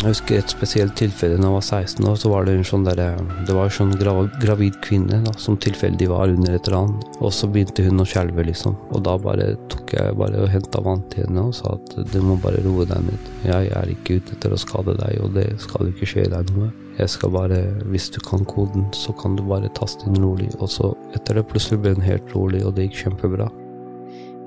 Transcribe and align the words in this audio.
Jeg 0.00 0.14
husker 0.14 0.38
et 0.40 0.48
spesielt 0.48 0.94
tilfelle 0.96 1.36
da 1.36 1.44
jeg 1.44 1.52
var 1.52 1.64
16 1.66 2.06
år. 2.08 2.14
så 2.16 2.30
var 2.32 2.46
Det 2.46 2.54
en 2.56 2.64
sånn 2.64 2.86
der, 2.86 3.18
det 3.44 3.52
var 3.52 3.68
en 3.68 3.74
sånn 3.76 3.90
grav, 4.00 4.30
gravid 4.40 4.78
kvinne 4.80 5.18
da, 5.26 5.32
som 5.36 5.58
tilfeldig 5.60 6.08
var 6.08 6.32
under 6.32 6.54
et 6.56 6.68
ran. 6.72 6.94
Og 7.20 7.28
så 7.36 7.44
begynte 7.52 7.84
hun 7.84 8.00
å 8.00 8.06
skjelve, 8.08 8.46
liksom. 8.48 8.78
Og 8.96 9.02
da 9.04 9.18
bare 9.20 9.58
tok 9.68 9.92
jeg 9.92 10.16
bare 10.16 10.40
og 10.40 10.48
henta 10.48 10.80
vann 10.80 11.04
til 11.12 11.26
henne 11.26 11.44
og 11.50 11.52
sa 11.58 11.74
at 11.76 12.12
du 12.14 12.16
må 12.24 12.38
bare 12.40 12.62
roe 12.64 12.86
deg 12.88 13.10
ned. 13.10 13.28
Jeg 13.44 13.68
er 13.76 13.92
ikke 13.92 14.16
ute 14.22 14.38
etter 14.38 14.56
å 14.56 14.62
skade 14.64 14.96
deg, 15.02 15.20
og 15.20 15.36
det 15.36 15.44
skal 15.60 15.92
ikke 15.92 16.08
skje 16.08 16.26
deg 16.32 16.54
noe. 16.56 16.70
Jeg 16.96 17.12
skal 17.12 17.36
bare, 17.36 17.60
Hvis 17.92 18.08
du 18.08 18.20
kan 18.24 18.48
koden, 18.48 18.88
så 18.96 19.12
kan 19.12 19.36
du 19.36 19.44
bare 19.44 19.68
taste 19.76 20.08
inn 20.08 20.16
rolig. 20.16 20.48
Og 20.60 20.72
så 20.72 20.94
etter 21.12 21.34
det 21.34 21.44
plutselig 21.52 21.82
ble 21.84 21.92
hun 21.92 22.08
helt 22.08 22.32
rolig, 22.32 22.64
og 22.64 22.72
det 22.74 22.88
gikk 22.88 23.04
kjempebra. 23.04 23.52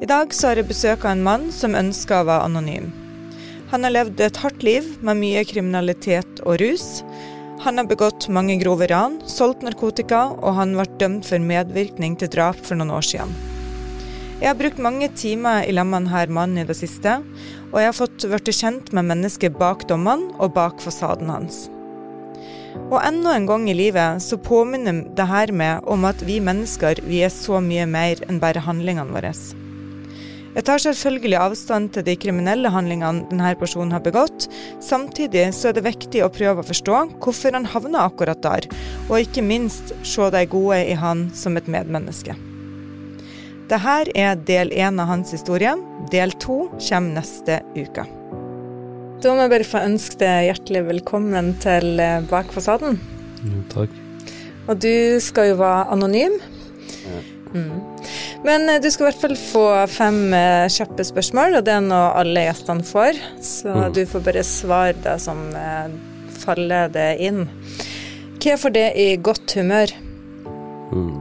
I 0.01 0.09
dag 0.09 0.33
så 0.33 0.49
har 0.49 0.57
jeg 0.57 0.71
besøk 0.73 1.05
av 1.05 1.13
en 1.13 1.23
mann 1.23 1.51
som 1.53 1.77
ønsker 1.77 2.23
å 2.23 2.29
være 2.33 2.49
anonym. 2.49 3.02
Han 3.73 3.87
har 3.87 3.89
levd 3.89 4.19
et 4.21 4.35
hardt 4.37 4.61
liv 4.61 4.85
med 5.01 5.17
mye 5.17 5.41
kriminalitet 5.49 6.43
og 6.45 6.59
rus. 6.61 7.01
Han 7.63 7.81
har 7.81 7.87
begått 7.89 8.27
mange 8.29 8.59
grove 8.61 8.85
ran, 8.91 9.15
solgt 9.25 9.63
narkotika, 9.65 10.27
og 10.37 10.53
han 10.59 10.75
ble 10.77 10.85
dømt 11.01 11.25
for 11.25 11.41
medvirkning 11.41 12.13
til 12.21 12.29
drap 12.35 12.59
for 12.61 12.77
noen 12.77 12.93
år 12.93 13.07
siden. 13.07 13.33
Jeg 14.37 14.51
har 14.51 14.59
brukt 14.59 14.77
mange 14.77 15.09
timer 15.17 15.65
i 15.65 15.73
lag 15.73 15.89
med 15.89 16.05
denne 16.05 16.37
mannen 16.37 16.61
i 16.61 16.67
det 16.69 16.77
siste, 16.77 17.15
og 17.71 17.79
jeg 17.81 17.89
har 17.89 17.97
fått 17.97 18.27
blitt 18.29 18.53
kjent 18.53 18.93
med 18.93 19.09
mennesket 19.09 19.57
bak 19.57 19.87
dommene 19.89 20.29
og 20.37 20.53
bak 20.53 20.77
fasaden 20.83 21.33
hans. 21.33 21.63
Og 22.91 22.99
enda 23.01 23.33
en 23.33 23.49
gang 23.49 23.65
i 23.71 23.77
livet 23.79 24.21
så 24.21 24.37
påminner 24.37 25.01
det 25.17 25.29
her 25.33 25.49
med 25.49 25.89
om 25.89 26.05
at 26.05 26.21
vi 26.29 26.37
mennesker 26.45 27.01
vi 27.09 27.25
er 27.25 27.33
så 27.33 27.57
mye 27.57 27.89
mer 27.89 28.21
enn 28.29 28.37
bare 28.43 28.67
handlingene 28.69 29.17
våre. 29.17 29.33
Jeg 30.53 30.67
tar 30.67 30.81
selvfølgelig 30.83 31.37
avstand 31.41 31.89
til 31.95 32.03
de 32.05 32.13
kriminelle 32.21 32.69
handlingene 32.69 33.25
denne 33.31 33.55
personen 33.57 33.93
har 33.95 34.03
begått. 34.05 34.45
Samtidig 34.85 35.47
så 35.57 35.71
er 35.71 35.77
det 35.79 35.87
viktig 35.87 36.21
å 36.21 36.29
prøve 36.33 36.61
å 36.61 36.67
forstå 36.67 36.99
hvorfor 37.23 37.57
han 37.57 37.65
havna 37.73 38.03
akkurat 38.05 38.43
der, 38.45 38.67
og 39.09 39.17
ikke 39.23 39.41
minst 39.45 39.95
se 40.05 40.29
de 40.35 40.43
gode 40.51 40.77
i 40.91 40.93
han 40.99 41.25
som 41.33 41.57
et 41.57 41.69
medmenneske. 41.71 42.37
Dette 43.71 44.05
er 44.13 44.37
del 44.45 44.69
én 44.77 45.01
av 45.01 45.09
hans 45.09 45.33
historie. 45.33 45.73
Del 46.13 46.35
to 46.37 46.67
kommer 46.77 47.17
neste 47.17 47.63
uke. 47.73 48.05
Da 49.23 49.33
må 49.33 49.47
jeg 49.47 49.53
bare 49.55 49.65
få 49.65 49.81
ønske 49.87 50.19
deg 50.21 50.49
hjertelig 50.51 50.85
velkommen 50.91 51.53
til 51.63 51.97
eh, 52.03 52.19
Bak 52.29 52.51
fasaden. 52.53 52.99
Jo, 53.41 53.61
takk. 53.71 54.01
Og 54.67 54.77
du 54.83 55.17
skal 55.23 55.53
jo 55.53 55.61
være 55.63 55.87
anonym. 55.95 56.35
Mm. 57.53 57.81
Men 58.43 58.69
eh, 58.69 58.79
du 58.81 58.89
skal 58.91 59.05
i 59.05 59.09
hvert 59.11 59.21
fall 59.21 59.35
få 59.37 59.65
fem 59.93 60.17
eh, 60.33 60.67
kjappe 60.73 61.05
spørsmål, 61.05 61.59
og 61.59 61.65
det 61.67 61.73
er 61.75 61.83
noe 61.85 62.13
alle 62.19 62.47
gjestene 62.47 62.83
får. 62.87 63.19
Så 63.41 63.69
Mm. 63.73 63.93
du 63.93 64.01
får 64.09 64.23
bare 64.25 64.43
svare 64.43 64.95
det 65.03 65.17
som 65.21 65.43
eh, 65.55 65.91
faller 66.43 66.89
det 66.93 67.07
inn. 67.23 67.45
Hva 68.43 68.57
får 68.59 68.73
det 68.75 68.87
i 68.99 69.07
godt 69.23 69.53
humør? 69.55 69.93
Mm. 70.91 71.13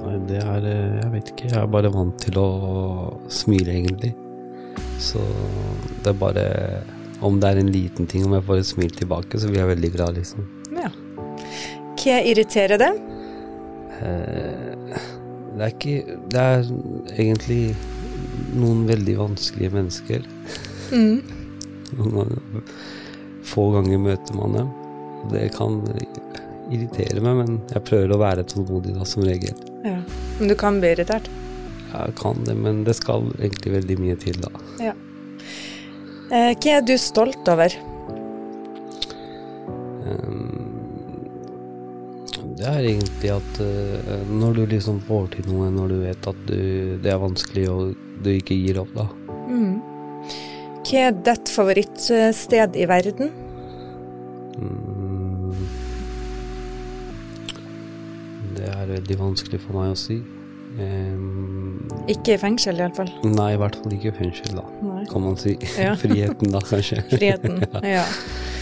Nei, 0.00 0.16
det 0.28 0.40
er 0.42 0.64
eh, 0.66 0.98
Jeg 1.02 1.12
vet 1.12 1.30
ikke. 1.34 1.48
Jeg 1.52 1.60
er 1.62 1.70
bare 1.76 1.92
vant 1.94 2.16
til 2.24 2.40
å 2.40 2.48
smile, 3.32 3.72
egentlig. 3.76 4.14
Så 4.98 5.20
det 6.02 6.10
er 6.10 6.18
bare 6.18 6.44
Om 7.24 7.38
det 7.40 7.48
er 7.50 7.58
en 7.60 7.70
liten 7.72 8.06
ting, 8.10 8.24
om 8.26 8.34
jeg 8.34 8.44
får 8.44 8.58
et 8.60 8.66
smil 8.68 8.90
tilbake, 8.92 9.38
så 9.40 9.48
blir 9.48 9.62
jeg 9.62 9.70
veldig 9.70 9.90
glad, 9.94 10.16
liksom. 10.18 10.44
Ja. 10.76 10.90
Hva 11.96 12.16
irriterer 12.26 12.76
det? 12.82 12.90
Eh, 14.04 14.73
Det 15.54 15.62
er 15.62 15.72
ikke 15.72 16.18
Det 16.32 16.40
er 16.42 16.64
egentlig 17.14 17.76
noen 18.54 18.84
veldig 18.86 19.16
vanskelige 19.18 19.74
mennesker. 19.74 20.26
Mm. 20.94 21.22
Få 23.44 23.68
ganger 23.74 24.02
møter 24.02 24.38
man 24.38 24.58
dem. 24.58 24.74
Det 25.32 25.48
kan 25.56 25.80
irritere 26.72 27.22
meg, 27.24 27.40
men 27.40 27.56
jeg 27.72 27.84
prøver 27.88 28.14
å 28.14 28.20
være 28.20 28.44
tålmodig 28.50 28.94
da, 28.96 29.06
som 29.08 29.24
regel. 29.26 29.56
Ja. 29.84 29.98
Men 30.38 30.50
du 30.50 30.54
kan 30.58 30.78
bli 30.82 30.92
irritert? 30.94 31.30
Jeg 31.94 32.14
kan 32.18 32.40
det, 32.46 32.56
men 32.58 32.82
det 32.86 32.96
skal 32.98 33.28
egentlig 33.38 33.76
veldig 33.76 33.98
mye 34.02 34.16
til, 34.20 34.38
da. 34.42 34.50
Ja. 34.82 34.94
Eh, 36.32 36.52
hva 36.56 36.78
er 36.78 36.86
du 36.86 36.96
stolt 36.98 37.50
over? 37.50 37.74
Um, 40.04 40.43
det 42.64 42.70
er 42.72 42.86
egentlig 42.94 43.30
at 43.34 43.58
uh, 43.60 44.22
når 44.32 44.54
du 44.56 44.62
liksom 44.72 45.00
får 45.04 45.26
til 45.34 45.48
noe, 45.52 45.68
når 45.74 45.90
du 45.92 45.96
vet 46.00 46.28
at 46.30 46.38
du, 46.48 46.56
det 47.04 47.10
er 47.12 47.20
vanskelig 47.20 47.64
og 47.68 47.90
du 48.24 48.30
ikke 48.32 48.56
gir 48.56 48.80
opp, 48.80 48.94
da. 48.96 49.04
Mm. 49.50 49.74
Hva 50.84 51.02
er 51.10 51.18
ditt 51.26 51.50
favorittsted 51.52 52.78
i 52.80 52.86
verden? 52.88 53.32
Mm, 54.56 55.52
det 58.56 58.70
er 58.70 58.88
veldig 58.94 59.18
vanskelig 59.20 59.60
for 59.64 59.80
meg 59.82 59.92
å 59.92 59.98
si. 59.98 60.22
Um, 60.74 61.84
Ikke 62.10 62.34
i 62.34 62.40
fengsel, 62.40 62.80
iallfall. 62.82 63.12
nei, 63.30 63.52
i 63.54 63.58
hvert 63.60 63.76
fall 63.78 63.92
ikke 63.94 64.10
i 64.10 64.16
fengsel, 64.16 64.56
da, 64.58 64.64
Nei. 64.82 65.04
kan 65.12 65.22
man 65.22 65.36
si. 65.38 65.54
Ja. 65.78 65.92
Friheten, 66.02 66.50
da, 66.54 66.64
kanskje. 66.64 67.04
Friheten. 67.12 67.60
Ja. 67.94 68.02
Eh, 68.08 68.53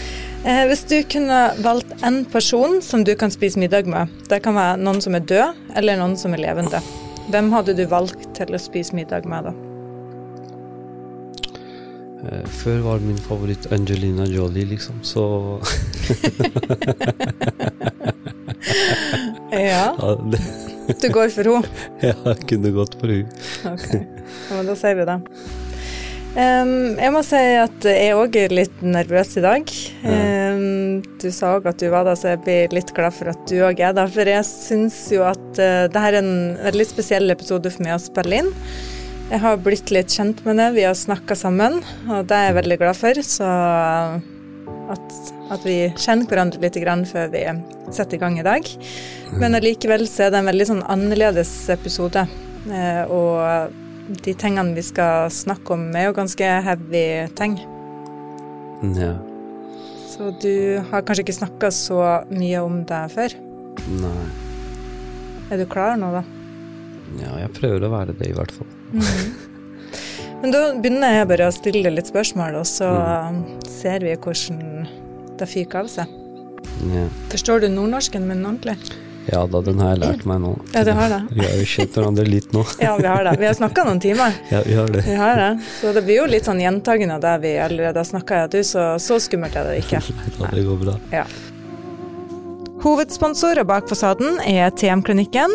hvis 0.43 0.83
du 0.89 0.97
kunne 1.07 1.39
valgt 1.63 1.93
en 2.03 2.25
person 2.25 2.81
som 2.83 3.03
du 3.07 3.13
kan 3.15 3.31
spise 3.31 3.59
middag 3.59 3.87
med, 3.87 4.11
det 4.29 4.41
kan 4.43 4.55
være 4.57 4.77
noen 4.81 4.99
som 5.03 5.15
er 5.15 5.23
død, 5.29 5.53
eller 5.79 5.99
noen 5.99 6.17
som 6.19 6.33
er 6.35 6.43
levende, 6.43 6.81
hvem 7.31 7.51
hadde 7.55 7.75
du 7.77 7.85
valgt 7.87 8.25
til 8.35 8.51
å 8.51 8.59
spise 8.59 8.95
middag 8.97 9.23
med 9.29 9.47
da? 9.47 9.53
Eh, 12.23 12.43
Før 12.59 12.83
var 12.89 12.99
min 13.03 13.19
favoritt 13.19 13.71
Angelina 13.71 14.25
Jolie, 14.27 14.65
liksom, 14.75 14.99
så 15.03 15.23
Ja, 19.53 19.95
ja, 19.99 20.15
du 20.99 21.09
går 21.13 21.29
for 21.31 21.43
henne? 21.43 21.67
Ja, 22.09 22.15
jeg 22.33 22.47
kunne 22.49 22.71
gått 22.75 22.95
for 22.99 23.07
henne. 23.11 23.29
Ok, 23.69 23.89
ja, 23.95 24.55
men 24.57 24.65
da 24.67 24.75
sier 24.79 24.95
vi 24.99 25.07
det. 25.07 25.19
Em, 26.33 26.95
jeg 26.97 27.13
må 27.13 27.19
si 27.21 27.39
at 27.61 27.85
jeg 27.85 28.13
òg 28.17 28.35
er 28.41 28.53
litt 28.57 28.79
nervøs 28.81 29.35
i 29.37 29.43
dag. 29.43 29.73
Um, 30.01 31.03
du 31.21 31.27
sa 31.29 31.51
òg 31.59 31.67
at 31.69 31.77
du 31.77 31.91
var 31.93 32.07
der, 32.07 32.17
så 32.17 32.31
jeg 32.31 32.41
blir 32.41 32.73
litt 32.73 32.93
glad 32.97 33.13
for 33.13 33.29
at 33.29 33.43
du 33.49 33.59
òg 33.61 33.77
er 33.77 33.93
der. 33.93 34.09
For 34.09 34.31
jeg 34.31 34.47
syns 34.49 34.97
jo 35.13 35.21
at 35.29 35.43
uh, 35.61 35.85
det 35.93 36.03
her 36.05 36.17
er 36.17 36.23
en 36.23 36.55
veldig 36.63 36.87
spesiell 36.89 37.29
episode 37.33 37.69
for 37.75 37.85
meg 37.85 37.99
å 37.99 38.01
spille 38.01 38.41
inn. 38.41 38.49
Jeg 39.29 39.43
har 39.45 39.61
blitt 39.61 39.93
litt 39.93 40.13
kjent 40.13 40.41
med 40.47 40.57
det, 40.57 40.71
vi 40.73 40.87
har 40.87 40.97
snakka 40.97 41.37
sammen, 41.37 41.79
og 42.09 42.25
det 42.29 42.37
er 42.37 42.49
jeg 42.49 42.57
veldig 42.59 42.79
glad 42.81 42.97
for. 42.97 43.21
Så 43.29 43.51
at, 44.93 45.15
at 45.53 45.69
vi 45.69 45.77
kjenner 45.93 46.25
hverandre 46.29 46.65
litt 46.65 46.81
grann 46.81 47.05
før 47.09 47.29
vi 47.33 47.45
setter 47.93 48.17
i 48.17 48.23
gang 48.25 48.41
i 48.41 48.47
dag. 48.49 48.73
Men 49.37 49.61
allikevel 49.61 50.09
så 50.09 50.25
er 50.25 50.33
det 50.33 50.41
en 50.41 50.49
veldig 50.49 50.69
sånn 50.71 50.83
annerledes 50.97 51.53
episode. 51.77 52.25
Uh, 52.65 53.05
og 53.13 53.79
de 54.07 54.33
tingene 54.35 54.75
vi 54.75 54.83
skal 54.85 55.29
snakke 55.31 55.75
om, 55.75 55.85
er 55.95 56.09
jo 56.09 56.17
ganske 56.17 56.49
heavy 56.65 57.05
ting. 57.37 57.55
Ja. 58.97 59.13
Så 60.11 60.29
du 60.43 60.83
har 60.91 61.05
kanskje 61.05 61.23
ikke 61.25 61.39
snakka 61.39 61.71
så 61.73 61.99
mye 62.29 62.61
om 62.61 62.81
det 62.89 63.01
før. 63.15 63.35
Nei. 64.01 64.27
Er 65.51 65.61
du 65.61 65.65
klar 65.69 65.95
nå, 65.99 66.11
da? 66.13 66.23
Ja, 67.21 67.37
jeg 67.43 67.53
prøver 67.55 67.87
å 67.87 67.91
være 67.93 68.15
det, 68.17 68.29
i 68.31 68.35
hvert 68.35 68.53
fall. 68.53 68.69
Men 70.43 70.51
da 70.51 70.61
begynner 70.75 71.17
jeg 71.19 71.29
bare 71.29 71.47
å 71.47 71.55
stille 71.55 71.93
litt 71.93 72.09
spørsmål, 72.09 72.59
og 72.59 72.67
så 72.67 72.89
ser 73.69 74.03
vi 74.03 74.15
hvordan 74.17 74.87
det 75.39 75.47
fyker 75.49 75.83
av 75.85 75.91
seg. 75.91 76.19
Ja. 76.91 77.07
Forstår 77.31 77.63
du 77.63 77.69
nordnorsken 77.71 78.27
min 78.27 78.43
ordentlig? 78.43 78.75
Ja 79.31 79.45
da, 79.47 79.61
den 79.63 79.79
har 79.79 79.93
jeg 79.93 80.01
lært 80.03 80.25
meg 80.27 80.41
nå. 80.43 80.51
Ja, 80.73 80.83
du 80.83 80.91
har 80.97 81.13
det? 81.13 81.21
Vi 81.31 81.45
har 81.45 81.55
jo 81.61 81.69
kjent 81.75 81.95
hverandre 81.99 82.25
litt 82.27 82.51
nå. 82.55 82.65
Ja, 82.83 82.97
vi 82.99 83.07
har 83.07 83.23
det. 83.29 83.37
Vi 83.39 83.47
har 83.47 83.55
snakka 83.57 83.85
noen 83.87 84.01
timer. 84.03 84.35
Ja, 84.51 84.61
vi 84.65 84.75
har 84.75 84.91
det. 84.91 85.05
Vi 85.07 85.15
har 85.15 85.39
det. 85.39 85.49
Så 85.79 85.93
det 85.95 86.03
blir 86.03 86.23
jo 86.23 86.27
litt 86.29 86.49
sånn 86.49 86.59
gjentagende 86.63 87.19
av 87.19 87.23
det 87.23 87.37
vi 87.45 87.55
allerede 87.63 88.03
har 88.03 88.09
snakka. 88.09 88.45
Du, 88.51 88.59
så, 88.67 88.93
så 88.99 89.19
skummelt 89.23 89.55
er 89.55 89.71
det 89.71 89.81
ikke. 89.85 90.03
Nei 90.19 90.35
da, 90.39 90.51
det 90.51 90.67
går 90.67 90.85
bra. 90.85 90.99
Ja. 91.15 91.25
Hovedsponsorer 92.83 93.63
bak 93.63 93.85
fasaden 93.87 94.41
er 94.43 94.73
TM-klinikken. 94.75 95.53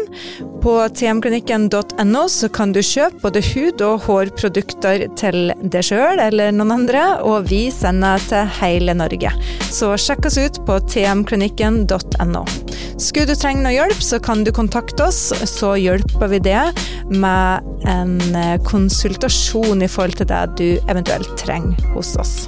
På 0.62 0.78
tmklinikken.no 0.88 2.22
kan 2.56 2.72
du 2.72 2.80
kjøpe 2.80 3.20
både 3.20 3.42
hud- 3.50 3.84
og 3.84 4.06
hårprodukter 4.06 5.04
til 5.20 5.52
deg 5.60 5.84
sjøl 5.84 6.22
eller 6.24 6.54
noen 6.56 6.72
andre, 6.78 7.02
og 7.20 7.50
vi 7.50 7.66
sender 7.74 8.22
til 8.30 8.48
hele 8.62 8.96
Norge. 8.96 9.34
Så 9.68 9.92
sjekk 10.00 10.30
oss 10.30 10.38
ut 10.40 10.60
på 10.64 10.78
tmklinikken.no. 10.88 12.44
Skulle 12.98 13.28
du 13.28 13.36
trenge 13.36 13.60
noe 13.62 13.76
hjelp, 13.76 14.00
så 14.02 14.22
kan 14.24 14.46
du 14.46 14.54
kontakte 14.56 15.10
oss, 15.10 15.28
så 15.52 15.74
hjelper 15.76 16.32
vi 16.32 16.40
det 16.48 16.62
med 17.12 17.68
en 17.92 18.16
konsultasjon 18.64 19.84
i 19.84 19.90
forhold 19.92 20.16
til 20.22 20.32
det 20.32 20.46
du 20.56 20.68
eventuelt 20.88 21.36
trenger 21.44 21.92
hos 21.92 22.16
oss. 22.16 22.38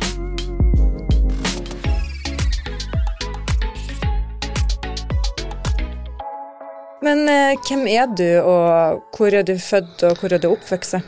Men 7.03 7.23
eh, 7.33 7.57
hvem 7.65 7.87
er 7.89 8.11
du, 8.17 8.27
og 8.45 9.05
hvor 9.17 9.33
er 9.35 9.45
du 9.49 9.55
født, 9.59 10.03
og 10.09 10.19
hvor 10.21 10.33
er 10.37 10.43
du 10.43 10.51
oppvokst? 10.53 10.99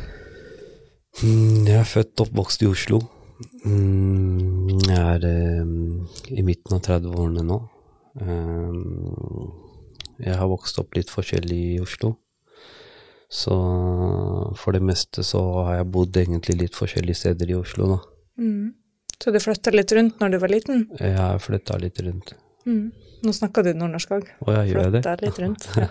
Mm, 1.23 1.67
Jeg 1.69 1.77
er 1.83 1.89
født 1.89 2.15
og 2.21 2.27
oppvokst 2.31 2.63
i 2.65 2.71
Oslo. 2.71 3.03
Mm, 3.67 4.81
Jeg 4.89 5.03
er 5.03 5.27
eh, 5.29 6.37
i 6.39 6.45
midten 6.47 6.79
av 6.79 6.83
30-årene 6.87 7.45
nå. 7.49 7.61
Um, 8.21 9.53
Jeg 10.23 10.37
har 10.39 10.49
vokst 10.51 10.79
opp 10.81 10.95
litt 10.97 11.11
forskjellig 11.13 11.61
i 11.77 11.81
Oslo. 11.83 12.15
Så 13.33 13.55
for 14.61 14.77
det 14.77 14.83
meste 14.85 15.23
så 15.25 15.41
har 15.65 15.79
jeg 15.79 15.91
bodd 15.95 16.17
egentlig 16.21 16.59
litt 16.61 16.77
forskjellige 16.77 17.17
steder 17.23 17.53
i 17.53 17.57
Oslo, 17.57 17.87
da. 17.95 17.99
Mm. 18.43 18.75
Så 19.23 19.33
du 19.33 19.39
flytta 19.41 19.73
litt 19.73 19.93
rundt 19.97 20.21
når 20.21 20.35
du 20.35 20.39
var 20.43 20.53
liten? 20.53 20.83
Jeg 21.01 21.15
har 21.17 21.39
flytta 21.41 21.79
litt 21.81 22.01
rundt. 22.05 22.35
Mm. 22.67 22.91
Nå 23.23 23.33
snakker 23.37 23.63
du 23.63 23.71
nordnorsk 23.79 24.15
òg. 24.17 24.29
Jeg 24.51 24.73
gjør 24.73 24.89
det. 24.91 25.03
Flytta 25.03 25.13
litt 25.23 25.41
rundt. 25.43 25.67
Ja. 25.79 25.89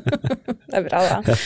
det 0.70 0.78
er 0.80 0.86
bra, 0.88 1.02
da. 1.06 1.36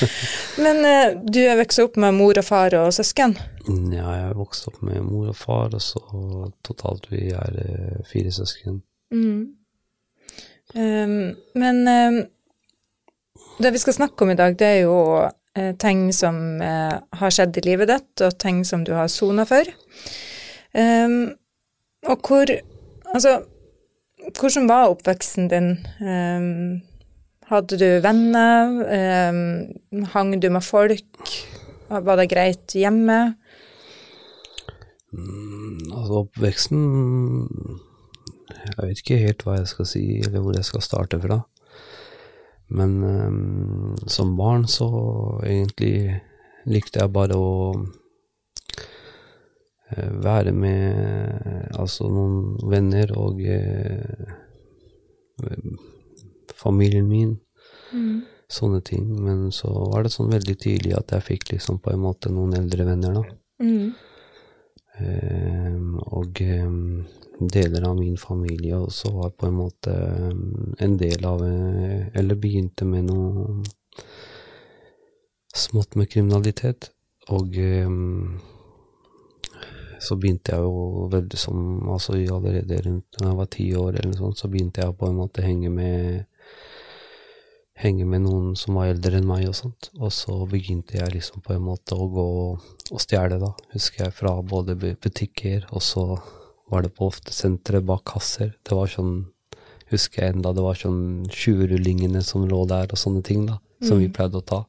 Men 0.65 0.81
eh, 0.89 1.17
du 1.21 1.41
er 1.45 1.59
vokst 1.61 1.83
opp 1.83 1.99
med 2.01 2.17
mor 2.17 2.41
og 2.41 2.47
far 2.47 2.77
og 2.79 2.89
søsken? 2.97 3.37
Ja, 3.69 4.07
jeg 4.17 4.31
er 4.31 4.39
vokst 4.39 4.71
opp 4.71 4.81
med 4.87 5.03
mor 5.05 5.29
og 5.33 5.37
far, 5.37 5.75
og 5.77 5.85
så 5.85 6.01
totalt 6.67 7.11
vi 7.13 7.27
er 7.37 7.61
eh, 7.67 8.01
fire 8.09 8.33
søsken. 8.33 8.81
Mm. 9.13 9.43
Um, 10.71 11.15
men 11.59 11.83
um, 11.89 12.19
det 13.59 13.75
vi 13.75 13.83
skal 13.83 13.99
snakke 13.99 14.25
om 14.25 14.33
i 14.33 14.39
dag, 14.39 14.57
det 14.59 14.67
er 14.67 14.81
jo 14.87 14.97
eh, 15.21 15.75
ting 15.77 16.09
som 16.17 16.61
eh, 16.65 16.97
har 17.21 17.35
skjedd 17.35 17.59
i 17.61 17.67
livet 17.67 17.91
ditt, 17.91 18.13
og 18.25 18.39
ting 18.41 18.65
som 18.65 18.87
du 18.87 18.95
har 18.97 19.11
sona 19.13 19.45
for. 19.49 19.69
Um, 20.73 21.35
og 22.09 22.23
hvor 22.25 22.57
Altså, 23.11 23.41
hvordan 24.39 24.69
var 24.69 24.91
oppveksten 24.93 25.49
din? 25.51 25.71
Um, 26.01 26.81
hadde 27.51 27.79
du 27.81 27.89
venner? 28.05 28.71
Um, 29.31 30.05
hang 30.13 30.35
du 30.43 30.51
med 30.51 30.65
folk? 30.65 31.35
Var 31.91 32.21
det 32.21 32.31
greit 32.31 32.75
hjemme? 32.79 33.35
Mm, 35.11 35.91
Altså 35.91 36.21
oppveksten 36.21 36.83
Jeg 38.51 38.85
vet 38.85 39.01
ikke 39.03 39.19
helt 39.25 39.43
hva 39.43 39.57
jeg 39.59 39.71
skal 39.73 39.89
si, 39.91 40.05
eller 40.23 40.45
hvor 40.45 40.55
jeg 40.55 40.69
skal 40.69 40.85
starte 40.85 41.19
fra. 41.23 41.41
Men 42.71 43.03
um, 43.03 43.97
som 44.07 44.37
barn 44.39 44.69
så 44.71 44.87
egentlig 45.43 46.21
likte 46.71 47.01
jeg 47.03 47.13
bare 47.15 47.35
å 47.35 47.51
være 49.97 50.53
med 50.55 51.73
altså 51.75 52.09
noen 52.13 52.59
venner 52.71 53.11
og 53.19 53.41
eh, 53.43 54.27
familien 56.55 57.09
min. 57.09 57.39
Sånne 58.51 58.81
ting. 58.83 59.07
Men 59.23 59.51
så 59.55 59.71
var 59.93 60.05
det 60.05 60.13
sånn 60.15 60.31
veldig 60.33 60.57
tidlig 60.59 60.95
at 60.99 61.15
jeg 61.15 61.27
fikk 61.27 61.53
liksom 61.55 61.79
på 61.83 61.93
en 61.95 62.03
måte 62.03 62.33
noen 62.35 62.57
eldre 62.59 62.87
venner, 62.89 63.21
da. 63.21 63.23
Mm. 63.63 63.91
Ehm, 65.01 65.97
og 66.13 66.41
ehm, 66.45 67.05
deler 67.41 67.87
av 67.89 67.97
min 67.99 68.19
familie 68.21 68.77
også 68.77 69.13
var 69.15 69.33
på 69.39 69.49
en 69.49 69.57
måte 69.57 69.95
ehm, 69.95 70.75
en 70.79 70.97
del 71.01 71.25
av 71.25 71.45
eh, 71.47 72.09
Eller 72.19 72.37
begynte 72.37 72.85
med 72.89 73.09
noe 73.09 73.63
smått 75.57 75.97
med 75.97 76.11
kriminalitet. 76.11 76.91
Og 77.33 77.57
ehm, 77.57 78.41
så 80.01 80.17
begynte 80.17 80.55
jeg 80.55 80.65
jo 80.65 81.07
veldig 81.13 81.39
som 81.39 81.59
Altså 81.91 82.17
allerede 82.17 82.81
rundt 82.87 83.19
da 83.19 83.29
jeg 83.29 83.39
var 83.39 83.49
ti 83.53 83.67
år 83.77 83.95
eller 83.95 84.13
noe 84.13 84.21
sånt, 84.21 84.41
så 84.41 84.49
begynte 84.49 84.85
jeg 84.85 84.97
på 84.97 85.09
en 85.09 85.19
måte 85.19 85.45
henge 85.45 85.73
med 85.73 86.27
henge 87.81 88.05
med 88.09 88.25
noen 88.25 88.53
som 88.59 88.77
var 88.79 88.91
eldre 88.93 89.19
enn 89.19 89.29
meg 89.29 89.47
og 89.49 89.57
sånt. 89.57 89.91
Og 89.99 90.13
så 90.15 90.37
begynte 90.51 90.99
jeg 90.99 91.15
liksom 91.15 91.45
på 91.45 91.55
en 91.57 91.65
måte 91.65 91.97
å 91.97 92.09
gå 92.13 92.29
og 92.91 93.03
stjele, 93.03 93.41
da, 93.41 93.53
husker 93.75 94.07
jeg, 94.07 94.17
fra 94.17 94.35
både 94.45 94.77
butikker, 94.77 95.69
og 95.73 95.85
så 95.85 96.05
var 96.71 96.85
det 96.85 96.93
på 96.97 97.09
ofte 97.11 97.35
sentre 97.35 97.81
bak 97.83 98.05
kasser. 98.13 98.53
Det 98.67 98.77
var 98.77 98.91
sånn, 98.91 99.15
husker 99.93 100.25
jeg 100.25 100.37
enda, 100.37 100.53
det 100.55 100.65
var 100.65 100.79
sånn 100.79 101.29
20-rullingene 101.31 102.23
som 102.27 102.47
lå 102.49 102.65
der, 102.71 102.91
og 102.91 103.01
sånne 103.01 103.25
ting, 103.27 103.47
da, 103.49 103.61
som 103.87 104.03
vi 104.03 104.11
pleide 104.13 104.43
å 104.43 104.47
ta. 104.47 104.65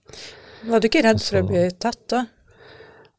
Var 0.70 0.82
du 0.82 0.88
ikke 0.88 1.04
redd 1.06 1.22
for 1.24 1.42
å 1.42 1.48
bli 1.50 1.66
tatt 1.82 2.04
da? 2.14 2.26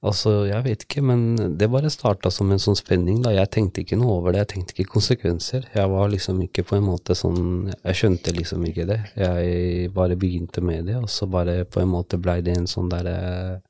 Altså, 0.02 0.30
jeg 0.48 0.64
vet 0.64 0.82
ikke, 0.82 1.02
men 1.06 1.20
det 1.58 1.68
bare 1.70 1.90
starta 1.92 2.30
som 2.34 2.50
en 2.50 2.58
sånn 2.62 2.74
spenning, 2.74 3.20
da. 3.22 3.30
Jeg 3.36 3.52
tenkte 3.54 3.84
ikke 3.84 3.98
noe 4.00 4.16
over 4.16 4.34
det, 4.34 4.40
jeg 4.42 4.50
tenkte 4.56 4.74
ikke 4.74 4.96
konsekvenser. 4.96 5.68
Jeg 5.76 5.92
var 5.92 6.10
liksom 6.10 6.40
ikke 6.42 6.64
på 6.66 6.78
en 6.78 6.88
måte 6.88 7.14
sånn 7.14 7.70
Jeg 7.70 7.98
skjønte 8.00 8.34
liksom 8.34 8.66
ikke 8.66 8.88
det. 8.90 8.98
Jeg 9.14 9.92
bare 9.94 10.18
begynte 10.18 10.64
med 10.64 10.90
det, 10.90 10.98
og 10.98 11.06
så 11.12 11.30
bare 11.30 11.62
på 11.70 11.84
en 11.84 11.92
måte 11.92 12.18
blei 12.18 12.40
det 12.42 12.56
en 12.58 12.66
sånn 12.70 12.90
derre 12.90 13.62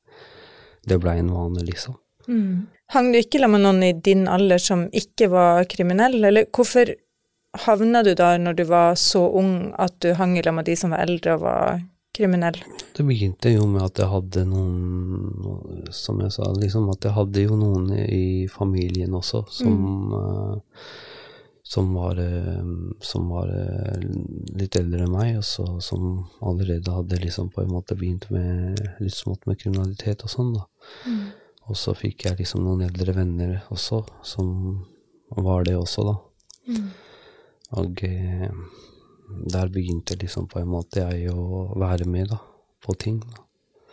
Det 0.83 0.97
blei 0.99 1.19
en 1.21 1.29
vane, 1.31 1.61
liksom. 1.69 1.99
Hang 2.93 3.13
du 3.13 3.19
ikke 3.19 3.39
sammen 3.39 3.61
med 3.61 3.67
noen 3.67 3.85
i 3.85 3.93
din 3.93 4.27
alder 4.27 4.61
som 4.61 4.87
ikke 4.89 5.29
var 5.31 5.69
kriminell, 5.69 6.17
eller 6.23 6.49
hvorfor 6.49 6.95
havna 7.67 8.01
du 8.03 8.13
der 8.17 8.39
når 8.41 8.57
du 8.57 8.63
var 8.69 8.95
så 8.97 9.21
ung 9.37 9.73
at 9.77 9.99
du 10.01 10.15
hang 10.17 10.33
sammen 10.41 10.63
med 10.63 10.65
de 10.65 10.75
som 10.79 10.93
var 10.95 11.05
eldre 11.05 11.37
og 11.37 11.45
var 11.45 11.83
kriminelle? 12.13 12.67
Det 12.93 13.05
begynte 13.07 13.53
jo 13.53 13.65
med 13.69 13.81
at 13.87 14.03
jeg 14.03 14.11
hadde 14.11 14.43
noen 14.45 15.87
Som 15.93 16.19
jeg 16.21 16.33
sa, 16.35 16.51
liksom 16.53 16.91
at 16.93 17.07
jeg 17.07 17.15
hadde 17.15 17.47
jo 17.47 17.57
noen 17.57 17.89
i 17.97 18.45
familien 18.51 19.15
også 19.17 19.43
som 19.49 20.13
eh, 20.19 20.83
som 21.73 21.93
var, 21.93 22.19
eh, 22.19 22.63
som 22.99 23.29
var 23.29 23.47
eh, 23.49 24.01
litt 24.59 24.75
eldre 24.75 25.05
enn 25.05 25.13
meg, 25.15 25.37
og 25.39 25.45
så, 25.47 25.65
som 25.81 26.25
allerede 26.43 26.91
hadde 26.93 27.21
liksom 27.23 27.49
på 27.55 27.63
en 27.63 27.71
måte 27.73 27.95
begynt 27.97 28.27
med 28.33 28.81
litt 29.01 29.15
smått 29.15 29.47
med 29.49 29.57
kriminalitet 29.61 30.25
og 30.27 30.33
sånn, 30.33 30.51
da. 30.57 30.67
Og 31.71 31.79
så 31.79 31.95
fikk 31.95 32.27
jeg 32.27 32.41
liksom 32.41 32.65
noen 32.65 32.83
eldre 32.89 33.15
venner 33.15 33.55
også, 33.73 34.03
som 34.27 34.83
var 35.33 35.63
det 35.65 35.77
også, 35.79 36.05
da. 36.11 36.17
Og 37.79 38.03
eh, 38.05 38.51
der 39.53 39.71
begynte 39.73 40.17
liksom 40.19 40.47
på 40.51 40.61
en 40.61 40.71
måte 40.71 41.03
jeg 41.03 41.31
å 41.33 41.69
være 41.79 42.07
med, 42.09 42.29
da, 42.33 42.39
på 42.83 42.95
ting. 42.99 43.21
da. 43.23 43.43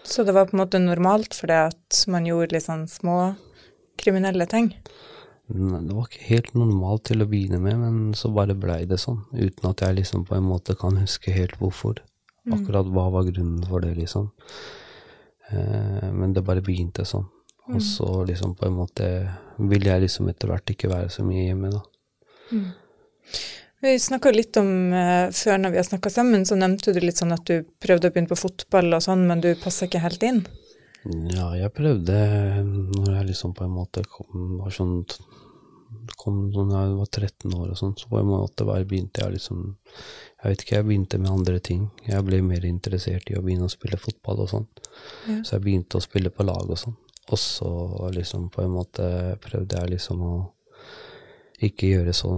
Så 0.04 0.24
det 0.24 0.34
var 0.34 0.48
på 0.48 0.56
en 0.56 0.62
måte 0.62 0.80
normalt 0.80 1.36
for 1.36 1.50
deg 1.50 1.74
at 1.74 2.02
man 2.10 2.26
gjorde 2.28 2.56
litt 2.56 2.66
sånn 2.66 2.86
små 2.90 3.34
kriminelle 4.00 4.46
ting? 4.48 4.72
Nei, 5.50 5.80
Det 5.86 5.96
var 5.96 6.06
ikke 6.06 6.28
helt 6.28 6.52
normalt 6.54 7.08
til 7.10 7.24
å 7.24 7.28
begynne 7.28 7.58
med, 7.62 7.78
men 7.80 8.14
så 8.14 8.30
bare 8.32 8.54
blei 8.54 8.84
det 8.88 9.00
sånn, 9.02 9.24
uten 9.34 9.70
at 9.70 9.82
jeg 9.84 9.98
liksom 9.98 10.24
på 10.28 10.36
en 10.38 10.46
måte 10.46 10.76
kan 10.78 10.96
huske 11.00 11.34
helt 11.34 11.58
hvorfor. 11.60 12.00
Akkurat 12.50 12.88
hva 12.88 13.10
var 13.12 13.26
grunnen 13.28 13.66
for 13.68 13.84
det, 13.84 13.92
liksom. 13.98 14.30
Eh, 15.50 16.08
men 16.14 16.32
det 16.32 16.46
bare 16.46 16.64
begynte 16.64 17.04
sånn. 17.04 17.28
Og 17.70 17.82
så 17.84 18.08
liksom 18.26 18.56
på 18.58 18.66
en 18.66 18.78
måte 18.80 19.06
ville 19.58 19.90
jeg 19.92 20.02
liksom 20.06 20.30
etter 20.32 20.50
hvert 20.50 20.72
ikke 20.72 20.90
være 20.90 21.10
så 21.12 21.22
mye 21.26 21.44
hjemme, 21.44 21.70
da. 21.74 21.82
Vi 23.80 23.98
snakka 23.98 24.32
litt 24.34 24.56
om, 24.60 24.92
eh, 24.92 25.30
før 25.32 25.58
når 25.58 25.70
vi 25.72 25.78
har 25.80 25.86
snakka 25.88 26.10
sammen, 26.12 26.44
så 26.44 26.56
nevnte 26.56 26.92
du 26.92 27.00
litt 27.00 27.16
sånn 27.16 27.32
at 27.32 27.44
du 27.48 27.64
prøvde 27.80 28.10
å 28.10 28.12
begynne 28.12 28.28
på 28.28 28.36
fotball 28.36 28.92
og 28.92 29.02
sånn, 29.02 29.26
men 29.26 29.40
du 29.40 29.54
passa 29.56 29.88
ikke 29.88 30.02
helt 30.04 30.22
inn. 30.22 30.42
Ja, 31.32 31.54
jeg 31.56 31.72
prøvde 31.72 32.16
når 32.60 33.14
jeg 33.14 33.28
liksom 33.30 33.54
på 33.56 33.64
en 33.64 33.72
måte 33.72 34.04
kom, 34.04 34.58
var 34.60 34.74
sånn 34.74 35.06
kom 36.20 36.50
sånn 36.52 36.70
jeg 36.74 36.96
var 36.98 37.08
13 37.08 37.54
år 37.56 37.70
og 37.72 37.78
sånn, 37.78 37.94
så 37.96 38.10
på 38.10 38.20
en 38.20 38.28
måte 38.28 38.66
bare 38.68 38.84
begynte 38.88 39.24
jeg 39.24 39.38
liksom 39.38 39.76
Jeg 40.40 40.50
vet 40.50 40.62
ikke, 40.64 40.76
jeg 40.76 40.84
begynte 40.88 41.18
med 41.20 41.28
andre 41.28 41.58
ting. 41.60 41.82
Jeg 42.06 42.24
ble 42.24 42.38
mer 42.40 42.64
interessert 42.64 43.28
i 43.28 43.34
å 43.36 43.42
begynne 43.44 43.66
å 43.68 43.72
spille 43.72 43.98
fotball 44.00 44.38
og 44.40 44.48
sånn. 44.48 44.64
Ja. 45.28 45.34
Så 45.44 45.58
jeg 45.58 45.64
begynte 45.66 45.98
å 45.98 46.00
spille 46.00 46.30
på 46.32 46.46
lag 46.48 46.64
og 46.64 46.78
sånn. 46.80 46.94
Og 47.28 47.36
så 47.36 48.08
liksom 48.14 48.46
på 48.48 48.62
en 48.64 48.72
måte 48.72 49.04
prøvde 49.44 49.76
jeg 49.76 49.92
liksom 49.98 50.22
å 50.24 50.32
ikke 51.60 51.90
gjøre 51.92 52.14
så, 52.16 52.30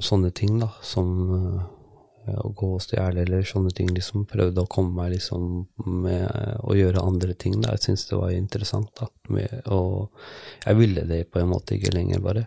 sånne 0.00 0.30
ting, 0.36 0.58
da, 0.60 0.70
som 0.82 1.10
eh, 1.36 2.38
å 2.40 2.50
gå 2.56 2.70
og 2.76 2.82
stjele 2.84 3.24
eller 3.24 3.44
sånne 3.48 3.72
ting. 3.76 3.90
liksom 3.96 4.26
Prøvde 4.30 4.64
å 4.64 4.70
komme 4.70 4.94
meg 5.02 5.14
liksom 5.16 5.66
med 6.04 6.26
å 6.64 6.76
gjøre 6.76 7.04
andre 7.04 7.34
ting. 7.34 7.60
da, 7.60 7.74
Jeg 7.76 7.86
syntes 7.88 8.08
det 8.10 8.20
var 8.20 8.34
interessant. 8.36 8.90
da, 9.00 9.08
med, 9.28 9.62
Og 9.66 10.10
jeg 10.64 10.76
ville 10.80 11.06
det 11.08 11.30
på 11.30 11.40
en 11.42 11.52
måte 11.52 11.76
ikke 11.76 11.94
lenger, 11.94 12.20
bare. 12.24 12.46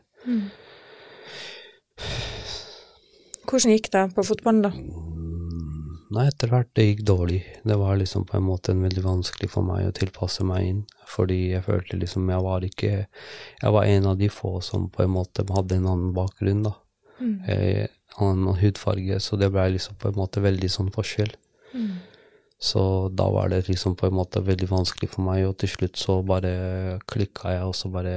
Hvordan 3.50 3.76
gikk 3.76 3.92
det 3.94 4.08
på 4.16 4.24
fotballen, 4.26 4.64
da? 4.66 5.13
Nei, 6.14 6.28
etter 6.30 6.52
hvert 6.52 6.70
det 6.78 6.86
gikk 6.86 7.02
dårlig. 7.10 7.40
Det 7.66 7.76
var 7.80 7.98
liksom 7.98 8.26
på 8.30 8.38
en 8.38 8.46
måte 8.46 8.74
en 8.74 8.84
veldig 8.86 9.02
vanskelig 9.02 9.50
for 9.50 9.66
meg 9.66 9.88
å 9.88 9.96
tilpasse 9.98 10.46
meg 10.46 10.68
inn, 10.68 10.82
fordi 11.10 11.40
jeg 11.56 11.66
følte 11.66 11.98
liksom 11.98 12.30
jeg 12.30 12.46
var 12.46 12.68
ikke 12.68 12.92
Jeg 13.08 13.74
var 13.74 13.90
en 13.90 14.10
av 14.12 14.18
de 14.20 14.30
få 14.30 14.60
som 14.62 14.90
på 14.94 15.04
en 15.04 15.14
måte 15.16 15.46
hadde 15.50 15.80
en 15.80 15.90
annen 15.90 16.14
bakgrunn, 16.14 16.64
da. 16.68 16.76
Mm. 17.20 17.36
Eh, 17.50 17.88
annen 18.22 18.60
hudfarge, 18.60 19.20
så 19.20 19.40
det 19.42 19.50
ble 19.54 19.72
liksom 19.74 19.98
på 20.02 20.12
en 20.12 20.20
måte 20.20 20.44
veldig 20.44 20.70
sånn 20.70 20.92
forskjell. 20.94 21.34
Mm. 21.74 21.94
Så 22.64 23.10
da 23.12 23.26
var 23.30 23.50
det 23.50 23.68
liksom 23.68 23.96
på 24.00 24.08
en 24.08 24.14
måte 24.16 24.40
veldig 24.40 24.70
vanskelig 24.72 25.10
for 25.12 25.26
meg, 25.26 25.42
og 25.44 25.58
til 25.60 25.68
slutt 25.68 26.00
så 26.00 26.14
bare 26.24 26.54
klikka 27.12 27.52
jeg, 27.52 27.66
og 27.68 27.76
så 27.76 27.92
bare 27.92 28.14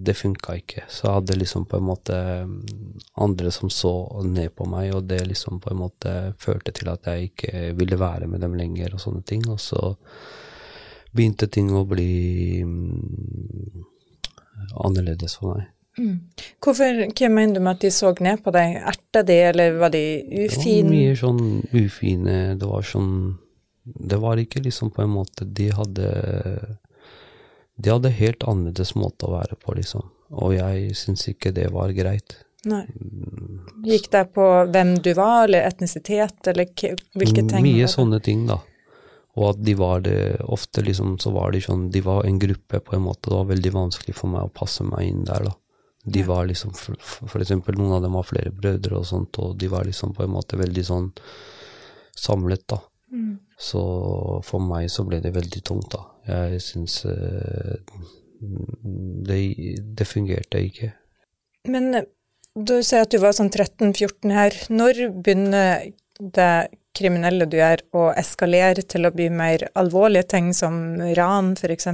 Det 0.00 0.14
funka 0.16 0.56
ikke. 0.60 0.84
Så 0.88 1.06
jeg 1.06 1.14
hadde 1.14 1.38
liksom 1.38 1.64
på 1.64 1.78
en 1.78 1.86
måte 1.88 2.18
andre 3.16 3.50
som 3.50 3.72
så 3.72 3.94
ned 4.24 4.52
på 4.56 4.68
meg, 4.68 4.92
og 4.94 5.08
det 5.08 5.22
liksom 5.26 5.62
på 5.64 5.72
en 5.72 5.80
måte 5.80 6.12
førte 6.36 6.76
til 6.76 6.92
at 6.92 7.08
jeg 7.08 7.32
ikke 7.32 7.72
ville 7.80 7.96
være 8.00 8.28
med 8.28 8.44
dem 8.44 8.54
lenger, 8.60 8.94
og 8.94 9.00
sånne 9.00 9.24
ting. 9.24 9.48
Og 9.48 9.60
så 9.60 9.96
begynte 11.16 11.48
ting 11.48 11.72
å 11.72 11.84
bli 11.88 12.60
mm, 12.60 13.84
annerledes 14.76 15.40
for 15.40 15.56
meg. 15.56 15.68
Mm. 15.96 16.16
Hvorfor, 16.60 17.06
Hva 17.16 17.28
mener 17.32 17.56
du 17.56 17.64
med 17.64 17.78
at 17.78 17.84
de 17.84 17.96
så 17.96 18.12
ned 18.20 18.44
på 18.44 18.52
deg? 18.52 18.76
Erta 18.92 19.24
de, 19.24 19.44
eller 19.54 19.80
var 19.80 19.96
de 19.96 20.04
ufine? 20.20 20.50
Det 20.50 20.82
var 20.84 20.98
mye 20.98 21.22
sånn 21.28 21.46
ufine. 21.72 22.42
Det 22.60 22.68
var 22.76 22.84
sånn 22.84 23.14
det 23.84 24.18
var 24.20 24.40
ikke 24.40 24.62
liksom 24.62 24.90
på 24.92 25.02
en 25.02 25.12
måte 25.14 25.44
De 25.44 25.70
hadde 25.72 26.08
De 27.80 27.90
hadde 27.90 28.12
helt 28.12 28.44
annerledes 28.44 28.94
måte 28.94 29.26
å 29.26 29.34
være 29.38 29.56
på, 29.56 29.74
liksom. 29.78 30.04
Og 30.30 30.54
jeg 30.54 30.94
syns 30.98 31.26
ikke 31.30 31.52
det 31.56 31.70
var 31.72 31.94
greit. 31.96 32.36
Nei. 32.68 32.82
Gikk 33.88 34.10
det 34.12 34.24
på 34.36 34.46
hvem 34.68 34.98
du 35.00 35.14
var, 35.16 35.46
eller 35.46 35.64
etnisitet, 35.64 36.42
eller 36.50 36.68
hvilke 37.16 37.46
ting? 37.48 37.64
Mye 37.64 37.88
sånne 37.88 38.20
ting, 38.22 38.44
da. 38.50 38.58
Og 39.38 39.54
at 39.54 39.62
de 39.64 39.74
var 39.78 40.02
det 40.04 40.42
Ofte 40.50 40.82
liksom 40.84 41.14
så 41.22 41.30
var 41.30 41.52
de 41.54 41.60
sånn 41.62 41.84
De 41.94 42.00
var 42.02 42.24
en 42.26 42.38
gruppe, 42.42 42.80
på 42.82 42.96
en 42.96 43.04
måte. 43.06 43.28
Det 43.30 43.36
var 43.36 43.48
veldig 43.52 43.72
vanskelig 43.76 44.16
for 44.18 44.32
meg 44.32 44.48
å 44.48 44.52
passe 44.60 44.84
meg 44.84 45.06
inn 45.08 45.24
der, 45.24 45.48
da. 45.48 45.56
De 46.04 46.22
var 46.24 46.46
liksom 46.48 46.72
for, 46.76 46.96
for 47.00 47.42
eksempel 47.42 47.76
noen 47.76 47.98
av 47.98 48.04
dem 48.04 48.16
har 48.16 48.28
flere 48.28 48.52
brødre 48.52 49.00
og 49.00 49.08
sånt, 49.08 49.36
og 49.40 49.56
de 49.60 49.68
var 49.68 49.84
liksom 49.88 50.14
på 50.16 50.24
en 50.24 50.32
måte 50.32 50.60
veldig 50.60 50.84
sånn 50.84 51.10
samlet, 52.16 52.64
da. 52.72 52.80
Mm. 53.10 53.38
Så 53.58 53.82
for 54.46 54.62
meg 54.62 54.88
så 54.92 55.04
ble 55.06 55.20
det 55.22 55.34
veldig 55.34 55.62
tungt, 55.66 55.90
da. 55.92 56.04
Jeg 56.30 56.62
syns 56.62 57.00
uh, 57.08 57.76
det, 58.40 59.40
det, 59.98 60.06
fungerte 60.08 60.62
ikke. 60.64 60.92
Men 61.68 61.94
eh, 61.98 62.08
du 62.54 62.78
sier 62.82 63.04
at 63.04 63.12
du 63.12 63.20
var 63.22 63.34
sånn 63.36 63.50
13-14 63.50 64.34
her. 64.34 64.56
Når 64.72 65.02
begynner 65.20 65.90
det 66.20 66.52
kriminelle 66.96 67.46
du 67.48 67.58
gjør 67.58 67.82
å 67.96 68.08
eskalere 68.18 68.82
til 68.82 69.06
å 69.06 69.14
bli 69.14 69.28
mer 69.32 69.68
alvorlige 69.78 70.30
ting, 70.36 70.52
som 70.56 71.00
ran 71.18 71.54
f.eks.? 71.58 71.88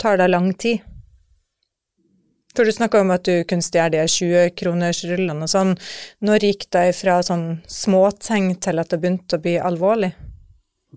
Tar 0.00 0.18
det 0.18 0.30
lang 0.30 0.52
tid? 0.58 0.82
For 2.54 2.64
du 2.66 2.72
snakka 2.72 3.00
om 3.02 3.10
at 3.10 3.24
du 3.26 3.42
kunne 3.50 3.64
stjele 3.66 3.96
de 3.96 4.04
20-kronersrullene 4.06 5.46
og 5.46 5.50
sånn. 5.50 5.72
Når 6.22 6.46
gikk 6.46 6.68
det 6.74 6.84
fra 6.94 7.18
sånn 7.26 7.48
småting 7.66 8.52
til 8.62 8.78
at 8.78 8.92
det 8.92 9.00
begynte 9.02 9.40
å 9.40 9.42
bli 9.42 9.56
alvorlig? 9.58 10.12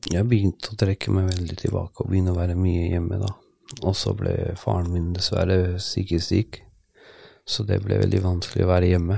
Jeg 0.05 0.27
begynte 0.29 0.73
å 0.73 0.77
trekke 0.77 1.13
meg 1.15 1.31
veldig 1.31 1.57
tilbake 1.57 2.03
og 2.03 2.11
begynne 2.11 2.35
å 2.35 2.37
være 2.37 2.57
mye 2.59 2.91
hjemme, 2.91 3.17
da. 3.23 3.33
Og 3.81 3.95
så 3.97 4.13
ble 4.15 4.53
faren 4.59 4.91
min 4.93 5.09
dessverre 5.15 5.79
psykisk 5.79 6.27
syk, 6.29 6.61
så 7.47 7.65
det 7.67 7.81
ble 7.83 7.97
veldig 8.03 8.21
vanskelig 8.23 8.67
å 8.67 8.69
være 8.69 8.91
hjemme. 8.93 9.17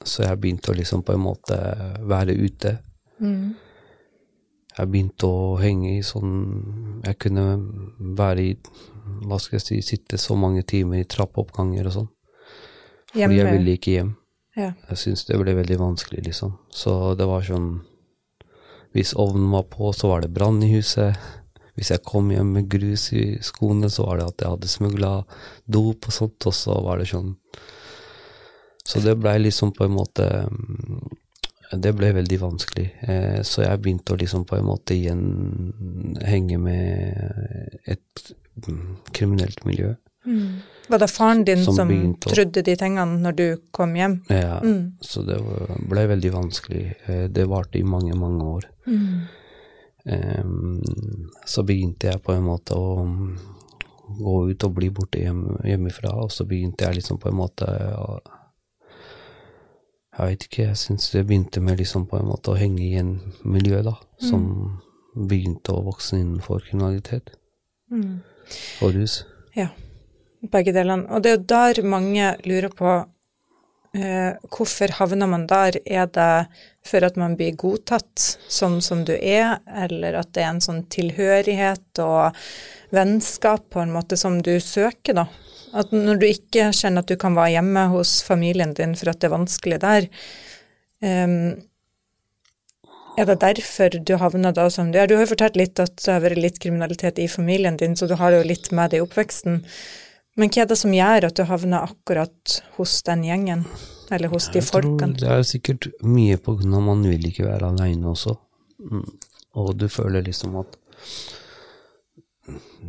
Så 0.00 0.24
jeg 0.24 0.40
begynte 0.40 0.72
å 0.72 0.76
liksom 0.76 1.04
på 1.06 1.14
en 1.14 1.22
måte 1.22 1.56
være 2.08 2.34
ute. 2.34 2.78
Mm. 3.20 3.54
Jeg 4.76 4.90
begynte 4.90 5.26
å 5.26 5.56
henge 5.60 5.96
i 5.96 6.02
sånn 6.06 7.02
Jeg 7.04 7.18
kunne 7.26 7.44
være 8.16 8.44
i 8.44 8.54
hva 9.26 9.40
skal 9.42 9.58
jeg 9.58 9.64
si, 9.64 9.78
sitte 9.82 10.18
så 10.20 10.36
mange 10.38 10.62
timer 10.62 11.00
i 11.00 11.08
trappeoppganger 11.08 11.88
og 11.90 11.94
sånn. 11.96 12.08
Fordi 13.10 13.20
Hjemme. 13.20 13.36
jeg 13.36 13.54
ville 13.56 13.74
ikke 13.76 13.94
hjem. 13.96 14.12
Ja. 14.56 14.70
Jeg 14.90 15.00
syntes 15.02 15.26
det 15.26 15.38
ble 15.40 15.54
veldig 15.58 15.78
vanskelig, 15.80 16.22
liksom. 16.28 16.54
Så 16.70 17.14
det 17.18 17.26
var 17.28 17.46
sånn 17.46 17.80
Hvis 18.94 19.12
ovnen 19.14 19.52
var 19.52 19.68
på, 19.70 19.92
så 19.94 20.08
var 20.10 20.24
det 20.24 20.32
brann 20.34 20.62
i 20.66 20.72
huset. 20.72 21.18
Hvis 21.78 21.92
jeg 21.92 22.02
kom 22.02 22.30
hjem 22.32 22.48
med 22.56 22.70
grus 22.70 23.12
i 23.14 23.38
skoene, 23.42 23.90
så 23.90 24.08
var 24.08 24.18
det 24.18 24.26
at 24.26 24.42
jeg 24.42 24.54
hadde 24.54 24.70
smugla 24.70 25.10
dop 25.70 26.08
og 26.10 26.12
sånt, 26.12 26.46
og 26.46 26.54
så 26.54 26.74
var 26.82 26.98
det 26.98 27.06
sånn 27.10 27.36
Så 28.84 29.02
det 29.04 29.14
blei 29.20 29.36
liksom 29.38 29.70
på 29.76 29.86
en 29.86 29.94
måte 29.94 30.26
det 31.78 31.92
ble 31.94 32.10
veldig 32.16 32.38
vanskelig. 32.40 32.86
Eh, 33.06 33.40
så 33.46 33.62
jeg 33.62 33.80
begynte 33.82 34.14
å 34.14 34.20
liksom 34.20 34.44
på 34.48 34.58
en 34.58 34.66
måte 34.66 34.96
igjen 34.96 35.24
henge 36.26 36.58
med 36.58 37.78
et 37.86 38.30
kriminelt 39.14 39.64
miljø. 39.64 39.94
Mm. 40.26 40.60
Var 40.90 40.98
det 40.98 41.08
faren 41.08 41.44
din 41.44 41.64
som, 41.64 41.74
som 41.74 41.92
trodde 42.26 42.62
de 42.66 42.74
tingene 42.76 43.20
når 43.22 43.36
du 43.38 43.44
kom 43.70 43.94
hjem? 43.96 44.18
Ja, 44.28 44.58
mm. 44.60 44.98
så 45.00 45.22
det 45.24 45.38
ble 45.88 46.06
veldig 46.10 46.32
vanskelig. 46.34 46.82
Eh, 47.06 47.28
det 47.30 47.46
varte 47.48 47.78
i 47.78 47.86
mange, 47.86 48.16
mange 48.18 48.48
år. 48.56 48.66
Mm. 48.90 49.20
Um, 50.00 50.82
så 51.46 51.62
begynte 51.62 52.08
jeg 52.08 52.22
på 52.24 52.32
en 52.32 52.46
måte 52.46 52.74
å 52.74 53.04
gå 54.18 54.36
ut 54.50 54.64
og 54.66 54.74
bli 54.74 54.88
borte 54.90 55.20
hjem, 55.20 55.44
hjemmefra, 55.62 56.14
og 56.24 56.32
så 56.34 56.46
begynte 56.48 56.88
jeg 56.88 56.98
liksom 56.98 57.20
på 57.20 57.30
en 57.30 57.38
måte 57.38 57.68
å 57.94 58.18
Jeg 60.20 60.34
vet 60.34 60.46
ikke, 60.46 60.64
jeg 60.68 60.76
syns 60.76 61.10
det 61.14 61.24
begynte 61.28 61.62
med 61.64 61.78
liksom 61.80 62.04
på 62.10 62.18
en 62.20 62.28
måte 62.28 62.52
å 62.52 62.58
henge 62.60 62.82
i 62.84 62.96
en 63.00 63.14
miljø, 63.48 63.80
da, 63.86 63.94
som 64.20 64.42
mm. 64.44 64.74
begynte 65.30 65.72
å 65.72 65.84
vokse 65.86 66.18
innenfor 66.18 66.66
kriminalitet. 66.66 67.32
Mm. 67.88 68.20
Og 68.84 68.98
rus. 68.98 69.22
Ja. 69.56 69.70
Begge 70.52 70.74
delene. 70.76 71.08
Og 71.12 71.24
det 71.24 71.32
er 71.32 71.38
jo 71.38 71.46
der 71.52 71.80
mange 71.88 72.34
lurer 72.44 72.72
på 72.72 72.92
eh, 73.96 74.36
hvorfor 74.52 74.92
havner 75.00 75.28
man 75.30 75.46
der? 75.48 75.80
Er 75.84 76.08
det 76.12 76.32
for 76.86 77.04
at 77.04 77.16
man 77.20 77.36
blir 77.36 77.56
godtatt 77.60 78.24
sånn 78.48 78.80
som 78.84 79.04
du 79.08 79.14
er, 79.16 79.58
eller 79.66 80.20
at 80.20 80.32
det 80.36 80.44
er 80.44 80.52
en 80.54 80.64
sånn 80.64 80.84
tilhørighet 80.92 82.00
og 82.04 82.36
vennskap 82.94 83.68
på 83.72 83.82
en 83.82 83.92
måte 83.94 84.20
som 84.20 84.40
du 84.44 84.56
søker, 84.64 85.22
da? 85.22 85.28
At 85.76 85.92
når 85.94 86.20
du 86.20 86.26
ikke 86.28 86.70
kjenner 86.74 87.04
at 87.04 87.10
du 87.10 87.18
kan 87.20 87.36
være 87.38 87.56
hjemme 87.58 87.86
hos 87.92 88.18
familien 88.26 88.74
din 88.74 88.96
for 88.98 89.12
at 89.12 89.20
det 89.22 89.28
er 89.28 89.36
vanskelig 89.36 89.80
der, 89.84 90.08
um, 91.04 91.52
er 93.18 93.26
det 93.26 93.40
derfor 93.42 93.96
du 94.06 94.14
havna 94.18 94.52
da 94.56 94.68
som 94.70 94.90
du 94.92 94.98
er? 94.98 95.08
Du 95.08 95.16
har 95.16 95.26
jo 95.26 95.32
fortalt 95.34 95.58
litt 95.58 95.80
at 95.82 95.96
det 95.98 96.12
har 96.12 96.22
vært 96.24 96.40
litt 96.40 96.60
kriminalitet 96.62 97.18
i 97.20 97.28
familien 97.28 97.76
din, 97.80 97.96
så 97.98 98.08
du 98.08 98.16
har 98.18 98.34
jo 98.34 98.44
litt 98.46 98.70
med 98.74 98.92
det 98.92 99.00
i 99.00 99.04
oppveksten. 99.04 99.60
Men 100.38 100.52
hva 100.52 100.62
er 100.62 100.70
det 100.70 100.78
som 100.78 100.94
gjør 100.94 101.26
at 101.28 101.36
du 101.36 101.42
havner 101.48 101.90
akkurat 101.90 102.60
hos 102.78 103.00
den 103.06 103.26
gjengen, 103.26 103.66
eller 104.14 104.32
hos 104.32 104.48
de 104.54 104.62
folkene? 104.64 105.18
Det 105.20 105.28
er 105.28 105.42
sikkert 105.46 105.90
mye 106.06 106.38
på 106.40 106.54
grunn 106.60 106.78
av 106.78 106.86
man 106.86 107.04
vil 107.06 107.26
ikke 107.28 107.48
være 107.48 107.72
aleine 107.74 108.14
også. 108.14 108.36
Mm. 108.80 109.04
Og 109.60 109.74
du 109.76 109.88
føler 109.90 110.24
liksom 110.24 110.54
at 110.62 110.78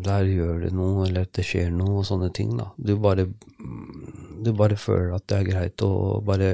der 0.05 0.27
gjør 0.29 0.61
det 0.65 0.71
noe, 0.75 1.07
eller 1.07 1.27
at 1.27 1.33
det 1.37 1.45
skjer 1.47 1.71
noe, 1.75 2.01
og 2.01 2.07
sånne 2.07 2.31
ting, 2.35 2.53
da. 2.59 2.69
Du 2.77 2.95
bare, 3.01 3.27
du 4.41 4.51
bare 4.57 4.79
føler 4.79 5.15
at 5.17 5.27
det 5.29 5.39
er 5.39 5.49
greit 5.51 5.85
å 5.85 5.91
bare 6.25 6.53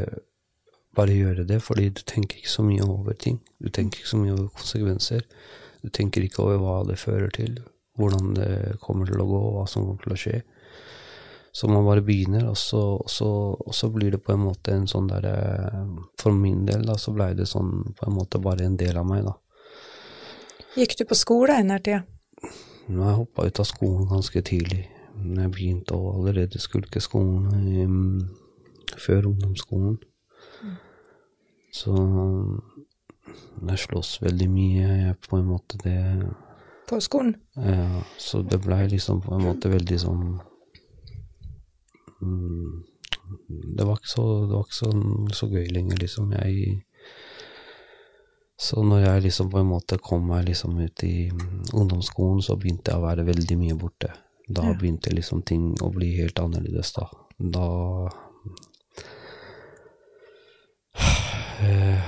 bare 0.98 1.14
gjøre 1.14 1.46
det, 1.46 1.62
fordi 1.62 1.92
du 1.94 2.02
tenker 2.10 2.40
ikke 2.40 2.50
så 2.52 2.66
mye 2.66 2.86
over 2.86 3.14
ting. 3.14 3.40
Du 3.62 3.70
tenker 3.70 4.02
ikke 4.02 4.10
så 4.10 4.20
mye 4.22 4.34
over 4.34 4.50
konsekvenser. 4.58 5.26
Du 5.84 5.92
tenker 5.94 6.26
ikke 6.26 6.42
over 6.42 6.62
hva 6.64 6.78
det 6.90 6.98
fører 6.98 7.30
til, 7.34 7.60
hvordan 8.02 8.34
det 8.38 8.52
kommer 8.82 9.10
til 9.10 9.22
å 9.22 9.28
gå, 9.30 9.42
hva 9.58 9.66
som 9.70 9.86
kommer 9.86 10.06
til 10.06 10.16
å 10.16 10.22
skje. 10.24 10.40
Så 11.58 11.70
man 11.70 11.86
bare 11.88 12.04
begynner, 12.06 12.50
og 12.52 12.58
så, 12.60 12.82
og 13.02 13.10
så, 13.10 13.30
og 13.58 13.74
så 13.74 13.90
blir 13.94 14.14
det 14.14 14.22
på 14.26 14.34
en 14.34 14.44
måte 14.46 14.76
en 14.76 14.86
sånn 14.90 15.08
derre 15.10 15.32
For 16.22 16.36
min 16.36 16.68
del, 16.68 16.84
da, 16.86 16.98
så 17.02 17.14
blei 17.16 17.32
det 17.38 17.48
sånn 17.50 17.96
på 17.98 18.10
en 18.10 18.14
måte 18.14 18.42
bare 18.42 18.68
en 18.68 18.78
del 18.78 18.98
av 19.00 19.08
meg, 19.10 19.26
da. 19.26 19.34
Gikk 20.78 21.00
du 21.00 21.08
på 21.10 21.18
skole 21.18 21.58
i 21.58 21.66
den 21.66 21.82
tida? 21.82 22.04
Jeg 22.88 23.16
hoppa 23.20 23.46
ut 23.48 23.60
av 23.60 23.68
skolen 23.68 24.08
ganske 24.08 24.42
tidlig. 24.48 24.86
Jeg 25.18 25.52
begynte 25.52 25.98
å 25.98 26.14
allerede 26.16 26.60
skulke 26.62 27.02
skolen 27.04 27.50
um, 27.84 28.20
før 28.96 29.28
ungdomsskolen. 29.34 29.98
Så 31.76 31.94
jeg 33.68 33.82
slåss 33.84 34.22
veldig 34.24 34.48
mye, 34.50 34.86
jeg 35.04 35.18
på 35.28 35.38
en 35.38 35.50
måte 35.50 35.80
det 35.84 35.98
På 36.88 37.00
skolen? 37.04 37.36
Ja, 37.60 38.04
så 38.18 38.42
det 38.42 38.62
blei 38.64 38.86
liksom 38.88 39.20
på 39.26 39.36
en 39.36 39.44
måte 39.44 39.70
veldig 39.70 39.98
sånn 40.00 40.24
mm, 42.22 42.78
Det 43.76 43.84
var 43.84 44.00
ikke 44.00 44.14
så, 44.14 44.26
det 44.48 44.56
var 44.56 44.64
ikke 44.64 44.80
så, 44.80 44.92
så 45.36 45.50
gøy 45.52 45.68
lenger, 45.76 46.00
liksom. 46.06 46.32
Jeg 46.40 46.87
så 48.60 48.84
når 48.84 49.00
jeg 49.04 49.22
liksom 49.28 49.52
på 49.54 49.60
en 49.62 49.68
måte 49.70 49.98
kom 50.02 50.24
meg 50.32 50.48
liksom 50.48 50.80
ut 50.82 51.04
i 51.06 51.30
ungdomsskolen, 51.78 52.42
så 52.42 52.56
begynte 52.58 52.92
jeg 52.92 52.98
å 52.98 53.06
være 53.06 53.24
veldig 53.28 53.58
mye 53.60 53.76
borte. 53.78 54.10
Da 54.48 54.64
ja. 54.66 54.74
begynte 54.80 55.14
liksom 55.14 55.42
ting 55.46 55.76
å 55.84 55.90
bli 55.94 56.16
helt 56.18 56.40
annerledes, 56.42 56.94
da. 56.96 57.06
Da 57.38 57.68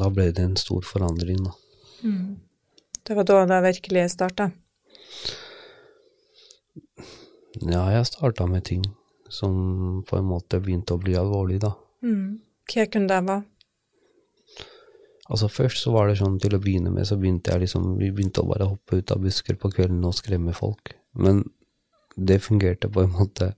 da 0.00 0.10
ble 0.10 0.32
det 0.32 0.42
en 0.42 0.56
stor 0.56 0.82
forandring, 0.88 1.44
da. 1.44 1.52
Det 3.04 3.12
var 3.18 3.24
da 3.28 3.44
det 3.50 3.60
virkelig 3.68 4.10
starta. 4.16 4.50
Ja, 7.60 7.92
jeg 7.92 8.06
starta 8.08 8.46
med 8.48 8.64
ting 8.64 8.84
som 9.28 10.02
på 10.08 10.16
en 10.16 10.24
måte 10.32 10.60
begynte 10.64 10.94
å 10.96 11.02
bli 11.02 11.12
alvorlig, 11.18 11.60
da. 11.60 11.76
Hva 12.72 12.86
kunne 12.88 13.08
det 13.12 13.20
være? 13.28 13.53
Altså 15.34 15.48
Først 15.50 15.82
så 15.82 15.90
var 15.90 16.06
det 16.06 16.20
sånn 16.20 16.38
til 16.38 16.54
å 16.54 16.62
begynne 16.62 16.92
med, 16.94 17.08
så 17.08 17.18
begynte 17.18 17.50
jeg 17.50 17.64
liksom 17.64 17.96
Vi 17.98 18.12
begynte 18.14 18.44
å 18.44 18.46
bare 18.46 18.68
hoppe 18.70 19.00
ut 19.00 19.10
av 19.10 19.22
busker 19.24 19.58
på 19.58 19.72
kvelden 19.74 20.04
og 20.06 20.14
skremme 20.14 20.54
folk. 20.54 20.94
Men 21.18 21.42
det 22.14 22.42
fungerte 22.44 22.86
på 22.94 23.02
en 23.02 23.10
måte. 23.16 23.54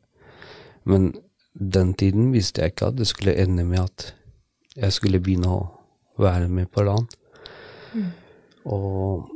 Men 0.89 1.11
den 1.53 1.93
tiden 2.01 2.31
visste 2.33 2.63
jeg 2.63 2.73
ikke 2.73 2.89
at 2.93 2.97
det 2.97 3.09
skulle 3.11 3.37
ende 3.37 3.67
med 3.69 3.83
at 3.85 4.07
jeg 4.77 4.97
skulle 4.97 5.21
begynne 5.21 5.53
å 5.53 5.61
være 6.21 6.49
med 6.49 6.71
på 6.73 6.85
LAN. 6.87 7.09
Og 8.65 9.29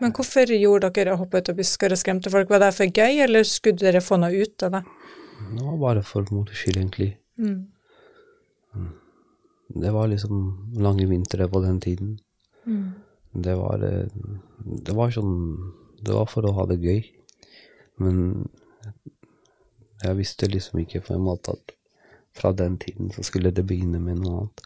Men 0.00 0.12
hvorfor 0.12 0.50
gjorde 0.56 0.90
dere 0.96 1.14
å 1.14 1.20
hoppe 1.20 1.40
ut 1.40 1.52
av 1.52 1.56
busker 1.60 1.92
og 1.94 2.00
skremte 2.00 2.32
folk? 2.32 2.48
Var 2.50 2.60
det 2.64 2.72
for 2.76 2.88
gøy, 2.88 3.20
eller 3.24 3.46
skulle 3.48 3.80
dere 3.80 4.02
få 4.04 4.18
noe 4.20 4.32
ut 4.32 4.64
av 4.66 4.78
det? 4.78 4.82
det 5.54 5.62
var 5.62 5.78
bare 5.80 6.02
for 6.04 6.26
moro 6.32 6.52
skyld, 6.52 6.80
egentlig. 6.80 7.14
Mm. 7.38 7.73
Det 9.74 9.90
var 9.94 10.10
liksom 10.10 10.42
lange 10.78 11.06
vintre 11.10 11.48
på 11.50 11.60
den 11.64 11.80
tiden. 11.82 12.18
Det 13.34 13.54
var 13.58 13.82
eh, 13.82 14.06
Det 14.64 14.94
var 14.94 15.10
sånn 15.10 15.34
Det 16.00 16.14
var 16.14 16.28
for 16.30 16.46
å 16.46 16.54
ha 16.58 16.66
det 16.70 16.78
gøy. 16.82 17.02
Men 18.02 18.48
jeg 20.04 20.18
visste 20.18 20.50
liksom 20.50 20.82
ikke 20.82 21.02
på 21.06 21.14
en 21.16 21.26
måte 21.26 21.54
at 21.54 21.74
fra 22.34 22.50
den 22.52 22.76
tiden 22.82 23.12
så 23.14 23.22
skulle 23.22 23.52
det 23.54 23.64
begynne 23.66 24.00
med 24.02 24.18
noe 24.20 24.44
annet. 24.44 24.64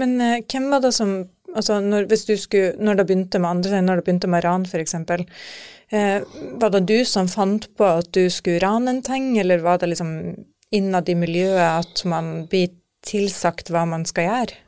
Men 0.00 0.14
eh, 0.22 0.42
hvem 0.50 0.70
var 0.72 0.84
det 0.84 0.94
som 0.96 1.16
altså 1.54 1.78
når, 1.82 2.08
hvis 2.10 2.24
du 2.28 2.34
skulle, 2.40 2.74
når 2.82 2.98
det 2.98 3.06
begynte 3.08 3.40
med 3.42 3.50
andre 3.50 3.82
når 3.82 4.00
det 4.00 4.06
begynte 4.06 4.30
med 4.30 4.44
ran 4.46 4.66
f.eks., 4.66 4.94
eh, 4.94 6.24
var 6.62 6.74
det 6.74 6.84
du 6.88 6.96
som 7.08 7.30
fant 7.30 7.68
på 7.78 7.90
at 8.00 8.10
du 8.14 8.26
skulle 8.30 8.62
rane 8.64 8.90
en 8.90 9.02
ting, 9.06 9.34
eller 9.38 9.62
var 9.62 9.82
det 9.82 9.92
liksom 9.92 10.14
innad 10.74 11.10
i 11.10 11.18
miljøet 11.18 11.84
at 11.84 12.04
man 12.10 12.48
blir 12.50 12.72
tilsagt 13.06 13.70
hva 13.72 13.84
man 13.88 14.06
skal 14.08 14.28
gjøre? 14.28 14.60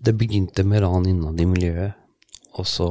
Det 0.00 0.14
begynte 0.16 0.64
med 0.64 0.82
ran 0.84 1.08
innad 1.08 1.40
i 1.40 1.48
miljøet, 1.48 1.96
og 2.56 2.66
så 2.68 2.88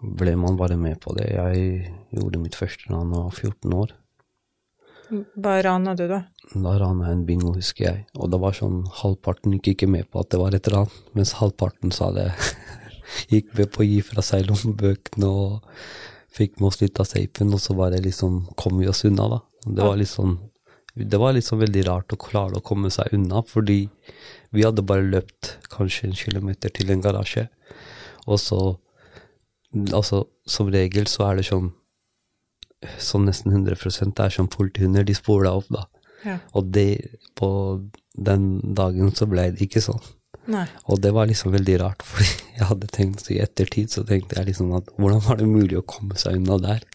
ble 0.00 0.36
man 0.38 0.58
bare 0.58 0.78
med 0.80 1.00
på 1.02 1.12
det. 1.18 1.32
Jeg 1.34 1.90
gjorde 2.14 2.42
mitt 2.42 2.56
første 2.58 2.90
ran 2.90 3.10
da 3.10 3.24
jeg 3.24 3.26
var 3.26 3.40
14 3.50 3.74
år. 3.82 3.96
Hva 5.10 5.56
rana 5.66 5.96
du 5.98 6.04
da? 6.06 6.20
Da 6.54 6.76
rana 6.78 7.08
jeg 7.08 7.18
en 7.18 7.24
bingo, 7.26 7.54
husker 7.56 7.86
jeg. 7.88 8.04
Og 8.14 8.30
det 8.30 8.38
var 8.42 8.54
sånn 8.54 8.84
halvparten 9.00 9.56
gikk 9.56 9.72
ikke 9.74 9.90
med 9.90 10.06
på 10.10 10.22
at 10.22 10.30
det 10.30 10.38
var 10.40 10.54
et 10.54 10.70
ran, 10.70 10.90
mens 11.18 11.34
halvparten 11.40 11.94
sa 11.94 12.12
det 12.14 12.28
gikk 13.32 13.50
med 13.58 13.72
på 13.74 13.82
å 13.82 13.88
gi 13.88 13.98
fra 14.06 14.22
seg 14.24 14.46
lommebøkene 14.46 15.26
og 15.26 15.82
fikk 16.30 16.60
med 16.60 16.70
oss 16.70 16.78
litt 16.82 17.02
av 17.02 17.10
safen, 17.10 17.50
og 17.50 17.62
så 17.62 17.74
bare 17.74 17.98
liksom 18.02 18.44
kom 18.54 18.78
vi 18.78 18.88
oss 18.90 19.02
unna, 19.08 19.26
da. 19.34 19.40
Det 19.66 19.82
var 19.82 19.98
litt 19.98 20.12
sånn 20.12 20.38
det 21.04 21.20
var 21.20 21.36
liksom 21.36 21.60
veldig 21.62 21.86
rart 21.88 22.12
å 22.14 22.20
klare 22.20 22.58
å 22.58 22.64
komme 22.64 22.90
seg 22.92 23.14
unna, 23.16 23.42
fordi 23.46 23.84
vi 24.50 24.64
hadde 24.66 24.84
bare 24.86 25.06
løpt 25.06 25.56
kanskje 25.70 26.08
en 26.08 26.16
kilometer 26.18 26.72
til 26.74 26.90
en 26.92 27.04
garasje, 27.04 27.48
og 28.26 28.40
så 28.42 28.62
Altså, 29.94 30.24
som 30.50 30.66
regel 30.66 31.04
så 31.06 31.28
er 31.28 31.36
det 31.38 31.44
sånn 31.46 31.68
sånn 32.98 33.28
nesten 33.28 33.52
100 33.52 33.76
det 34.16 34.24
er 34.24 34.32
som 34.34 34.48
politihunder, 34.50 35.04
de 35.04 35.14
spoler 35.14 35.46
deg 35.46 35.58
opp, 35.60 35.68
da. 35.70 35.84
Ja. 36.24 36.36
Og 36.56 36.72
det, 36.74 37.18
på 37.38 37.50
den 38.16 38.74
dagen 38.76 39.12
så 39.16 39.28
ble 39.30 39.50
det 39.52 39.68
ikke 39.68 39.82
sånn. 39.84 40.00
Nei. 40.50 40.64
Og 40.88 41.00
det 41.04 41.12
var 41.14 41.28
liksom 41.28 41.52
veldig 41.54 41.76
rart, 41.82 42.04
fordi 42.08 42.30
jeg 42.56 42.68
hadde 42.70 42.92
tenkt 42.94 43.28
i 43.32 43.40
ettertid 43.44 43.92
så 43.92 44.04
tenkte 44.08 44.38
jeg 44.38 44.50
liksom 44.52 44.72
at 44.78 44.88
hvordan 44.96 45.22
var 45.28 45.40
det 45.40 45.50
mulig 45.50 45.78
å 45.80 45.86
komme 45.86 46.18
seg 46.20 46.40
unna 46.40 46.58
der? 46.62 46.86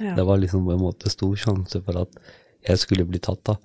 Ja. 0.00 0.14
Det 0.16 0.24
var 0.28 0.40
liksom 0.40 0.64
på 0.68 0.76
en 0.76 0.84
måte 0.84 1.12
stor 1.12 1.34
sjanse 1.36 1.82
for 1.84 2.04
at 2.04 2.20
jeg 2.66 2.78
skulle 2.82 3.06
bli 3.08 3.20
tatt, 3.22 3.42
da. 3.48 3.56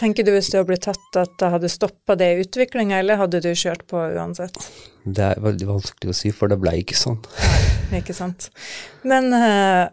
Tenker 0.00 0.24
du 0.24 0.30
hvis 0.32 0.48
du 0.48 0.56
hadde 0.56 0.70
blitt 0.70 0.86
tatt 0.86 1.16
at 1.20 1.32
det 1.42 1.48
hadde 1.52 1.68
stoppa 1.68 2.14
det 2.16 2.28
i 2.32 2.44
utviklinga, 2.44 3.02
eller 3.02 3.18
hadde 3.20 3.42
du 3.44 3.50
kjørt 3.52 3.82
på 3.90 4.00
uansett? 4.16 4.56
Det 5.04 5.26
er 5.34 5.42
veldig 5.44 5.66
vanskelig 5.68 6.12
å 6.12 6.16
si, 6.16 6.32
for 6.32 6.48
det 6.48 6.56
ble 6.62 6.72
ikke 6.80 6.96
sånn. 6.96 7.18
Ikke 7.98 8.14
sant. 8.16 8.48
Men 9.04 9.28
uh, 9.34 9.90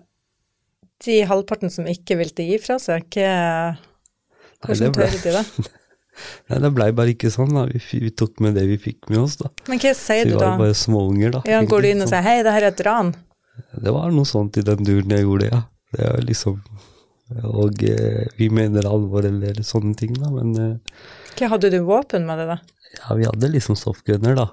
de 1.03 1.17
halvparten 1.27 1.73
som 1.73 1.89
ikke 1.91 2.15
ville 2.21 2.47
gi 2.51 2.61
fra 2.63 2.79
seg, 2.81 3.09
hva 3.17 3.75
Hvordan 4.63 4.95
det 4.95 4.95
tør 4.95 5.19
de 5.21 5.35
det? 5.35 5.73
Nei, 6.49 6.59
det 6.63 6.69
blei 6.73 6.87
bare 6.97 7.13
ikke 7.13 7.29
sånn, 7.33 7.51
da. 7.53 7.67
Vi, 7.69 7.81
vi 8.01 8.09
tok 8.17 8.39
med 8.41 8.55
det 8.57 8.63
vi 8.71 8.79
fikk 8.81 9.11
med 9.11 9.21
oss, 9.25 9.35
da. 9.41 9.51
Men 9.69 9.81
hva 9.83 9.91
sier 9.93 10.23
Så 10.23 10.31
da? 10.31 10.37
vi 10.37 10.39
var 10.41 10.61
bare 10.63 10.77
småunger, 10.77 11.35
da. 11.35 11.41
Ja, 11.51 11.59
går 11.67 11.83
du 11.83 11.89
inn 11.91 12.01
og 12.01 12.07
Sånn. 12.07 12.15
sier 12.15 12.25
'hei, 12.25 12.37
det 12.47 12.53
her 12.55 12.65
er 12.65 12.71
et 12.73 12.85
ran'? 12.87 13.13
Det 13.83 13.93
var 13.93 14.13
noe 14.13 14.25
sånt 14.29 14.57
i 14.57 14.63
den 14.65 14.87
duren 14.87 15.13
jeg 15.13 15.27
gjorde, 15.27 15.49
ja. 15.51 15.61
Det 15.93 16.07
var 16.09 16.23
liksom 16.25 16.61
Og 17.43 17.81
eh, 17.83 18.27
vi 18.39 18.47
mener 18.53 18.87
alvor 18.87 19.25
eller 19.27 19.57
sånne 19.67 19.95
ting, 19.99 20.13
da. 20.15 20.29
Men 20.31 20.53
eh, 20.55 21.03
Hva 21.37 21.49
hadde 21.55 21.71
du 21.73 21.81
våpen 21.87 22.25
med 22.27 22.39
det, 22.39 22.47
da? 22.53 22.57
ja, 22.97 23.15
vi 23.19 23.27
hadde 23.27 23.49
liksom 23.51 23.75
softgunner, 23.79 24.35
da. 24.39 24.47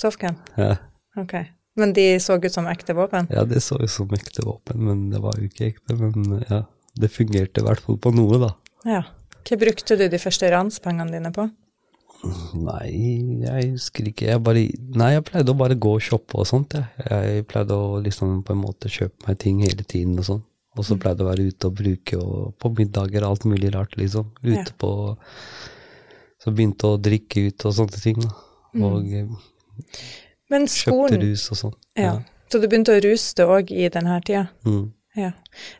Softgun? 0.00 0.36
Ja, 0.60 0.76
Ok. 1.16 1.34
Men 1.76 1.94
de 1.96 2.04
så 2.20 2.36
ut 2.36 2.52
som 2.52 2.66
ekte 2.68 2.92
våpen? 2.92 3.30
ja 3.32 3.46
det 3.48 3.62
så 3.64 3.78
ut 3.80 3.88
som 3.90 4.10
ekte 4.12 4.44
våpen, 4.44 4.76
men 4.84 5.06
det 5.08 5.22
var 5.24 5.38
jo 5.40 5.46
ikke 5.48 5.70
ekte. 5.70 5.96
Men 5.96 6.42
ja, 6.50 6.58
det 7.00 7.08
fungerte 7.12 7.62
i 7.62 7.64
hvert 7.64 7.80
fall 7.80 7.96
på 7.96 8.12
noe, 8.12 8.36
da. 8.42 8.50
Ja. 8.84 9.02
Hva 9.48 9.56
brukte 9.58 9.96
du 9.96 10.04
de 10.12 10.20
første 10.20 10.50
ranspengene 10.52 11.16
dine 11.16 11.32
på? 11.32 11.46
Nei, 12.60 12.92
jeg 13.42 13.72
husker 13.72 14.06
ikke. 14.12 14.28
Jeg 14.30 14.42
bare 14.46 14.66
Nei, 15.00 15.08
jeg 15.16 15.24
pleide 15.26 15.54
å 15.54 15.58
bare 15.58 15.74
gå 15.80 15.96
og 15.96 16.04
shoppe 16.04 16.38
og 16.38 16.46
sånt, 16.46 16.76
jeg. 16.76 16.86
Jeg 17.08 17.46
pleide 17.50 17.74
å 17.74 17.96
liksom 18.04 18.42
på 18.46 18.54
en 18.54 18.60
måte 18.62 18.92
kjøpe 18.92 19.26
meg 19.26 19.40
ting 19.42 19.62
hele 19.64 19.82
tiden 19.82 20.20
og 20.20 20.28
sånn. 20.28 20.42
Og 20.78 20.86
så 20.88 20.96
pleide 20.96 21.20
jeg 21.20 21.26
å 21.26 21.30
være 21.30 21.48
ute 21.50 21.68
og 21.68 21.74
bruke 21.76 22.18
og 22.18 22.54
på 22.60 22.70
middager 22.78 23.26
alt 23.26 23.44
mulig 23.48 23.74
rart, 23.74 23.96
liksom. 24.00 24.30
Ute 24.44 24.56
Ja. 24.56 24.64
på 24.78 24.92
Så 26.42 26.50
begynte 26.50 26.88
å 26.88 26.98
drikke 26.98 27.46
ut 27.46 27.64
og 27.66 27.74
sånne 27.76 28.00
ting, 28.02 28.16
da. 28.18 28.30
Og 28.74 29.04
mm. 29.04 29.36
Men 30.50 30.66
kjøpte 30.66 31.20
rus 31.22 31.44
og 31.52 31.58
sånn. 31.60 31.74
Ja. 31.94 32.16
Så 32.50 32.58
du 32.58 32.66
begynte 32.66 32.96
å 32.96 33.02
ruse 33.04 33.36
deg 33.38 33.46
òg 33.48 33.70
i 33.70 33.88
denne 33.88 34.18
tida? 34.26 34.48
Mm. 34.66 34.90
Ja. 35.14 35.30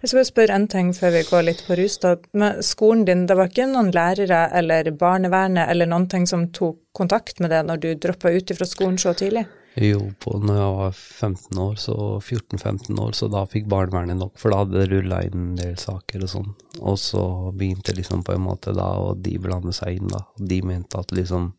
Jeg 0.02 0.11
skal 0.11 0.18
bare 0.18 0.28
spørre 0.28 0.57
en 0.57 0.68
ting 0.68 0.92
før 0.92 1.14
vi 1.16 1.22
går 1.24 1.44
litt 1.48 1.64
på 1.66 1.76
rus. 1.81 1.96
da. 1.98 2.16
Med 2.37 2.62
skolen 2.64 3.05
din, 3.09 3.26
det 3.26 3.37
var 3.37 3.48
ikke 3.48 3.66
noen 3.70 3.90
lærere 3.90 4.44
eller 4.52 4.90
barnevernet 4.92 5.68
eller 5.72 5.88
noen 5.88 6.09
ting 6.09 6.26
som 6.28 6.46
tok 6.52 6.78
kontakt 6.92 7.40
med 7.40 7.50
deg 7.50 7.66
når 7.66 7.81
du 7.81 7.94
droppa 7.94 8.31
ut 8.31 8.52
fra 8.57 8.68
skolen 8.68 8.98
så 9.00 9.14
tidlig? 9.16 9.46
Jo, 9.81 10.03
på 10.21 10.35
når 10.37 10.59
jeg 10.59 10.73
var 10.77 10.97
15 10.97 11.61
år, 11.63 11.77
så 11.81 11.95
14-15 12.21 12.99
år, 13.01 13.15
så 13.17 13.29
da 13.33 13.47
fikk 13.49 13.71
barnevernet 13.73 14.19
nok, 14.21 14.35
for 14.41 14.53
da 14.53 14.61
hadde 14.61 14.77
det 14.77 14.89
rulla 14.91 15.23
inn 15.25 15.39
en 15.39 15.55
del 15.57 15.79
saker 15.81 16.27
og 16.27 16.33
sånn. 16.33 16.51
Og 16.83 16.99
så 17.01 17.23
begynte 17.57 17.95
liksom 17.97 18.25
på 18.27 18.35
en 18.37 18.45
måte 18.45 18.75
da, 18.77 18.91
og 19.01 19.23
de 19.25 19.39
blande 19.41 19.73
seg 19.77 19.97
inn, 19.97 20.13
da. 20.13 20.27
Og 20.37 20.45
de 20.51 20.61
mente 20.67 21.01
at 21.01 21.15
liksom 21.17 21.53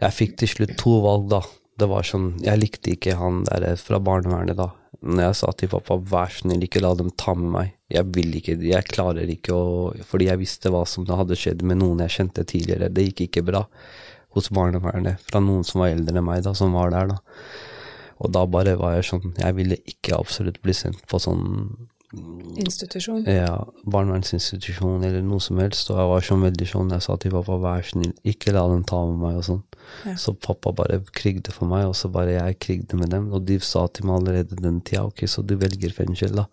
Jeg 0.00 0.16
fikk 0.16 0.36
til 0.40 0.48
slutt 0.48 0.76
to 0.80 0.98
valg, 1.04 1.26
da. 1.32 1.40
Det 1.80 1.88
var 1.88 2.04
sånn 2.04 2.34
Jeg 2.44 2.60
likte 2.60 2.92
ikke 2.92 3.16
han 3.16 3.44
der 3.48 3.72
fra 3.80 4.00
barnevernet, 4.00 4.60
da. 4.60 4.70
Når 5.00 5.24
jeg 5.24 5.36
sa 5.38 5.52
til 5.56 5.72
pappa 5.72 5.96
vær 5.96 6.32
snill, 6.36 6.64
ikke 6.66 6.82
la 6.84 6.92
dem 6.96 7.08
ta 7.16 7.32
med 7.32 7.52
meg. 7.54 7.74
Jeg 7.88 8.12
vil 8.12 8.36
ikke, 8.36 8.58
jeg 8.60 8.88
klarer 8.92 9.30
ikke 9.32 9.56
å 9.56 9.68
Fordi 10.06 10.28
jeg 10.28 10.40
visste 10.42 10.72
hva 10.72 10.84
som 10.86 11.08
hadde 11.08 11.38
skjedd 11.38 11.64
med 11.64 11.80
noen 11.80 12.04
jeg 12.04 12.18
kjente 12.18 12.44
tidligere. 12.44 12.92
Det 12.92 13.08
gikk 13.08 13.28
ikke 13.30 13.46
bra 13.48 13.64
hos 14.36 14.50
barnevernet, 14.54 15.20
fra 15.26 15.42
noen 15.42 15.64
som 15.66 15.82
var 15.82 15.94
eldre 15.94 16.20
enn 16.20 16.26
meg, 16.26 16.44
da, 16.46 16.54
som 16.56 16.76
var 16.76 16.92
der, 16.94 17.10
da. 17.14 17.18
Og 18.20 18.32
da 18.36 18.44
bare 18.44 18.76
var 18.76 18.98
jeg 18.98 19.06
sånn 19.08 19.30
Jeg 19.40 19.54
ville 19.56 19.78
ikke 19.88 20.12
absolutt 20.18 20.58
bli 20.60 20.74
sendt 20.76 21.00
på 21.08 21.16
sånn 21.22 21.46
Institusjon? 22.58 23.22
ja, 23.30 23.54
barnevernsinstitusjon 23.86 25.04
eller 25.06 25.22
noe 25.22 25.40
som 25.40 25.60
helst, 25.62 25.92
og 25.92 26.00
jeg 26.00 26.08
var 26.10 26.24
sånn 26.26 26.42
veldig 26.42 26.66
sånn 26.66 26.90
Jeg 26.96 27.04
sa 27.06 27.14
til 27.22 27.34
pappa 27.36 27.58
vær 27.62 27.86
snill, 27.86 28.10
ikke 28.26 28.54
la 28.56 28.64
dem 28.72 28.82
ta 28.88 28.98
med 29.06 29.20
meg 29.22 29.38
og 29.38 29.46
sånn. 29.46 29.60
Ja. 30.08 30.16
Så 30.18 30.34
pappa 30.34 30.72
bare 30.74 30.98
krigde 31.14 31.54
for 31.54 31.70
meg, 31.70 31.86
og 31.86 31.94
så 31.98 32.10
bare 32.12 32.34
jeg 32.34 32.58
krigde 32.66 32.98
med 32.98 33.14
dem. 33.14 33.28
Og 33.30 33.46
de 33.46 33.60
sa 33.62 33.86
til 33.86 34.10
meg 34.10 34.18
allerede 34.18 34.58
den 34.58 34.80
tida 34.82 35.04
ok, 35.06 35.22
så 35.30 35.46
du 35.46 35.54
velger 35.60 35.94
fengsel, 35.94 36.34
da. 36.42 36.48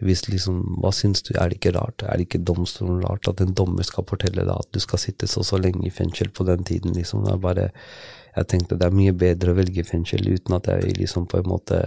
Hvis 0.00 0.26
liksom, 0.28 0.60
Hva 0.80 0.92
syns 0.94 1.24
du, 1.26 1.34
er 1.36 1.50
det 1.50 1.60
ikke 1.60 1.74
rart? 1.76 2.04
Er 2.04 2.16
det 2.16 2.28
ikke 2.28 2.42
domstolen 2.50 3.02
rart 3.04 3.28
at 3.28 3.42
en 3.44 3.54
dommer 3.56 3.86
skal 3.86 4.06
fortelle 4.08 4.46
deg 4.46 4.54
at 4.54 4.70
du 4.72 4.80
skal 4.82 5.02
sitte 5.02 5.28
så 5.30 5.44
så 5.46 5.60
lenge 5.60 5.86
i 5.86 5.94
fengsel 5.94 6.32
på 6.32 6.46
den 6.48 6.64
tiden, 6.64 6.94
liksom? 6.96 7.24
Det 7.26 7.34
er 7.34 7.42
bare, 7.42 7.70
jeg 8.36 8.50
tenkte 8.52 8.78
det 8.80 8.88
er 8.88 8.96
mye 8.96 9.16
bedre 9.16 9.52
å 9.52 9.58
velge 9.58 9.84
fengsel 9.86 10.28
uten 10.30 10.56
at 10.56 10.70
jeg 10.72 10.96
liksom 10.98 11.28
på 11.30 11.40
en 11.40 11.50
måte 11.50 11.80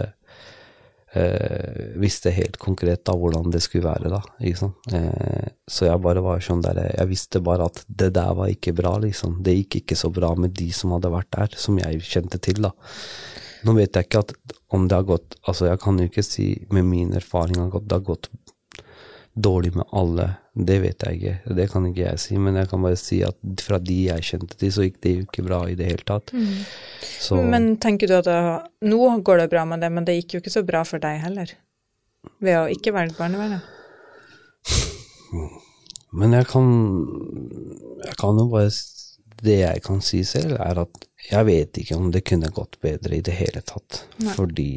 eh, 1.14 1.94
visste 2.00 2.32
helt 2.34 2.58
konkret 2.62 3.04
da 3.06 3.14
hvordan 3.18 3.50
det 3.54 3.62
skulle 3.64 3.88
være, 3.88 4.10
da. 4.12 4.20
liksom. 4.44 4.74
Eh, 4.94 5.52
så 5.66 5.88
jeg 5.88 6.02
bare 6.04 6.24
var 6.24 6.42
sånn 6.44 6.62
der 6.64 6.82
Jeg 6.84 7.10
visste 7.10 7.42
bare 7.44 7.68
at 7.70 7.84
det 7.88 8.12
der 8.16 8.34
var 8.36 8.52
ikke 8.52 8.74
bra, 8.76 8.96
liksom. 9.02 9.40
Det 9.44 9.56
gikk 9.58 9.82
ikke 9.82 9.98
så 9.98 10.10
bra 10.14 10.34
med 10.38 10.54
de 10.58 10.70
som 10.74 10.94
hadde 10.96 11.12
vært 11.14 11.32
der, 11.36 11.56
som 11.58 11.78
jeg 11.80 12.02
kjente 12.06 12.38
til, 12.42 12.62
da. 12.66 12.74
Nå 13.64 13.74
vet 13.78 13.96
jeg 13.96 14.08
ikke 14.08 14.24
at 14.24 14.34
om 14.74 14.88
det 14.88 14.96
har 14.98 15.06
gått 15.08 15.36
Altså, 15.48 15.68
jeg 15.70 15.80
kan 15.80 15.98
jo 16.00 16.08
ikke 16.08 16.24
si 16.26 16.48
med 16.74 16.84
min 16.88 17.14
erfaring 17.16 17.60
at 17.64 17.76
det 17.84 17.96
har 17.96 18.04
gått 18.04 18.30
dårlig 19.34 19.72
med 19.74 19.86
alle, 19.90 20.28
det 20.54 20.76
vet 20.84 21.02
jeg 21.02 21.18
ikke. 21.18 21.54
Det 21.58 21.64
kan 21.72 21.86
ikke 21.88 22.04
jeg 22.04 22.20
si, 22.22 22.36
men 22.38 22.54
jeg 22.54 22.68
kan 22.70 22.84
bare 22.84 22.98
si 22.98 23.18
at 23.26 23.34
fra 23.66 23.80
de 23.82 23.96
jeg 24.06 24.26
kjente 24.28 24.58
til, 24.60 24.70
så 24.70 24.84
gikk 24.86 25.00
det 25.02 25.14
jo 25.14 25.24
ikke 25.24 25.44
bra 25.46 25.58
i 25.66 25.74
det 25.78 25.88
hele 25.88 26.06
tatt. 26.06 26.30
Så 27.02 27.40
Men 27.42 27.72
tenker 27.82 28.10
du 28.10 28.14
at 28.20 28.28
det, 28.28 28.38
nå 28.86 29.00
går 29.26 29.42
det 29.42 29.48
bra 29.50 29.64
med 29.66 29.82
det, 29.82 29.90
men 29.90 30.06
det 30.06 30.14
gikk 30.20 30.36
jo 30.36 30.42
ikke 30.44 30.54
så 30.54 30.62
bra 30.66 30.84
for 30.86 31.02
deg 31.02 31.18
heller? 31.24 31.50
Ved 32.38 32.60
å 32.60 32.68
ikke 32.70 32.94
være 32.94 33.16
barnevernet? 33.18 33.66
Men 36.14 36.32
jeg 36.32 36.46
kan 36.46 36.68
Jeg 38.04 38.14
kan 38.20 38.38
jo 38.38 38.44
bare 38.52 38.68
Det 39.42 39.56
jeg 39.58 39.82
kan 39.82 39.98
si 40.00 40.22
selv, 40.24 40.54
er 40.62 40.78
at 40.84 41.06
jeg 41.30 41.46
vet 41.48 41.78
ikke 41.80 41.96
om 41.96 42.10
det 42.12 42.24
kunne 42.28 42.52
gått 42.52 42.80
bedre 42.84 43.16
i 43.16 43.22
det 43.24 43.36
hele 43.38 43.62
tatt. 43.64 44.04
Nei. 44.20 44.34
Fordi 44.36 44.72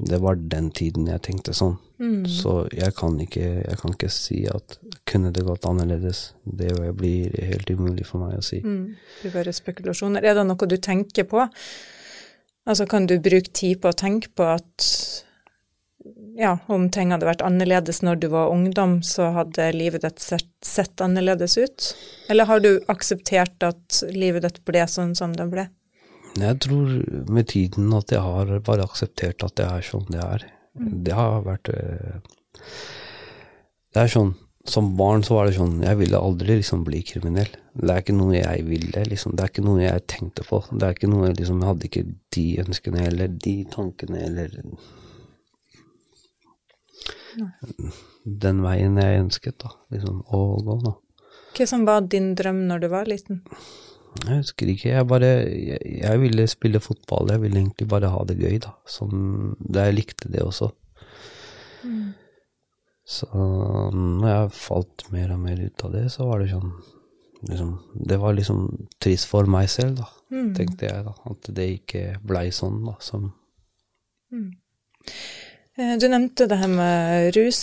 det 0.00 0.18
var 0.22 0.36
den 0.36 0.70
tiden 0.76 1.08
jeg 1.10 1.22
tenkte 1.26 1.54
sånn. 1.56 1.76
Mm. 2.00 2.24
Så 2.24 2.64
jeg 2.72 2.94
kan 2.96 3.18
ikke 3.20 3.44
Jeg 3.60 3.76
kan 3.82 3.92
ikke 3.92 4.08
si 4.08 4.38
at 4.48 4.78
kunne 5.08 5.32
det 5.36 5.44
gått 5.44 5.66
annerledes. 5.68 6.32
Det 6.44 6.72
blir 6.96 7.34
helt 7.50 7.70
umulig 7.70 8.06
for 8.08 8.24
meg 8.24 8.38
å 8.38 8.44
si. 8.44 8.62
Mm. 8.64 8.96
Det 8.96 9.26
blir 9.26 9.36
bare 9.36 9.56
spekulasjoner. 9.56 10.24
Er 10.24 10.38
det 10.38 10.46
noe 10.48 10.68
du 10.70 10.76
tenker 10.76 11.28
på? 11.28 11.44
Altså, 12.68 12.86
kan 12.86 13.06
du 13.08 13.18
bruke 13.20 13.52
tid 13.52 13.80
på 13.80 13.90
å 13.90 13.96
tenke 13.96 14.30
på 14.36 14.46
at 14.46 14.86
ja, 16.38 16.58
om 16.66 16.88
ting 16.92 17.10
hadde 17.14 17.28
vært 17.28 17.42
annerledes 17.44 18.02
når 18.06 18.20
du 18.22 18.28
var 18.32 18.52
ungdom, 18.52 19.00
så 19.06 19.30
hadde 19.34 19.70
livet 19.74 20.04
ditt 20.04 20.22
sett, 20.22 20.50
sett 20.64 21.00
annerledes 21.00 21.56
ut? 21.58 21.90
Eller 22.30 22.48
har 22.50 22.62
du 22.64 22.72
akseptert 22.92 23.62
at 23.66 24.02
livet 24.14 24.46
ditt 24.46 24.60
ble 24.68 24.86
sånn 24.88 25.14
som 25.18 25.34
det 25.36 25.48
ble? 25.50 25.66
Jeg 26.38 26.60
tror 26.62 26.92
med 27.32 27.48
tiden 27.50 27.90
at 27.96 28.12
jeg 28.14 28.22
har 28.22 28.52
bare 28.66 28.86
akseptert 28.86 29.42
at 29.46 29.56
det 29.58 29.66
er 29.66 29.86
sånn 29.86 30.06
det 30.12 30.22
er. 30.22 30.46
Det 30.78 31.16
har 31.16 31.42
vært 31.42 31.72
eh, 31.74 32.20
Det 33.90 34.04
er 34.04 34.12
sånn 34.12 34.28
Som 34.70 34.92
barn 34.94 35.24
så 35.26 35.34
var 35.34 35.48
det 35.48 35.56
sånn 35.56 35.80
Jeg 35.82 35.98
ville 35.98 36.20
aldri 36.20 36.60
liksom 36.60 36.84
bli 36.86 37.00
kriminell. 37.02 37.50
Det 37.74 37.90
er 37.90 38.04
ikke 38.04 38.14
noe 38.14 38.36
jeg 38.36 38.62
ville, 38.68 39.02
liksom. 39.10 39.34
Det 39.34 39.42
er 39.42 39.50
ikke 39.50 39.64
noe 39.66 39.82
jeg 39.82 40.04
tenkte 40.06 40.46
på. 40.46 40.60
Det 40.70 40.86
er 40.86 40.94
ikke 40.94 41.10
noe 41.10 41.32
liksom 41.34 41.58
Jeg 41.58 41.70
hadde 41.72 41.88
ikke 41.90 42.04
de 42.36 42.46
ønskene 42.62 43.06
eller 43.08 43.34
de 43.48 43.56
tankene 43.74 44.22
eller 44.28 44.54
Den 48.24 48.62
veien 48.62 48.96
jeg 49.00 49.20
ønsket, 49.24 49.58
da. 49.62 49.70
Liksom 49.90 50.22
å 50.30 50.40
gå, 50.66 50.76
da. 50.84 50.94
Hva 51.56 51.66
som 51.66 51.84
var 51.86 52.00
din 52.10 52.34
drøm 52.38 52.66
når 52.68 52.80
du 52.80 52.88
var 52.92 53.04
liten? 53.10 53.42
Jeg 54.26 54.40
husker 54.40 54.66
ikke. 54.72 54.90
Jeg 54.90 55.06
bare 55.06 55.28
jeg, 55.46 55.80
jeg 56.02 56.20
ville 56.20 56.46
spille 56.50 56.80
fotball. 56.82 57.30
Jeg 57.30 57.40
ville 57.44 57.60
egentlig 57.62 57.88
bare 57.88 58.10
ha 58.10 58.24
det 58.26 58.38
gøy, 58.40 58.58
da. 58.60 58.72
Som 58.90 59.56
det 59.60 59.84
Jeg 59.86 59.94
likte 60.00 60.30
det 60.32 60.42
også. 60.42 60.70
Så 63.10 63.26
når 63.34 64.28
jeg 64.30 64.50
falt 64.54 65.06
mer 65.10 65.32
og 65.34 65.40
mer 65.42 65.58
ut 65.64 65.84
av 65.86 65.92
det, 65.96 66.04
så 66.14 66.26
var 66.28 66.42
det 66.42 66.50
sånn 66.52 66.70
liksom, 67.48 67.70
Det 68.06 68.18
var 68.22 68.34
liksom 68.36 68.60
trist 69.02 69.26
for 69.30 69.48
meg 69.50 69.68
selv, 69.72 69.96
da, 70.02 70.08
Mm. 70.30 70.54
tenkte 70.54 70.86
jeg. 70.86 71.04
da, 71.04 71.12
At 71.26 71.48
det 71.54 71.64
ikke 71.80 72.20
blei 72.22 72.50
sånn, 72.54 72.84
da. 72.86 72.94
Som 73.00 73.32
Eh, 74.32 74.50
Du 75.80 76.04
nevnte 76.12 76.44
det 76.50 76.58
her 76.60 76.68
med 76.68 77.30
rus 77.36 77.60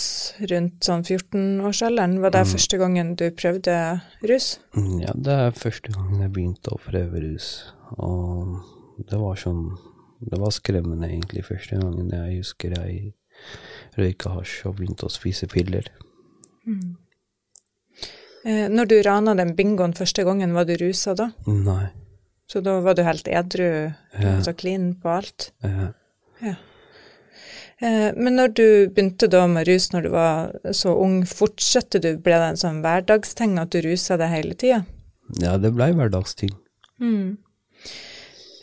rundt 0.50 0.82
sånn 0.82 1.04
14-årsalderen. 1.06 2.16
Var 2.24 2.32
det 2.34 2.40
første 2.50 2.78
gangen 2.80 3.12
du 3.20 3.28
prøvde 3.30 3.74
rus? 4.26 4.48
Mm, 4.74 4.96
Ja, 5.04 5.12
det 5.14 5.36
er 5.44 5.52
første 5.54 5.92
gangen 5.94 6.24
jeg 6.24 6.32
begynte 6.34 6.72
å 6.74 6.80
prøve 6.82 7.20
rus. 7.22 7.50
Og 7.98 8.58
det 9.08 9.20
var 9.22 9.36
sånn 9.38 9.76
Det 10.20 10.34
var 10.42 10.50
skremmende, 10.50 11.06
egentlig, 11.06 11.44
første 11.46 11.76
gangen 11.78 12.08
jeg 12.10 12.40
husker 12.40 12.72
jeg 12.74 13.12
røyka 13.96 14.32
hasj 14.34 14.64
og 14.66 14.74
begynte 14.80 15.06
å 15.06 15.12
spise 15.14 15.46
piller. 15.46 15.86
Eh, 18.44 18.66
Når 18.68 18.88
du 18.90 18.96
rana 19.06 19.34
den 19.38 19.54
bingoen 19.54 19.94
første 19.94 20.24
gangen, 20.26 20.52
var 20.56 20.64
du 20.66 20.74
rusa 20.80 21.14
da? 21.14 21.30
Nei. 21.46 21.86
Så 22.50 22.60
da 22.64 22.80
var 22.80 22.94
du 22.98 23.04
helt 23.06 23.28
edru, 23.28 23.94
Ja. 24.18 24.36
altså 24.40 24.56
clean 24.56 24.94
på 25.00 25.08
alt? 25.08 25.52
eh, 25.62 25.88
Ja. 26.42 26.54
Eh, 27.80 28.10
Men 28.16 28.34
når 28.38 28.54
du 28.58 28.66
begynte 28.90 29.28
da 29.30 29.44
med 29.46 29.68
rus 29.68 29.90
når 29.92 30.06
du 30.06 30.10
var 30.14 30.72
så 30.74 30.94
ung, 30.98 31.20
fortsatte 31.26 32.00
du, 32.02 32.16
ble 32.18 32.38
det 32.38 32.52
en 32.52 32.62
sånn 32.62 32.80
hverdagsting 32.82 33.58
at 33.62 33.70
du 33.74 33.82
rusa 33.84 34.18
deg 34.18 34.32
hele 34.34 34.58
tida? 34.58 34.82
Ja, 35.38 35.56
det 35.60 35.74
blei 35.76 35.92
hverdagsting. 35.94 36.54
Mm. 36.98 37.36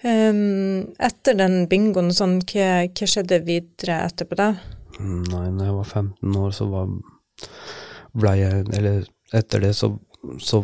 Um, 0.06 0.82
etter 1.02 1.38
den 1.40 1.64
bingoen, 1.72 2.12
sånn, 2.14 2.38
hva, 2.46 2.86
hva 2.86 3.08
skjedde 3.10 3.40
videre 3.48 4.04
etterpå 4.06 4.38
da? 4.38 4.52
Mm, 5.00 5.24
Nei, 5.32 5.46
når 5.56 5.70
jeg 5.70 5.78
var 5.80 5.88
15 6.02 6.36
år, 6.42 6.52
så 6.56 6.68
var 6.72 6.92
blei 8.16 8.36
jeg 8.40 8.68
Eller 8.78 9.08
etter 9.36 9.64
det, 9.66 9.74
så, 9.76 9.90
så 10.40 10.62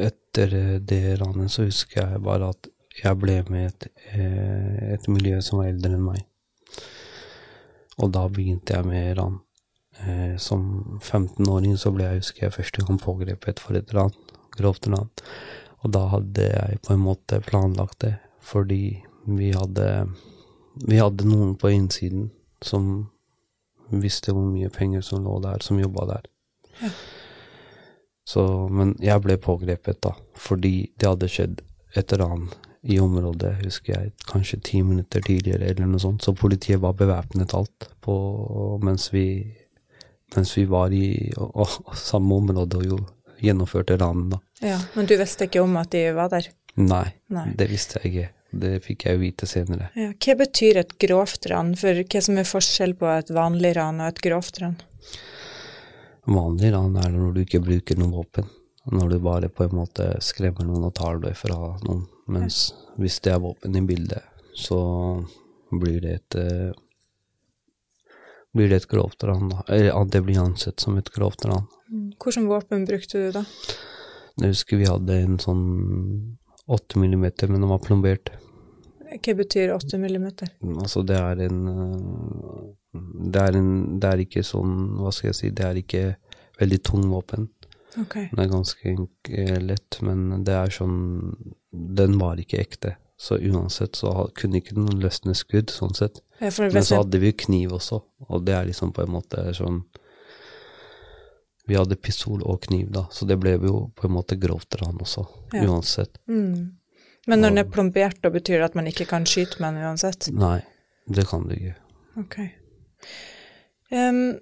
Etter 0.00 0.54
det 0.80 1.00
ranet, 1.20 1.50
så 1.52 1.66
husker 1.66 2.00
jeg 2.04 2.22
bare 2.24 2.52
at 2.54 2.70
jeg 3.02 3.18
ble 3.18 3.38
med 3.48 3.64
i 3.64 3.68
et, 3.70 3.88
eh, 4.12 4.92
et 4.94 5.08
miljø 5.08 5.40
som 5.44 5.60
var 5.60 5.70
eldre 5.72 5.96
enn 5.96 6.04
meg. 6.04 6.22
Og 8.02 8.12
da 8.14 8.26
begynte 8.28 8.74
jeg 8.74 8.88
med 8.88 9.16
ran. 9.18 9.38
Eh, 10.02 10.36
som 10.40 10.98
15-åring 11.02 11.76
så 11.78 11.92
ble 11.94 12.08
jeg, 12.08 12.22
husker 12.22 12.46
jeg, 12.46 12.56
første 12.56 12.84
gang 12.86 13.00
pågrepet 13.00 13.62
for 13.62 13.78
et 13.78 13.94
ran. 13.94 14.14
Grovt 14.56 14.88
ran. 14.90 15.10
Og 15.82 15.94
da 15.94 16.06
hadde 16.12 16.48
jeg 16.48 16.82
på 16.86 16.94
en 16.94 17.04
måte 17.04 17.40
planlagt 17.46 18.00
det, 18.04 18.16
fordi 18.42 19.02
vi 19.26 19.52
hadde 19.54 20.08
Vi 20.88 20.96
hadde 20.96 21.26
noen 21.28 21.50
på 21.60 21.68
innsiden 21.68 22.30
som 22.64 23.10
visste 23.92 24.32
hvor 24.32 24.46
mye 24.48 24.70
penger 24.72 25.02
som 25.04 25.20
lå 25.20 25.34
der, 25.44 25.60
som 25.60 25.76
jobba 25.76 26.06
der. 26.08 26.28
Ja. 26.80 26.88
Så, 28.24 28.44
men 28.72 28.94
jeg 29.04 29.20
ble 29.20 29.36
pågrepet, 29.36 30.00
da, 30.00 30.14
fordi 30.32 30.94
det 30.96 31.10
hadde 31.10 31.28
skjedd 31.28 31.60
et 31.92 32.14
ran 32.16 32.48
i 32.82 32.98
området, 32.98 33.54
husker 33.62 33.94
jeg, 33.94 34.12
kanskje 34.26 34.58
ti 34.66 34.82
minutter 34.82 35.22
tidligere, 35.22 35.70
eller 35.70 35.86
noe 35.86 36.02
sånt. 36.02 36.24
Så 36.24 36.34
politiet 36.34 36.80
var 36.82 36.96
bevæpnet 36.98 37.54
alt 37.54 37.88
på, 38.02 38.14
mens, 38.82 39.08
vi, 39.14 39.26
mens 40.34 40.56
vi 40.58 40.66
var 40.70 40.94
i 40.94 41.30
å, 41.38 41.66
samme 41.98 42.40
område 42.42 42.80
og 42.80 42.88
jo 42.88 42.98
gjennomførte 43.42 43.98
ranet, 44.00 44.34
da. 44.34 44.42
Ja, 44.62 44.78
Men 44.94 45.06
du 45.10 45.16
visste 45.18 45.46
ikke 45.48 45.62
om 45.62 45.76
at 45.78 45.90
de 45.94 46.04
var 46.14 46.30
der? 46.30 46.48
Nei, 46.78 47.08
Nei. 47.34 47.48
det 47.58 47.68
visste 47.70 48.00
jeg 48.02 48.12
ikke. 48.12 48.30
Det 48.52 48.72
fikk 48.84 49.06
jeg 49.08 49.20
vite 49.20 49.46
senere. 49.48 49.88
Ja. 49.96 50.10
Hva 50.12 50.34
betyr 50.42 50.82
et 50.82 50.96
grovt 51.00 51.46
ran? 51.48 51.72
For 51.78 52.02
hva 52.02 52.20
som 52.20 52.36
er 52.36 52.48
forskjell 52.48 52.92
på 53.00 53.08
et 53.08 53.30
vanlig 53.32 53.72
ran 53.78 54.02
og 54.02 54.10
et 54.10 54.20
grovt 54.24 54.60
ran? 54.60 54.76
Vanlig 56.28 56.72
ran 56.74 56.98
er 57.00 57.14
når 57.14 57.32
du 57.32 57.40
ikke 57.46 57.62
bruker 57.64 57.98
noe 57.98 58.12
våpen. 58.12 58.50
Når 58.92 59.14
du 59.14 59.16
bare 59.24 59.48
på 59.48 59.64
en 59.64 59.76
måte 59.78 60.10
skremmer 60.24 60.66
noen 60.68 60.84
og 60.90 60.94
tar 60.98 61.22
det 61.22 61.32
fra 61.38 61.56
noen. 61.86 62.04
Mens 62.30 62.72
hvis 63.00 63.18
det 63.24 63.32
er 63.34 63.42
våpen 63.42 63.76
i 63.76 63.82
bildet, 63.86 64.22
så 64.54 64.78
blir 65.72 66.00
det 66.04 66.14
et 66.20 66.38
eh, 66.38 66.72
blir 68.52 68.68
det 68.68 68.82
et 68.82 68.88
grovt 68.90 69.24
ran, 69.24 69.48
da. 69.48 69.62
Eller 69.68 69.96
at 69.96 70.12
det 70.12 70.20
blir 70.26 70.42
ansett 70.42 70.82
som 70.82 70.98
et 71.00 71.08
grovt 71.14 71.46
ran. 71.48 71.64
Hvilket 71.88 72.44
våpen 72.48 72.84
brukte 72.88 73.20
du 73.22 73.32
da? 73.32 73.44
Jeg 74.40 74.54
husker 74.54 74.80
vi 74.80 74.88
hadde 74.88 75.18
en 75.24 75.38
sånn 75.40 75.64
8 76.72 77.00
millimeter, 77.00 77.50
men 77.50 77.64
den 77.64 77.72
var 77.72 77.80
plombert. 77.84 78.32
Hva 79.12 79.34
betyr 79.36 79.74
8 79.74 79.98
millimeter? 80.00 80.52
Altså, 80.80 81.02
det 81.04 81.18
er 81.18 81.42
en 81.48 81.58
øh, 81.68 82.70
Det 83.32 83.40
er 83.42 83.56
en 83.58 83.72
Det 84.00 84.08
er 84.08 84.22
ikke 84.24 84.44
sånn, 84.44 84.76
hva 85.00 85.12
skal 85.12 85.30
jeg 85.30 85.38
si, 85.38 85.50
det 85.50 85.66
er 85.66 85.80
ikke 85.80 86.04
veldig 86.60 86.78
tung 86.84 87.04
våpen. 87.10 87.50
Okay. 88.00 88.30
Den 88.30 88.40
er 88.40 88.52
ganske 88.52 88.94
eh, 89.28 89.58
lett, 89.60 89.98
men 90.00 90.44
det 90.46 90.54
er 90.56 90.72
sånn 90.72 90.96
Den 91.72 92.18
var 92.20 92.36
ikke 92.36 92.58
ekte. 92.60 92.96
Så 93.16 93.38
uansett 93.38 93.96
så 93.96 94.28
kunne 94.34 94.58
ikke 94.60 94.74
den 94.74 94.98
løsne 95.00 95.34
skudd, 95.38 95.70
sånn 95.70 95.94
sett. 95.94 96.20
Ja, 96.40 96.50
Men 96.58 96.82
så 96.84 96.98
hadde 97.02 97.20
vi 97.22 97.30
kniv 97.32 97.72
også, 97.76 98.00
og 98.28 98.44
det 98.44 98.54
er 98.56 98.64
liksom 98.66 98.90
på 98.92 99.04
en 99.04 99.12
måte 99.14 99.44
sånn 99.54 99.84
Vi 101.68 101.76
hadde 101.78 101.94
pistol 101.94 102.42
og 102.42 102.64
kniv, 102.66 102.88
da, 102.90 103.04
så 103.14 103.24
det 103.24 103.36
ble 103.38 103.52
jo 103.62 103.92
på 103.94 104.08
en 104.08 104.14
måte 104.16 104.34
grovt 104.36 104.74
ran 104.80 104.98
også, 104.98 105.22
Ja. 105.54 105.62
uansett. 105.68 106.18
mm. 106.26 106.72
Men 107.28 107.40
når 107.40 107.48
den 107.50 107.58
er 107.58 107.70
plombert, 107.70 108.20
da 108.20 108.30
betyr 108.30 108.58
det 108.58 108.64
at 108.64 108.74
man 108.74 108.86
ikke 108.86 109.06
kan 109.06 109.24
skyte 109.24 109.60
med 109.60 109.74
den 109.76 109.84
uansett? 109.84 110.26
Nei, 110.34 110.64
det 111.08 111.28
kan 111.28 111.46
du 111.46 111.54
ikke. 111.54 111.76
Ok. 112.18 112.36
Em, 113.92 114.40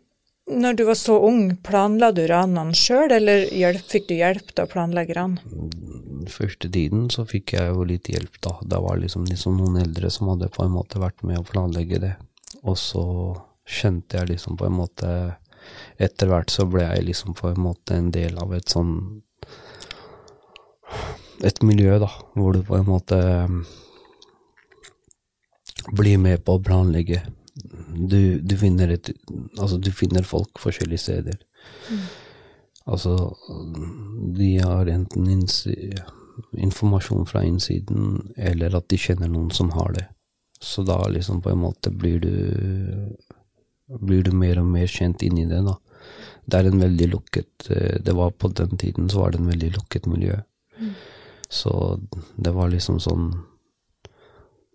når 0.50 0.76
du 0.76 0.84
var 0.88 0.98
så 0.98 1.16
ung, 1.26 1.56
planla 1.62 2.10
du 2.12 2.24
ranene 2.28 2.74
sjøl, 2.76 3.12
eller 3.14 3.46
hjelp, 3.54 3.86
fikk 3.90 4.08
du 4.10 4.16
hjelp 4.18 4.52
til 4.52 4.66
å 4.66 4.70
planlegge 4.70 5.16
ran? 5.18 5.38
første 6.30 6.68
tiden 6.72 7.08
så 7.12 7.24
fikk 7.28 7.54
jeg 7.56 7.72
jo 7.72 7.84
litt 7.86 8.10
hjelp, 8.10 8.40
da. 8.44 8.56
Det 8.62 8.80
var 8.84 8.98
liksom, 9.00 9.24
liksom 9.28 9.56
noen 9.58 9.80
eldre 9.82 10.10
som 10.12 10.30
hadde 10.32 10.50
på 10.52 10.64
en 10.64 10.74
måte 10.74 11.00
vært 11.02 11.22
med 11.26 11.40
å 11.40 11.46
planlegge 11.46 12.00
det. 12.02 12.14
Og 12.62 12.76
så 12.78 13.04
skjønte 13.68 14.18
jeg 14.18 14.34
liksom 14.34 14.58
på 14.60 14.68
en 14.68 14.76
måte 14.80 15.12
Etter 16.00 16.30
hvert 16.30 16.50
så 16.50 16.64
ble 16.66 16.82
jeg 16.82 17.04
liksom 17.04 17.34
på 17.36 17.50
en 17.50 17.60
måte 17.60 17.94
en 17.94 18.08
del 18.10 18.38
av 18.40 18.54
et 18.56 18.72
sånn 18.72 18.94
Et 21.44 21.60
miljø, 21.62 21.98
da, 22.00 22.08
hvor 22.34 22.56
du 22.56 22.62
på 22.64 22.78
en 22.78 22.88
måte 22.88 23.18
mm, 23.48 23.60
blir 25.96 26.18
med 26.20 26.42
på 26.44 26.56
å 26.56 26.62
planlegge. 26.64 27.22
Du, 27.94 28.40
du 28.40 28.56
finner 28.56 28.94
et 28.94 29.10
Altså, 29.58 29.78
du 29.78 29.90
finner 29.92 30.26
folk 30.26 30.58
forskjellige 30.62 31.04
steder. 31.04 31.38
Altså, 32.90 33.34
de 34.36 34.50
har 34.58 34.88
enten 34.90 35.28
informasjon 36.56 37.26
fra 37.28 37.42
innsiden, 37.44 38.32
eller 38.36 38.76
at 38.78 38.88
de 38.88 38.98
kjenner 38.98 39.28
noen 39.28 39.50
som 39.54 39.70
har 39.76 39.92
det. 39.98 40.06
Så 40.60 40.82
da 40.84 40.98
liksom 41.08 41.42
på 41.42 41.52
en 41.52 41.62
måte 41.62 41.90
blir 41.90 42.20
du 42.20 42.34
blir 43.98 44.22
du 44.22 44.30
mer 44.36 44.60
og 44.60 44.68
mer 44.70 44.86
kjent 44.86 45.22
inn 45.26 45.38
i 45.40 45.48
det, 45.50 45.62
da. 45.66 45.76
Det 46.46 46.58
er 46.58 46.68
en 46.70 46.82
veldig 46.82 47.06
lukket 47.12 47.70
eh, 47.70 47.96
Det 48.02 48.14
var 48.16 48.32
på 48.32 48.48
den 48.56 48.78
tiden 48.80 49.10
så 49.10 49.20
var 49.20 49.32
det 49.32 49.40
en 49.40 49.50
veldig 49.50 49.70
lukket 49.76 50.06
miljø. 50.10 50.38
Så 51.50 52.00
det 52.36 52.52
var 52.54 52.70
liksom 52.70 53.00
sånn 53.02 53.32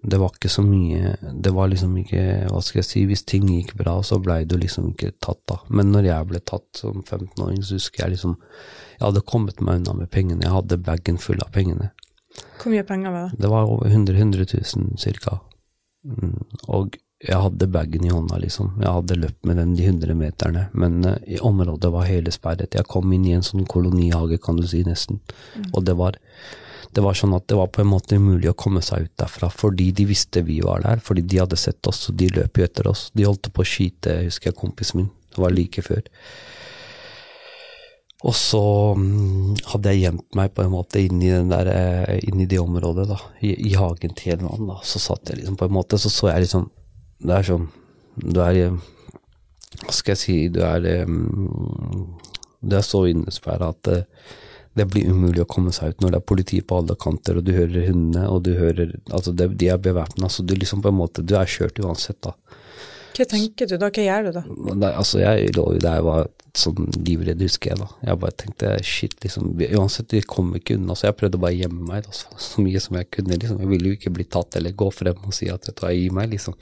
Det 0.05 0.19
var 0.21 0.33
ikke 0.35 0.51
så 0.53 0.61
mye 0.61 1.15
Det 1.41 1.51
var 1.55 1.69
liksom 1.71 1.95
ikke 1.97 2.21
Hva 2.51 2.59
skal 2.61 2.79
jeg 2.81 2.87
si 2.87 3.01
Hvis 3.09 3.23
ting 3.25 3.47
gikk 3.49 3.71
bra, 3.79 3.95
så 4.05 4.19
blei 4.21 4.43
du 4.45 4.53
liksom 4.61 4.91
ikke 4.91 5.15
tatt, 5.23 5.41
da. 5.49 5.57
Men 5.69 5.89
når 5.95 6.09
jeg 6.11 6.29
ble 6.29 6.41
tatt 6.45 6.81
som 6.81 7.01
15-åring, 7.01 7.63
så 7.65 7.79
husker 7.79 8.03
jeg 8.03 8.15
liksom 8.15 8.35
Jeg 8.99 9.05
hadde 9.07 9.25
kommet 9.25 9.63
meg 9.65 9.81
unna 9.81 9.95
med 10.01 10.11
pengene. 10.13 10.45
Jeg 10.45 10.53
hadde 10.53 10.81
bagen 10.85 11.17
full 11.21 11.41
av 11.43 11.49
pengene. 11.55 11.89
Hvor 12.61 12.71
mye 12.71 12.85
penger 12.87 13.11
var 13.15 13.25
det? 13.29 13.41
Det 13.43 13.49
var 13.51 13.71
over 13.71 13.89
100 13.89 14.15
100 14.19 14.45
000 14.53 14.99
cirka. 15.01 15.39
Mm, 16.05 16.37
Og 16.67 16.95
jeg 17.25 17.39
hadde 17.41 17.67
bagen 17.71 18.05
i 18.05 18.11
hånda, 18.11 18.37
liksom. 18.43 18.73
Jeg 18.81 18.91
hadde 18.91 19.17
løpt 19.17 19.47
med 19.47 19.57
den 19.57 19.73
de 19.77 19.85
100 19.87 20.15
meterne, 20.19 20.65
men 20.73 20.99
uh, 21.07 21.15
i 21.25 21.39
området 21.39 21.91
var 21.93 22.05
hele 22.09 22.31
sperret. 22.33 22.75
Jeg 22.75 22.87
kom 22.91 23.13
inn 23.15 23.25
i 23.25 23.33
en 23.37 23.45
sånn 23.45 23.65
kolonihage, 23.71 24.37
kan 24.43 24.59
du 24.59 24.67
si, 24.67 24.83
nesten. 24.85 25.21
Og 25.71 25.85
det 25.87 25.95
var, 25.97 26.19
det 26.95 27.03
var 27.03 27.17
sånn 27.17 27.35
at 27.35 27.47
det 27.51 27.57
var 27.59 27.67
på 27.75 27.83
en 27.83 27.89
måte 27.91 28.15
umulig 28.15 28.47
å 28.51 28.57
komme 28.57 28.79
seg 28.85 29.09
ut 29.09 29.15
derfra, 29.19 29.49
fordi 29.51 29.89
de 29.95 30.05
visste 30.07 30.45
vi 30.47 30.61
var 30.63 30.85
der, 30.85 31.01
fordi 31.03 31.25
de 31.27 31.41
hadde 31.41 31.59
sett 31.59 31.87
oss, 31.91 32.05
og 32.09 32.15
de 32.21 32.29
løp 32.31 32.59
jo 32.59 32.67
etter 32.67 32.87
oss. 32.87 33.09
De 33.11 33.25
holdt 33.27 33.51
på 33.51 33.65
å 33.65 33.67
skyte, 33.67 34.21
husker 34.23 34.51
jeg, 34.51 34.59
kompisen 34.61 35.01
min. 35.01 35.09
Det 35.35 35.41
var 35.43 35.51
like 35.51 35.83
før. 35.83 36.05
Og 38.25 38.33
så 38.37 38.61
mm, 38.95 39.57
hadde 39.73 39.91
jeg 39.91 40.05
gjemt 40.05 40.37
meg 40.39 40.53
på 40.55 40.63
en 40.63 40.71
måte 40.73 41.03
inn 41.03 41.19
i, 41.19 41.33
den 41.33 41.51
der, 41.51 41.69
eh, 41.73 42.21
inn 42.29 42.39
i 42.41 42.47
det 42.49 42.61
området, 42.63 43.09
da, 43.11 43.19
i, 43.43 43.51
i 43.69 43.75
hagen 43.75 44.15
til 44.17 44.37
en 44.37 44.47
annen. 44.47 44.71
da. 44.71 44.79
Så 44.87 45.03
satt 45.03 45.29
jeg 45.29 45.41
liksom 45.41 45.59
på 45.59 45.67
en 45.67 45.75
måte, 45.75 45.99
så 46.01 46.09
så 46.13 46.31
jeg 46.31 46.47
liksom 46.47 46.69
Det 47.25 47.35
er 47.35 47.45
sånn 47.47 47.67
Du 48.15 48.41
er 48.43 48.57
eh, 48.59 48.79
Hva 49.83 49.93
skal 49.95 50.15
jeg 50.15 50.21
si 50.23 50.35
Du 50.51 50.59
er 50.65 50.87
eh, 50.89 51.13
Det 52.63 52.79
er 52.79 52.87
så 52.87 53.05
innesperra 53.11 53.69
at 53.75 53.91
det, 54.75 54.85
blir 54.91 55.09
umulig 55.11 55.43
å 55.43 55.49
komme 55.49 55.73
seg 55.75 55.93
ut 55.93 56.03
når 56.03 56.13
det 56.13 56.19
er 56.19 56.29
politi 56.31 56.61
på 56.61 56.79
alle 56.81 56.97
kanter, 56.99 57.39
og 57.39 57.47
du 57.47 57.53
hører 57.55 57.89
hundene, 57.89 58.27
og 58.29 58.43
du 58.47 58.53
hører 58.59 58.95
Altså, 59.09 59.31
det, 59.31 59.53
de 59.59 59.69
er 59.71 59.81
bevæpna, 59.81 60.29
så 60.29 60.43
du 60.43 60.55
liksom 60.55 60.83
på 60.83 60.91
en 60.91 60.99
måte 60.99 61.23
Du 61.25 61.35
er 61.39 61.49
kjørt 61.49 61.79
uansett, 61.79 62.19
da. 62.25 62.35
Hva 63.15 63.27
tenker 63.31 63.69
du 63.69 63.77
da? 63.79 63.87
Hva 63.93 64.03
gjør 64.03 64.27
du 64.27 64.31
da? 64.35 64.43
Nei, 64.75 64.91
altså, 64.91 65.21
jeg 65.23 65.53
lå 65.55 65.69
jo 65.77 65.79
der 65.79 66.01
jeg 66.01 66.05
var 66.09 66.27
sånn 66.55 66.89
livredd, 67.05 67.43
husker 67.43 67.71
jeg 67.71 67.79
da. 67.79 67.87
Jeg 68.09 68.19
bare 68.21 68.37
tenkte 68.41 68.73
shit, 68.87 69.15
liksom. 69.23 69.53
Uansett, 69.79 70.09
de 70.11 70.21
kom 70.27 70.51
ikke 70.59 70.77
unna, 70.79 70.95
så 70.95 71.09
jeg 71.09 71.17
prøvde 71.19 71.39
bare 71.41 71.55
å 71.55 71.61
gjemme 71.61 71.87
meg 71.87 72.05
da, 72.07 72.15
så, 72.15 72.35
så 72.47 72.63
mye 72.63 72.81
som 72.83 72.99
jeg 72.99 73.11
kunne, 73.15 73.39
liksom. 73.39 73.61
Jeg 73.63 73.71
ville 73.71 73.91
jo 73.91 73.99
ikke 73.99 74.13
bli 74.15 74.27
tatt 74.27 74.59
eller 74.59 74.75
gå 74.75 74.91
frem 74.95 75.23
og 75.23 75.35
si 75.35 75.49
at 75.51 75.67
vet 75.69 75.79
du 75.79 75.85
hva, 75.85 75.93
gi 75.95 76.07
meg, 76.15 76.31
liksom. 76.35 76.59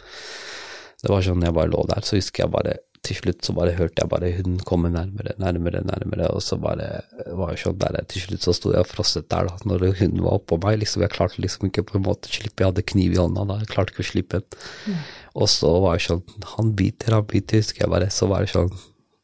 Det 1.03 1.11
var 1.11 1.25
sånn 1.25 1.43
jeg 1.43 1.57
bare 1.57 1.73
lå 1.73 1.83
der, 1.89 2.05
så 2.05 2.19
husker 2.19 2.45
jeg 2.45 2.53
bare 2.53 2.77
til 3.03 3.17
slutt 3.19 3.43
så 3.43 3.53
bare 3.55 3.73
hørte 3.75 3.99
jeg 3.99 4.09
bare 4.11 4.29
hunden 4.37 4.61
komme 4.67 4.89
nærmere, 4.93 5.33
nærmere, 5.41 5.81
nærmere, 5.83 6.29
og 6.31 6.43
så 6.43 6.55
bare 6.61 6.87
var 7.35 7.51
jo 7.51 7.59
sånn 7.65 7.81
der 7.81 7.97
til 8.11 8.23
slutt 8.23 8.45
så 8.45 8.53
sto 8.55 8.71
jeg 8.71 8.85
og 8.85 8.89
frosset 8.89 9.27
der 9.31 9.49
da, 9.49 9.57
når 9.67 9.89
hunden 9.99 10.23
var 10.23 10.39
oppå 10.39 10.59
meg, 10.63 10.79
liksom. 10.81 11.03
Jeg 11.03 11.13
klarte 11.15 11.43
liksom 11.43 11.67
ikke 11.67 11.83
på 11.89 11.99
en 11.99 12.05
måte 12.07 12.31
å 12.31 12.35
slippe, 12.37 12.63
jeg 12.63 12.71
hadde 12.71 12.85
kniv 12.93 13.17
i 13.17 13.19
hånda 13.19 13.45
da, 13.49 13.59
jeg 13.63 13.71
klarte 13.73 13.95
ikke 13.95 14.05
å 14.05 14.09
slippe 14.13 14.39
den. 14.39 15.03
Og 15.33 15.51
så 15.51 15.73
var 15.83 15.99
det 15.99 16.07
sånn, 16.07 16.23
han 16.55 16.73
biter, 16.79 17.17
han 17.17 17.27
biter, 17.27 17.59
husker 17.59 17.85
jeg 17.85 17.93
bare, 17.93 18.09
så 18.13 18.29
var 18.31 18.45
det 18.45 18.53
sånn, 18.53 18.71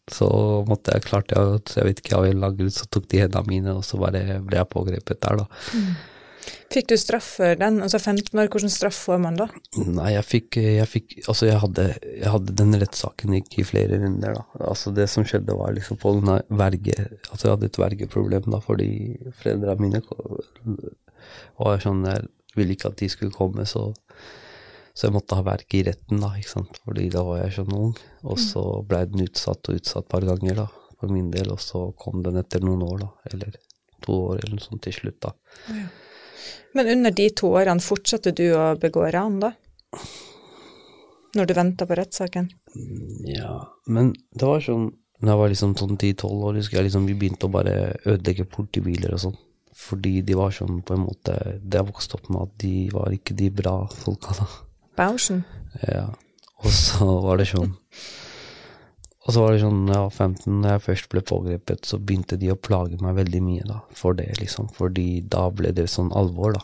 så 0.10 0.30
måtte 0.68 0.96
jeg, 0.96 1.06
klarte 1.06 1.38
jeg, 1.38 1.64
jeg 1.78 1.88
vet 1.88 2.04
ikke, 2.04 2.16
av 2.18 2.26
en 2.26 2.36
eller 2.36 2.48
annen 2.50 2.62
grunn, 2.64 2.78
så 2.82 2.88
tok 2.90 3.08
de 3.12 3.24
hendene 3.24 3.48
mine, 3.48 3.76
og 3.80 3.86
så 3.86 4.00
bare 4.02 4.40
ble 4.44 4.60
jeg 4.60 4.72
pågrepet 4.76 5.22
der 5.24 5.44
da. 5.44 5.50
Fikk 6.70 6.90
du 6.92 6.96
straff 7.02 7.28
for 7.40 7.58
den? 7.58 7.80
Altså 7.82 7.98
15 7.98 8.30
år, 8.38 8.50
hvordan 8.54 8.70
straff 8.74 8.98
får 9.08 9.22
man 9.24 9.40
da? 9.40 9.48
Nei, 9.82 10.12
jeg 10.14 10.26
fikk, 10.28 10.60
jeg 10.62 10.90
fikk 10.90 11.16
Altså, 11.24 11.48
jeg 11.50 11.62
hadde, 11.64 11.86
jeg 12.06 12.34
hadde 12.34 12.58
den 12.62 12.78
rettssaken 12.84 13.38
gikk 13.40 13.58
i 13.62 13.66
flere 13.66 13.98
runder, 14.04 14.38
da. 14.38 14.44
Altså, 14.70 14.94
det 14.94 15.08
som 15.10 15.26
skjedde, 15.26 15.56
var 15.58 15.74
liksom 15.74 15.98
på 16.02 16.14
den 16.20 16.30
verge 16.60 16.98
Altså, 17.32 17.48
jeg 17.48 17.56
hadde 17.56 17.72
et 17.72 17.82
vergeproblem, 17.82 18.52
da, 18.54 18.62
fordi 18.66 18.92
foreldrene 19.42 19.82
mine 19.82 20.04
var 21.60 21.82
sånn 21.82 22.06
Jeg 22.06 22.30
ville 22.58 22.78
ikke 22.78 22.94
at 22.94 23.02
de 23.02 23.10
skulle 23.12 23.36
komme, 23.36 23.66
så 23.70 23.90
så 25.00 25.08
jeg 25.08 25.14
måtte 25.16 25.38
ha 25.38 25.44
verk 25.48 25.74
i 25.78 25.84
retten, 25.88 26.20
da, 26.20 26.34
ikke 26.36 26.52
sant, 26.52 26.78
fordi 26.84 27.06
da 27.14 27.22
var 27.24 27.38
jeg 27.40 27.54
sånn 27.56 27.70
ung. 27.72 27.94
Og 28.28 28.40
så 28.42 28.64
blei 28.84 29.06
den 29.08 29.24
utsatt 29.24 29.70
og 29.72 29.78
utsatt 29.80 30.04
et 30.04 30.12
par 30.12 30.26
ganger, 30.28 30.58
da, 30.60 30.66
for 31.00 31.14
min 31.14 31.30
del, 31.32 31.54
og 31.54 31.62
så 31.64 31.86
kom 31.96 32.20
den 32.26 32.36
etter 32.42 32.66
noen 32.66 32.84
år, 32.84 33.06
da, 33.06 33.10
eller 33.32 33.56
to 34.04 34.18
år 34.34 34.42
eller 34.42 34.58
noe 34.58 34.66
sånt 34.66 34.84
til 34.84 34.98
slutt, 34.98 35.22
da. 35.24 35.32
Men 36.78 36.88
under 36.88 37.12
de 37.16 37.30
to 37.34 37.50
årene 37.58 37.84
fortsatte 37.84 38.34
du 38.38 38.46
å 38.54 38.74
begå 38.80 39.08
ran, 39.14 39.40
da? 39.42 39.54
Når 41.38 41.50
du 41.50 41.54
venta 41.58 41.86
på 41.90 41.98
rettssaken? 41.98 42.50
Ja, 43.30 43.60
men 43.90 44.14
det 44.34 44.46
var 44.46 44.62
sånn 44.62 44.92
Når 45.20 45.32
jeg 45.32 45.40
var 45.42 45.50
liksom 45.52 45.72
sånn 45.76 45.98
10-12 45.98 46.44
år, 46.48 46.58
husker 46.62 46.78
jeg 46.78 46.88
liksom 46.88 47.08
vi 47.10 47.16
begynte 47.20 47.50
å 47.50 47.52
bare 47.52 47.74
ødelegge 48.06 48.46
politibiler 48.48 49.16
og 49.18 49.24
sånn. 49.26 49.36
Fordi 49.76 50.22
de 50.26 50.38
var 50.38 50.54
sånn 50.56 50.80
på 50.86 50.96
en 50.96 51.04
måte 51.08 51.36
Det 51.60 51.82
jeg 51.82 51.90
vokste 51.90 52.18
opp 52.20 52.30
med, 52.32 52.48
at 52.48 52.56
de 52.64 52.74
var 52.94 53.14
ikke 53.16 53.36
de 53.38 53.50
bra 53.52 53.76
folka, 53.92 54.38
da. 54.40 54.48
Bauschen? 55.00 55.44
Ja. 55.88 56.08
Og 56.64 56.72
så 56.76 57.08
var 57.26 57.40
det 57.40 57.50
sånn 57.52 57.74
Og 59.28 59.36
så 59.36 59.44
var 59.44 59.54
det 59.54 59.64
sånn, 59.64 59.82
ja, 59.92 60.06
15, 60.08 60.62
når 60.62 60.72
jeg 60.72 60.84
først 60.86 61.10
ble 61.12 61.24
pågrepet, 61.28 61.88
så 61.90 62.00
begynte 62.00 62.38
de 62.40 62.54
å 62.54 62.60
plage 62.60 63.02
meg 63.04 63.18
veldig 63.18 63.42
mye 63.44 63.66
da, 63.68 63.82
for 63.96 64.16
det, 64.16 64.30
liksom. 64.40 64.70
Fordi 64.78 65.08
da 65.28 65.50
ble 65.52 65.74
det 65.76 65.90
sånn 65.92 66.14
alvor, 66.16 66.56
da. 66.56 66.64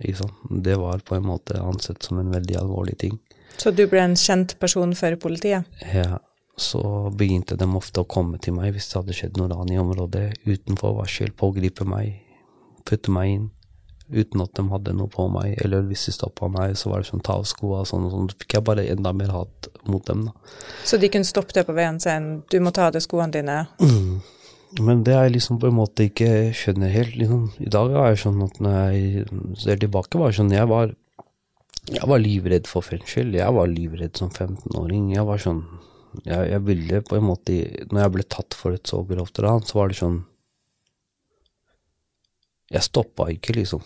Ikke 0.00 0.22
sant. 0.22 0.40
Det 0.64 0.78
var 0.80 1.04
på 1.04 1.18
en 1.18 1.28
måte 1.28 1.60
ansett 1.60 2.02
som 2.06 2.18
en 2.22 2.32
veldig 2.32 2.56
alvorlig 2.62 2.96
ting. 3.02 3.20
Så 3.60 3.72
du 3.76 3.84
ble 3.90 4.00
en 4.00 4.16
kjent 4.16 4.56
person 4.62 4.94
for 4.96 5.16
politiet? 5.20 5.68
Ja, 5.92 6.22
så 6.56 6.80
begynte 7.12 7.58
de 7.60 7.68
ofte 7.76 8.00
å 8.00 8.08
komme 8.08 8.40
til 8.40 8.56
meg 8.56 8.72
hvis 8.74 8.88
det 8.88 8.96
hadde 9.02 9.16
skjedd 9.16 9.36
noe 9.36 9.50
ran 9.52 9.72
i 9.72 9.78
området, 9.80 10.40
utenfor 10.48 10.96
varsel, 11.02 11.34
pågripe 11.36 11.84
meg, 11.88 12.22
putte 12.88 13.12
meg 13.12 13.34
inn, 13.34 13.48
uten 14.10 14.42
at 14.44 14.52
de 14.58 14.64
hadde 14.70 14.94
noe 14.96 15.10
på 15.10 15.26
meg, 15.32 15.54
eller 15.64 15.86
hvis 15.88 16.08
de 16.08 16.14
stoppa 16.16 16.48
meg, 16.52 16.74
så 16.78 16.90
var 16.90 17.02
det 17.02 17.10
sånn 17.10 17.22
ta 17.24 17.38
av 17.38 17.46
skoa 17.48 17.84
sånn, 17.88 18.08
og 18.08 18.14
sånn, 18.14 18.28
så 18.32 18.42
fikk 18.42 18.58
jeg 18.58 18.66
bare 18.66 18.86
enda 18.90 19.12
mer 19.16 19.32
hat 19.34 19.70
mot 19.88 20.04
dem, 20.06 20.26
da. 20.28 20.56
Så 20.86 20.98
de 21.00 21.10
kunne 21.12 21.28
stoppe 21.28 21.56
deg 21.56 21.68
på 21.68 21.76
veien 21.76 22.00
og 22.00 22.04
si 22.04 22.16
du 22.50 22.60
må 22.64 22.74
ta 22.74 22.88
av 22.88 22.96
deg 22.96 23.04
skoene 23.06 23.32
dine? 23.34 23.62
Men 24.78 25.02
det 25.02 25.16
jeg 25.16 25.34
liksom 25.34 25.58
på 25.58 25.66
en 25.66 25.78
måte 25.80 26.06
ikke 26.06 26.50
skjønner 26.54 26.92
helt, 26.94 27.16
liksom, 27.18 27.48
i 27.58 27.70
dag 27.74 27.90
er 27.90 28.12
det 28.12 28.22
sånn 28.22 28.42
at 28.44 28.60
når 28.62 28.76
jeg 28.78 29.24
ser 29.58 29.80
tilbake, 29.82 30.20
var 30.20 30.34
sånn, 30.36 30.52
jeg 30.54 30.70
var, 30.70 30.92
jeg 31.90 32.10
var 32.12 32.22
livredd 32.22 32.70
for 32.70 32.86
fengsel, 32.86 33.34
jeg 33.34 33.56
var 33.56 33.70
livredd 33.70 34.20
som 34.20 34.30
15-åring, 34.30 35.10
jeg 35.16 35.26
var 35.26 35.42
sånn, 35.42 35.64
jeg, 36.22 36.52
jeg 36.52 36.62
ville 36.68 37.02
på 37.06 37.18
en 37.18 37.26
måte, 37.26 37.58
når 37.90 38.04
jeg 38.04 38.14
ble 38.14 38.26
tatt 38.36 38.58
for 38.58 38.78
et 38.78 38.90
så 38.90 39.02
grovt 39.08 39.42
ran, 39.42 39.66
så 39.66 39.80
var 39.80 39.90
det 39.90 39.98
sånn, 39.98 40.20
jeg 42.70 42.86
stoppa 42.86 43.26
ikke, 43.34 43.54
liksom. 43.56 43.82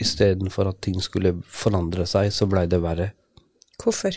Istedenfor 0.00 0.70
at 0.70 0.80
ting 0.82 0.96
skulle 1.04 1.36
forandre 1.44 2.06
seg, 2.08 2.30
så 2.32 2.48
blei 2.50 2.64
det 2.70 2.80
verre. 2.82 3.12
Hvorfor? 3.82 4.16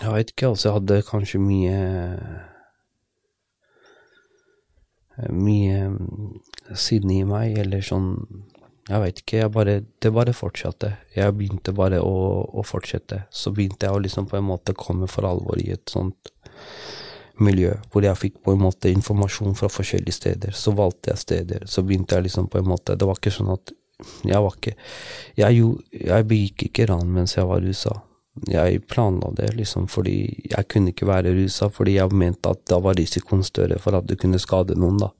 Jeg 0.00 0.10
veit 0.10 0.32
ikke, 0.32 0.48
altså. 0.48 0.68
Jeg 0.68 0.76
hadde 0.80 1.06
kanskje 1.10 1.42
mye 1.42 1.78
Mye 5.30 5.92
sinne 6.74 7.20
i 7.20 7.26
meg, 7.28 7.52
eller 7.62 7.84
sånn 7.86 8.08
Jeg 8.88 9.00
veit 9.00 9.20
ikke. 9.22 9.36
Jeg 9.44 9.52
bare, 9.54 9.76
det 10.02 10.10
bare 10.12 10.34
fortsatte. 10.34 10.90
Jeg 11.14 11.36
begynte 11.38 11.72
bare 11.76 12.00
å, 12.02 12.16
å, 12.50 12.64
fortsette. 12.66 13.22
Så 13.30 13.52
begynte 13.54 13.86
jeg 13.86 13.94
å 13.94 14.02
liksom 14.02 14.26
på 14.28 14.40
en 14.40 14.48
måte 14.48 14.74
komme 14.76 15.06
for 15.08 15.28
alvor 15.28 15.60
i 15.62 15.70
et 15.76 15.92
sånt 15.92 16.32
miljø, 17.42 17.72
hvor 17.90 18.04
jeg 18.06 18.20
fikk 18.20 18.42
på 18.44 18.54
en 18.54 18.62
måte 18.62 18.92
informasjon 18.92 19.56
fra 19.58 19.70
forskjellige 19.72 20.18
steder. 20.18 20.54
Så 20.54 20.74
valgte 20.76 21.12
jeg 21.12 21.22
steder. 21.22 21.66
Så 21.66 21.82
begynte 21.82 22.18
jeg 22.18 22.28
liksom 22.28 22.48
på 22.50 22.60
en 22.60 22.68
måte 22.70 22.94
Det 22.98 23.08
var 23.08 23.18
ikke 23.18 23.34
sånn 23.34 23.52
at 23.54 23.72
jeg 24.26 24.42
var 24.42 24.56
ikke 24.56 24.72
Jeg, 25.38 25.54
jo, 25.54 25.68
jeg 25.94 26.26
begikk 26.26 26.66
ikke 26.68 26.88
ran 26.90 27.10
mens 27.14 27.36
jeg 27.36 27.46
var 27.48 27.62
rusa. 27.62 27.94
Jeg 28.50 28.82
planla 28.90 29.30
det 29.38 29.52
liksom 29.54 29.86
fordi 29.90 30.16
jeg 30.50 30.68
kunne 30.70 30.90
ikke 30.90 31.06
være 31.06 31.34
rusa, 31.36 31.68
fordi 31.70 31.98
jeg 31.98 32.18
mente 32.18 32.50
at 32.50 32.64
da 32.70 32.80
var 32.82 32.98
risikoen 32.98 33.44
større 33.46 33.78
for 33.82 33.94
at 33.98 34.08
du 34.10 34.16
kunne 34.18 34.40
skade 34.42 34.74
noen, 34.78 34.98
da. 34.98 35.12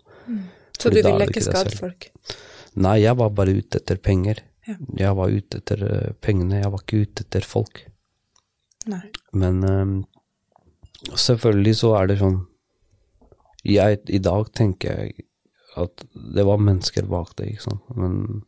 Så 0.75 0.89
Fordi 0.89 1.03
du 1.03 1.09
ville 1.13 1.29
ikke 1.31 1.45
skade 1.45 1.77
folk? 1.79 2.09
Nei, 2.83 2.97
jeg 3.05 3.15
var 3.21 3.31
bare 3.31 3.55
ute 3.55 3.79
etter 3.79 4.01
penger. 4.03 4.41
Ja. 4.67 4.75
Jeg 4.99 5.17
var 5.19 5.31
ute 5.31 5.61
etter 5.61 5.85
eh, 5.87 6.15
pengene, 6.25 6.59
jeg 6.65 6.73
var 6.73 6.83
ikke 6.83 7.05
ute 7.05 7.27
etter 7.27 7.47
folk. 7.47 7.85
Nei. 8.91 9.05
Men 9.37 9.63
øhm, 9.69 9.95
selvfølgelig 11.13 11.77
så 11.83 11.95
er 11.99 12.11
det 12.11 12.19
sånn 12.23 12.41
jeg, 13.65 14.01
I 14.13 14.21
dag 14.21 14.51
tenker 14.57 14.99
jeg 14.99 15.27
at 15.81 16.05
det 16.13 16.45
var 16.47 16.61
mennesker 16.63 17.07
bak 17.11 17.33
det, 17.39 17.55
ikke 17.55 17.65
sant. 17.65 17.87
Men 17.97 18.45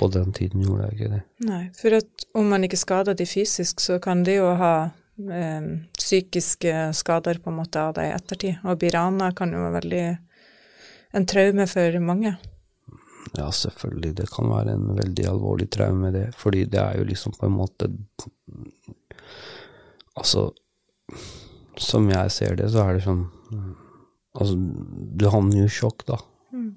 på 0.00 0.08
den 0.08 0.32
tiden 0.34 0.64
gjorde 0.64 0.88
jeg 0.88 0.96
ikke 0.96 1.10
det. 1.12 1.20
Nei, 1.46 1.62
for 1.76 1.96
at 1.98 2.24
om 2.38 2.48
man 2.50 2.64
ikke 2.66 2.80
skader 2.80 3.16
de 3.18 3.26
fysisk, 3.28 3.82
så 3.84 4.00
kan 4.02 4.24
de 4.26 4.38
jo 4.38 4.48
ha 4.58 4.72
eh, 4.86 5.68
psykiske 5.98 6.74
skader 6.96 7.42
på 7.44 7.52
en 7.52 7.60
måte 7.60 7.82
av 7.82 7.94
det 7.98 8.08
i 8.08 8.14
ettertid. 8.16 8.64
Og 8.64 8.80
Birana 8.80 9.30
kan 9.36 9.52
jo 9.54 9.62
være 9.66 9.76
veldig 9.78 10.04
en 11.16 11.28
traume 11.28 11.68
for 11.70 12.00
mange. 12.02 12.36
Ja, 13.36 13.50
selvfølgelig. 13.52 14.16
Det 14.16 14.28
kan 14.32 14.50
være 14.50 14.76
en 14.76 14.92
veldig 14.96 15.28
alvorlig 15.28 15.68
traume, 15.72 16.12
det. 16.14 16.30
Fordi 16.40 16.64
det 16.72 16.80
er 16.80 16.98
jo 16.98 17.08
liksom 17.08 17.36
på 17.38 17.50
en 17.50 17.58
måte 17.60 17.92
Altså, 20.16 20.46
som 21.82 22.08
jeg 22.10 22.32
ser 22.34 22.56
det, 22.60 22.70
så 22.72 22.86
er 22.86 22.96
det 22.96 23.04
sånn 23.06 23.26
Altså, 24.36 24.52
du 25.16 25.22
havner 25.32 25.62
jo 25.62 25.66
i 25.68 25.72
sjokk, 25.72 26.02
da. 26.10 26.18
Mm. 26.52 26.74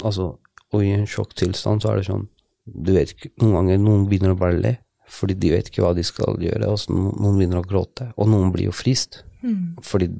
Altså, 0.00 0.30
og 0.70 0.84
i 0.84 0.94
en 0.94 1.08
sjokktilstand 1.08 1.82
så 1.82 1.90
er 1.90 2.00
det 2.00 2.06
sånn 2.06 2.22
Du 2.64 2.92
vet 2.94 3.12
ikke 3.12 3.32
Noen 3.42 3.56
ganger 3.58 3.82
noen 3.82 4.06
begynner 4.08 4.32
å 4.32 4.38
bare 4.38 4.56
le, 4.56 4.72
fordi 5.10 5.36
de 5.42 5.50
vet 5.52 5.68
ikke 5.68 5.82
hva 5.84 5.90
de 5.96 6.04
skal 6.06 6.38
gjøre. 6.40 6.70
Og 6.70 6.78
så 6.80 6.94
noen 6.94 7.36
begynner 7.36 7.60
å 7.60 7.66
gråte, 7.66 8.12
og 8.14 8.30
noen 8.30 8.52
blir 8.54 8.70
jo 8.70 8.76
frist. 8.76 9.24
Mm. 9.42 9.80
Fordi 9.84 10.10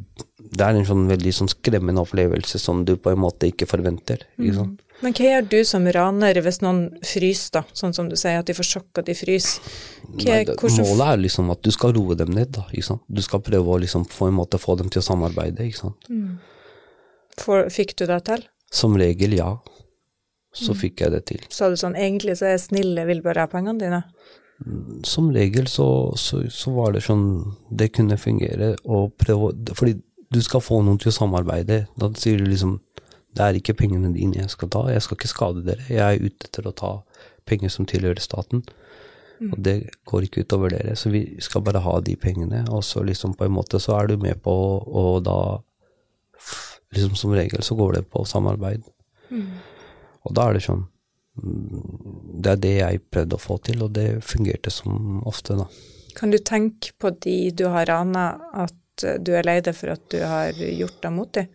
det 0.50 0.66
er 0.66 0.76
en 0.76 0.88
sånn 0.88 1.04
veldig 1.10 1.32
sånn 1.36 1.50
skremmende 1.52 2.02
opplevelse 2.02 2.58
som 2.60 2.82
du 2.88 2.96
på 2.98 3.12
en 3.12 3.22
måte 3.22 3.50
ikke 3.50 3.68
forventer. 3.70 4.24
Ikke 4.36 4.66
mm. 4.66 4.74
Men 5.00 5.14
hva 5.16 5.26
gjør 5.26 5.46
du 5.48 5.58
som 5.64 5.86
raner 5.96 6.40
hvis 6.44 6.60
noen 6.60 6.82
fryser, 7.06 7.54
da? 7.56 7.62
Sånn 7.76 7.94
som 7.96 8.10
du 8.10 8.16
sier, 8.20 8.40
at 8.40 8.48
de 8.48 8.56
får 8.56 8.68
sjokk 8.68 9.00
og 9.00 9.06
de 9.06 9.16
fryser. 9.16 9.64
Målet 10.12 11.04
er 11.06 11.22
liksom 11.22 11.52
at 11.54 11.62
du 11.64 11.70
skal 11.72 11.94
roe 11.96 12.16
dem 12.20 12.34
ned, 12.36 12.52
da. 12.56 12.66
Ikke 12.74 12.90
sant? 12.90 13.04
Du 13.08 13.22
skal 13.24 13.42
prøve 13.44 13.76
å 13.76 13.80
liksom 13.80 14.04
få, 14.12 14.28
en 14.28 14.36
måte 14.36 14.60
få 14.60 14.76
dem 14.80 14.92
til 14.92 15.00
å 15.00 15.06
samarbeide, 15.06 15.64
ikke 15.64 15.80
sant. 15.86 16.10
Mm. 16.12 16.36
For, 17.40 17.70
fikk 17.72 17.96
du 17.96 18.04
det 18.10 18.20
til? 18.28 18.44
Som 18.70 18.98
regel, 19.00 19.38
ja. 19.38 19.54
Så 20.52 20.74
mm. 20.74 20.78
fikk 20.82 21.04
jeg 21.04 21.14
det 21.14 21.22
til. 21.30 21.48
Sa 21.54 21.70
du 21.70 21.78
sånn 21.80 21.96
egentlig 21.98 22.36
så 22.38 22.50
er 22.50 22.56
jeg 22.56 22.66
snill, 22.66 22.92
jeg 22.98 23.08
vil 23.08 23.24
bare 23.24 23.46
ha 23.46 23.50
pengene 23.50 23.80
dine? 23.80 24.02
Som 25.08 25.30
regel 25.32 25.70
så, 25.70 25.88
så, 26.20 26.42
så, 26.52 26.72
var 26.76 26.92
det 26.92 27.06
sånn 27.06 27.24
det 27.72 27.92
kunne 27.96 28.18
fungere, 28.20 28.74
og 28.84 29.14
prøve 29.16 29.54
Fordi 29.72 29.94
du 30.30 30.40
skal 30.44 30.60
få 30.60 30.82
noen 30.84 30.98
til 31.00 31.10
å 31.10 31.16
samarbeide. 31.16 31.84
Da 31.98 32.10
sier 32.18 32.38
du 32.38 32.50
liksom 32.50 32.76
det 33.36 33.46
er 33.46 33.58
ikke 33.58 33.76
pengene 33.78 34.10
dine 34.14 34.40
jeg 34.40 34.50
skal 34.50 34.70
ta, 34.72 34.84
jeg 34.90 35.02
skal 35.04 35.18
ikke 35.18 35.30
skade 35.30 35.64
dere. 35.66 35.86
Jeg 35.88 36.02
er 36.02 36.24
ute 36.26 36.48
etter 36.48 36.66
å 36.66 36.74
ta 36.76 36.92
penger 37.48 37.72
som 37.72 37.86
tilhører 37.88 38.22
staten. 38.22 38.64
Mm. 39.40 39.52
Og 39.54 39.58
det 39.64 39.74
går 40.10 40.26
ikke 40.26 40.44
utover 40.44 40.74
dere, 40.74 40.96
så 40.98 41.12
vi 41.12 41.22
skal 41.42 41.62
bare 41.64 41.82
ha 41.84 41.96
de 42.04 42.16
pengene. 42.20 42.64
Og 42.74 42.82
så 42.84 43.04
liksom 43.06 43.36
på 43.38 43.46
en 43.46 43.54
måte 43.54 43.80
så 43.80 43.96
er 44.00 44.10
du 44.10 44.16
med 44.20 44.42
på 44.44 44.52
Og 44.52 45.22
da 45.24 45.60
liksom 46.90 47.14
som 47.16 47.34
regel 47.36 47.62
så 47.62 47.76
går 47.78 48.00
det 48.00 48.08
på 48.10 48.24
samarbeid. 48.26 48.82
Mm. 49.30 49.46
Og 50.26 50.34
da 50.34 50.48
er 50.48 50.58
det 50.58 50.64
sånn 50.64 50.82
mm, 51.38 52.40
Det 52.42 52.50
er 52.50 52.62
det 52.64 52.74
jeg 52.80 53.02
prøvde 53.14 53.38
å 53.38 53.42
få 53.44 53.58
til, 53.64 53.84
og 53.86 53.94
det 53.94 54.08
fungerte 54.26 54.72
som 54.74 55.22
ofte, 55.28 55.54
da. 55.54 55.68
Kan 56.18 56.34
du 56.34 56.40
tenke 56.42 56.90
på 56.98 57.12
de 57.22 57.52
du 57.54 57.68
har 57.70 57.86
rana, 57.86 58.32
at 58.50 58.74
du 59.22 59.30
er 59.38 59.46
lei 59.46 59.60
deg 59.64 59.76
for 59.78 59.94
at 59.94 60.02
du 60.10 60.18
har 60.26 60.58
gjort 60.58 60.98
deg 61.04 61.14
mot 61.14 61.30
dem? 61.38 61.46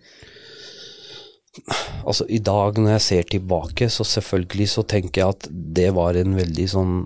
Altså, 2.06 2.26
i 2.28 2.40
dag 2.44 2.78
når 2.80 2.98
jeg 2.98 3.06
ser 3.06 3.30
tilbake, 3.32 3.88
så 3.90 4.06
selvfølgelig 4.08 4.68
så 4.74 4.84
tenker 4.88 5.22
jeg 5.22 5.36
at 5.38 5.48
det 5.52 5.88
var 5.96 6.18
en 6.20 6.36
veldig 6.38 6.68
sånn 6.72 6.98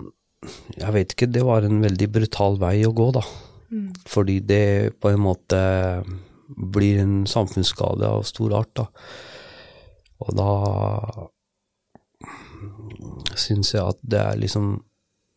Jeg 0.80 0.92
vet 0.94 1.12
ikke, 1.14 1.28
det 1.28 1.42
var 1.44 1.66
en 1.66 1.82
veldig 1.82 2.08
brutal 2.12 2.56
vei 2.60 2.78
å 2.88 2.94
gå, 2.96 3.10
da. 3.12 3.22
Mm. 3.70 3.90
Fordi 4.08 4.38
det 4.40 4.98
på 5.00 5.12
en 5.12 5.20
måte 5.22 5.58
blir 6.50 7.02
en 7.02 7.26
samfunnsskade 7.28 8.08
av 8.08 8.24
stor 8.26 8.54
art, 8.62 8.72
da. 8.80 8.86
Og 10.20 10.32
da 10.36 10.52
syns 13.38 13.74
jeg 13.74 13.84
at 13.84 14.00
det 14.02 14.20
er 14.20 14.40
liksom 14.40 14.72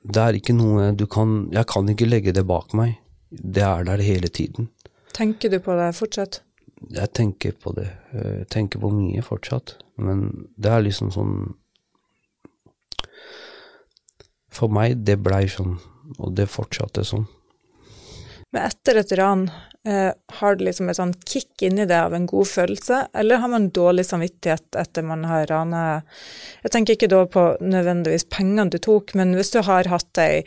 Det 0.03 0.19
er 0.19 0.35
ikke 0.35 0.55
noe 0.57 0.89
du 0.91 1.05
kan 1.07 1.45
Jeg 1.55 1.69
kan 1.71 1.87
ikke 1.87 2.09
legge 2.09 2.33
det 2.35 2.43
bak 2.47 2.73
meg. 2.75 2.97
Det 3.31 3.63
er 3.63 3.85
der 3.87 4.03
hele 4.03 4.27
tiden. 4.27 4.67
Tenker 5.15 5.49
du 5.49 5.59
på 5.63 5.75
det 5.77 5.93
fortsatt? 5.95 6.41
Jeg 6.91 7.13
tenker 7.15 7.53
på 7.59 7.71
det. 7.77 7.89
Jeg 8.13 8.47
tenker 8.53 8.81
på 8.83 8.91
mye 8.93 9.23
fortsatt. 9.23 9.77
Men 9.97 10.47
det 10.57 10.71
er 10.71 10.87
liksom 10.87 11.13
sånn 11.13 11.35
For 14.53 14.69
meg, 14.69 14.99
det 15.01 15.15
blei 15.25 15.47
sånn, 15.49 15.79
og 16.19 16.35
det 16.37 16.45
fortsatte 16.45 17.01
sånn. 17.09 17.23
Men 18.53 18.67
etter 18.67 18.99
et 19.01 19.11
ran, 19.17 19.47
eh, 19.81 20.11
har 20.37 20.55
det 20.55 20.67
liksom 20.67 20.91
et 20.91 20.99
sånn 20.99 21.15
kick 21.25 21.63
inni 21.65 21.87
det 21.89 21.97
av 21.97 22.13
en 22.13 22.27
god 22.29 22.45
følelse, 22.51 22.99
eller 23.17 23.41
har 23.41 23.49
man 23.49 23.71
dårlig 23.73 24.05
samvittighet 24.05 24.77
etter 24.77 25.01
man 25.09 25.25
har 25.25 25.47
rana 25.49 26.03
Jeg 26.61 26.71
tenker 26.75 26.93
ikke 26.93 27.09
da 27.09 27.23
på 27.25 27.47
nødvendigvis 27.65 28.29
pengene 28.29 28.69
du 28.69 28.77
tok, 28.77 29.15
men 29.15 29.33
hvis 29.33 29.49
du 29.55 29.63
har 29.65 29.89
hatt 29.89 30.21
ei 30.21 30.45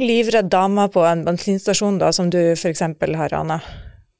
livredd 0.00 0.48
dame 0.48 0.88
på 0.88 1.04
en 1.04 1.26
bensinstasjon 1.26 2.00
da, 2.00 2.08
som 2.10 2.30
du 2.30 2.40
f.eks. 2.54 2.80
har 2.80 3.28
rana, 3.28 3.60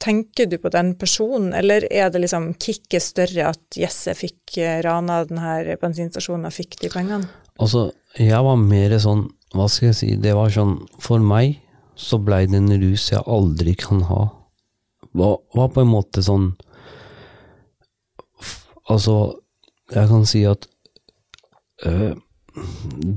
Tenker 0.00 0.48
du 0.48 0.56
på 0.58 0.70
den 0.72 0.94
personen, 0.96 1.52
eller 1.56 1.84
er 1.92 2.08
det 2.12 2.22
liksom 2.22 2.54
kicket 2.56 3.04
større 3.04 3.50
at 3.52 3.76
yes, 3.76 4.06
jeg 4.08 4.16
fikk 4.16 4.56
eh, 4.62 4.78
rana 4.86 5.22
denne 5.28 5.76
bensinstasjonen 5.80 6.48
og 6.48 6.56
fikk 6.56 6.78
de 6.80 6.92
pengene? 6.92 7.28
Altså, 7.60 7.90
jeg 8.16 8.40
var 8.46 8.56
mer 8.56 8.96
sånn, 9.02 9.26
hva 9.52 9.66
skal 9.68 9.90
jeg 9.90 9.98
si, 9.98 10.10
det 10.16 10.32
var 10.38 10.52
sånn, 10.54 10.78
for 11.02 11.20
meg 11.20 11.58
så 12.00 12.16
blei 12.22 12.46
det 12.48 12.56
en 12.62 12.72
rus 12.80 13.10
jeg 13.12 13.20
aldri 13.28 13.74
kan 13.76 14.00
ha. 14.08 14.22
Var, 15.12 15.36
var 15.58 15.70
på 15.74 15.84
en 15.84 15.90
måte 15.90 16.22
sånn 16.22 16.52
Altså, 18.90 19.36
jeg 19.94 20.08
kan 20.10 20.24
si 20.26 20.40
at 20.50 20.64
øh, 21.86 22.16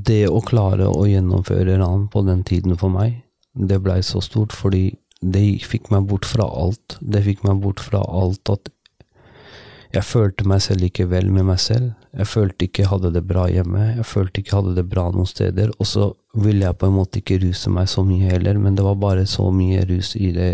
det 0.10 0.28
å 0.30 0.41
klare 0.46 0.86
å 0.86 1.08
gjennomføre 1.10 1.80
ran 1.80 2.04
på 2.13 2.22
den 2.28 2.43
tiden 2.46 2.78
for 2.78 2.93
meg, 2.93 3.24
det 3.54 3.80
blei 3.82 4.04
så 4.06 4.22
stort 4.22 4.54
fordi 4.54 4.91
det 5.24 5.44
fikk 5.70 5.90
meg 5.94 6.08
bort 6.10 6.28
fra 6.28 6.46
alt. 6.46 6.98
Det 7.00 7.24
fikk 7.26 7.44
meg 7.48 7.62
bort 7.64 7.84
fra 7.84 8.04
alt 8.04 8.50
at 8.52 8.72
jeg 9.94 10.06
følte 10.10 10.48
meg 10.50 10.62
selv 10.66 10.88
ikke 10.88 11.06
vel 11.12 11.30
med 11.30 11.46
meg 11.46 11.60
selv. 11.62 11.92
Jeg 12.18 12.26
følte 12.26 12.66
ikke 12.66 12.82
jeg 12.82 12.90
hadde 12.90 13.12
det 13.14 13.22
bra 13.30 13.46
hjemme. 13.50 13.92
Jeg 14.00 14.06
følte 14.10 14.42
ikke 14.42 14.56
jeg 14.56 14.60
hadde 14.60 14.78
det 14.80 14.86
bra 14.90 15.04
noen 15.14 15.30
steder. 15.30 15.74
Og 15.78 15.90
så 15.90 16.08
ville 16.34 16.66
jeg 16.66 16.80
på 16.82 16.90
en 16.90 16.96
måte 16.98 17.22
ikke 17.22 17.38
ruse 17.44 17.70
meg 17.74 17.92
så 17.92 18.02
mye 18.06 18.32
heller, 18.32 18.58
men 18.58 18.78
det 18.78 18.86
var 18.86 18.98
bare 19.02 19.28
så 19.30 19.46
mye 19.54 19.84
rus 19.90 20.16
i 20.18 20.32
det 20.34 20.52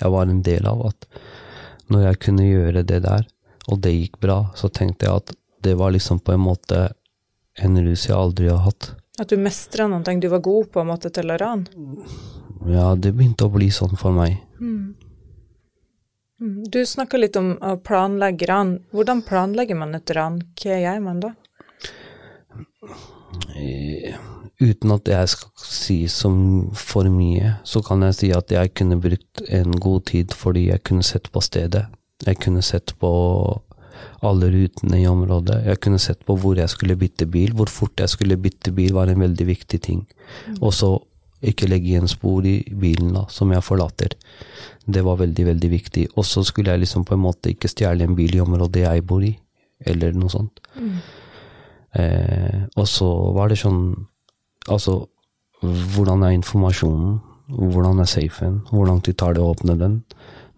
jeg 0.00 0.10
var 0.10 0.28
en 0.28 0.42
del 0.44 0.66
av, 0.66 0.80
at 0.90 1.06
når 1.92 2.06
jeg 2.08 2.20
kunne 2.26 2.48
gjøre 2.48 2.82
det 2.88 3.00
der, 3.04 3.26
og 3.70 3.80
det 3.84 3.94
gikk 3.94 4.18
bra, 4.20 4.38
så 4.58 4.68
tenkte 4.72 5.06
jeg 5.06 5.22
at 5.22 5.34
det 5.64 5.76
var 5.80 5.94
liksom 5.94 6.20
på 6.20 6.34
en 6.34 6.44
måte 6.44 6.80
en 7.62 7.78
rus 7.86 8.08
jeg 8.08 8.16
aldri 8.16 8.50
har 8.50 8.64
hatt. 8.66 8.90
At 9.18 9.28
du 9.28 9.36
mestra 9.38 10.02
ting 10.04 10.20
du 10.20 10.28
var 10.28 10.38
god 10.38 10.72
på 10.72 10.80
en 10.80 10.90
måte 10.90 11.10
til 11.14 11.30
å 11.30 11.38
rane? 11.38 11.86
Ja, 12.66 12.94
det 12.96 13.12
begynte 13.14 13.46
å 13.46 13.52
bli 13.54 13.68
sånn 13.70 13.94
for 14.00 14.14
meg. 14.16 14.40
Mm. 14.58 14.94
mm. 16.40 16.60
Du 16.72 16.80
snakka 16.86 17.20
litt 17.20 17.36
om 17.36 17.54
å 17.62 17.76
planlegge 17.76 18.48
ran. 18.50 18.78
Hvordan 18.90 19.22
planlegger 19.22 19.78
man 19.78 19.94
et 19.94 20.10
ran? 20.16 20.40
Hva 20.58 20.78
gjør 20.80 21.02
man 21.04 21.20
da? 21.22 21.34
Uten 24.62 24.94
at 24.94 25.10
jeg 25.10 25.30
skal 25.30 25.50
si 25.62 25.98
som 26.10 26.36
for 26.78 27.10
mye, 27.10 27.56
så 27.66 27.82
kan 27.86 28.02
jeg 28.06 28.18
si 28.18 28.32
at 28.34 28.50
jeg 28.54 28.74
kunne 28.78 28.98
brukt 29.02 29.44
en 29.46 29.78
god 29.78 30.06
tid 30.10 30.34
fordi 30.34 30.68
jeg 30.72 30.82
kunne 30.86 31.06
sett 31.06 31.30
på 31.30 31.42
stedet. 31.44 31.86
Jeg 32.24 32.40
kunne 32.42 32.62
sett 32.62 32.94
på 32.98 33.12
alle 34.26 34.50
rutene 34.52 35.00
i 35.00 35.08
området. 35.08 35.62
Jeg 35.68 35.80
kunne 35.84 36.00
sett 36.02 36.22
på 36.26 36.36
hvor 36.40 36.58
jeg 36.58 36.70
skulle 36.72 36.96
bytte 37.00 37.26
bil. 37.30 37.54
Hvor 37.56 37.70
fort 37.72 38.00
jeg 38.00 38.12
skulle 38.12 38.38
bytte 38.40 38.72
bil 38.74 38.94
var 38.96 39.10
en 39.12 39.24
veldig 39.24 39.46
viktig 39.48 39.80
ting. 39.84 40.04
Mm. 40.48 40.60
Og 40.60 40.72
så 40.74 40.92
ikke 41.44 41.68
legge 41.68 41.92
igjen 41.92 42.08
spor 42.08 42.46
i 42.48 42.56
bilen 42.80 43.12
da, 43.16 43.26
som 43.32 43.52
jeg 43.52 43.64
forlater. 43.64 44.14
Det 44.84 45.02
var 45.04 45.20
veldig, 45.20 45.46
veldig 45.50 45.70
viktig. 45.72 46.06
Og 46.16 46.26
så 46.28 46.44
skulle 46.46 46.72
jeg 46.72 46.84
liksom 46.84 47.04
på 47.08 47.16
en 47.16 47.24
måte 47.24 47.52
ikke 47.52 47.70
stjele 47.70 48.06
en 48.06 48.16
bil 48.16 48.36
i 48.36 48.42
området 48.44 48.86
jeg 48.86 49.04
bor 49.08 49.24
i, 49.24 49.34
eller 49.84 50.16
noe 50.16 50.32
sånt. 50.32 50.62
Mm. 50.78 50.96
Eh, 52.00 52.60
og 52.80 52.88
så 52.90 53.10
var 53.36 53.52
det 53.52 53.60
sånn 53.62 53.86
Altså, 54.64 54.94
hvordan 55.60 56.22
er 56.24 56.32
informasjonen? 56.32 57.18
Hvordan 57.52 57.98
er 58.00 58.08
safen? 58.08 58.62
Hvor 58.70 58.86
lang 58.88 59.02
tid 59.04 59.18
tar 59.20 59.34
det 59.36 59.42
å 59.44 59.50
åpne 59.52 59.74
den? 59.76 59.98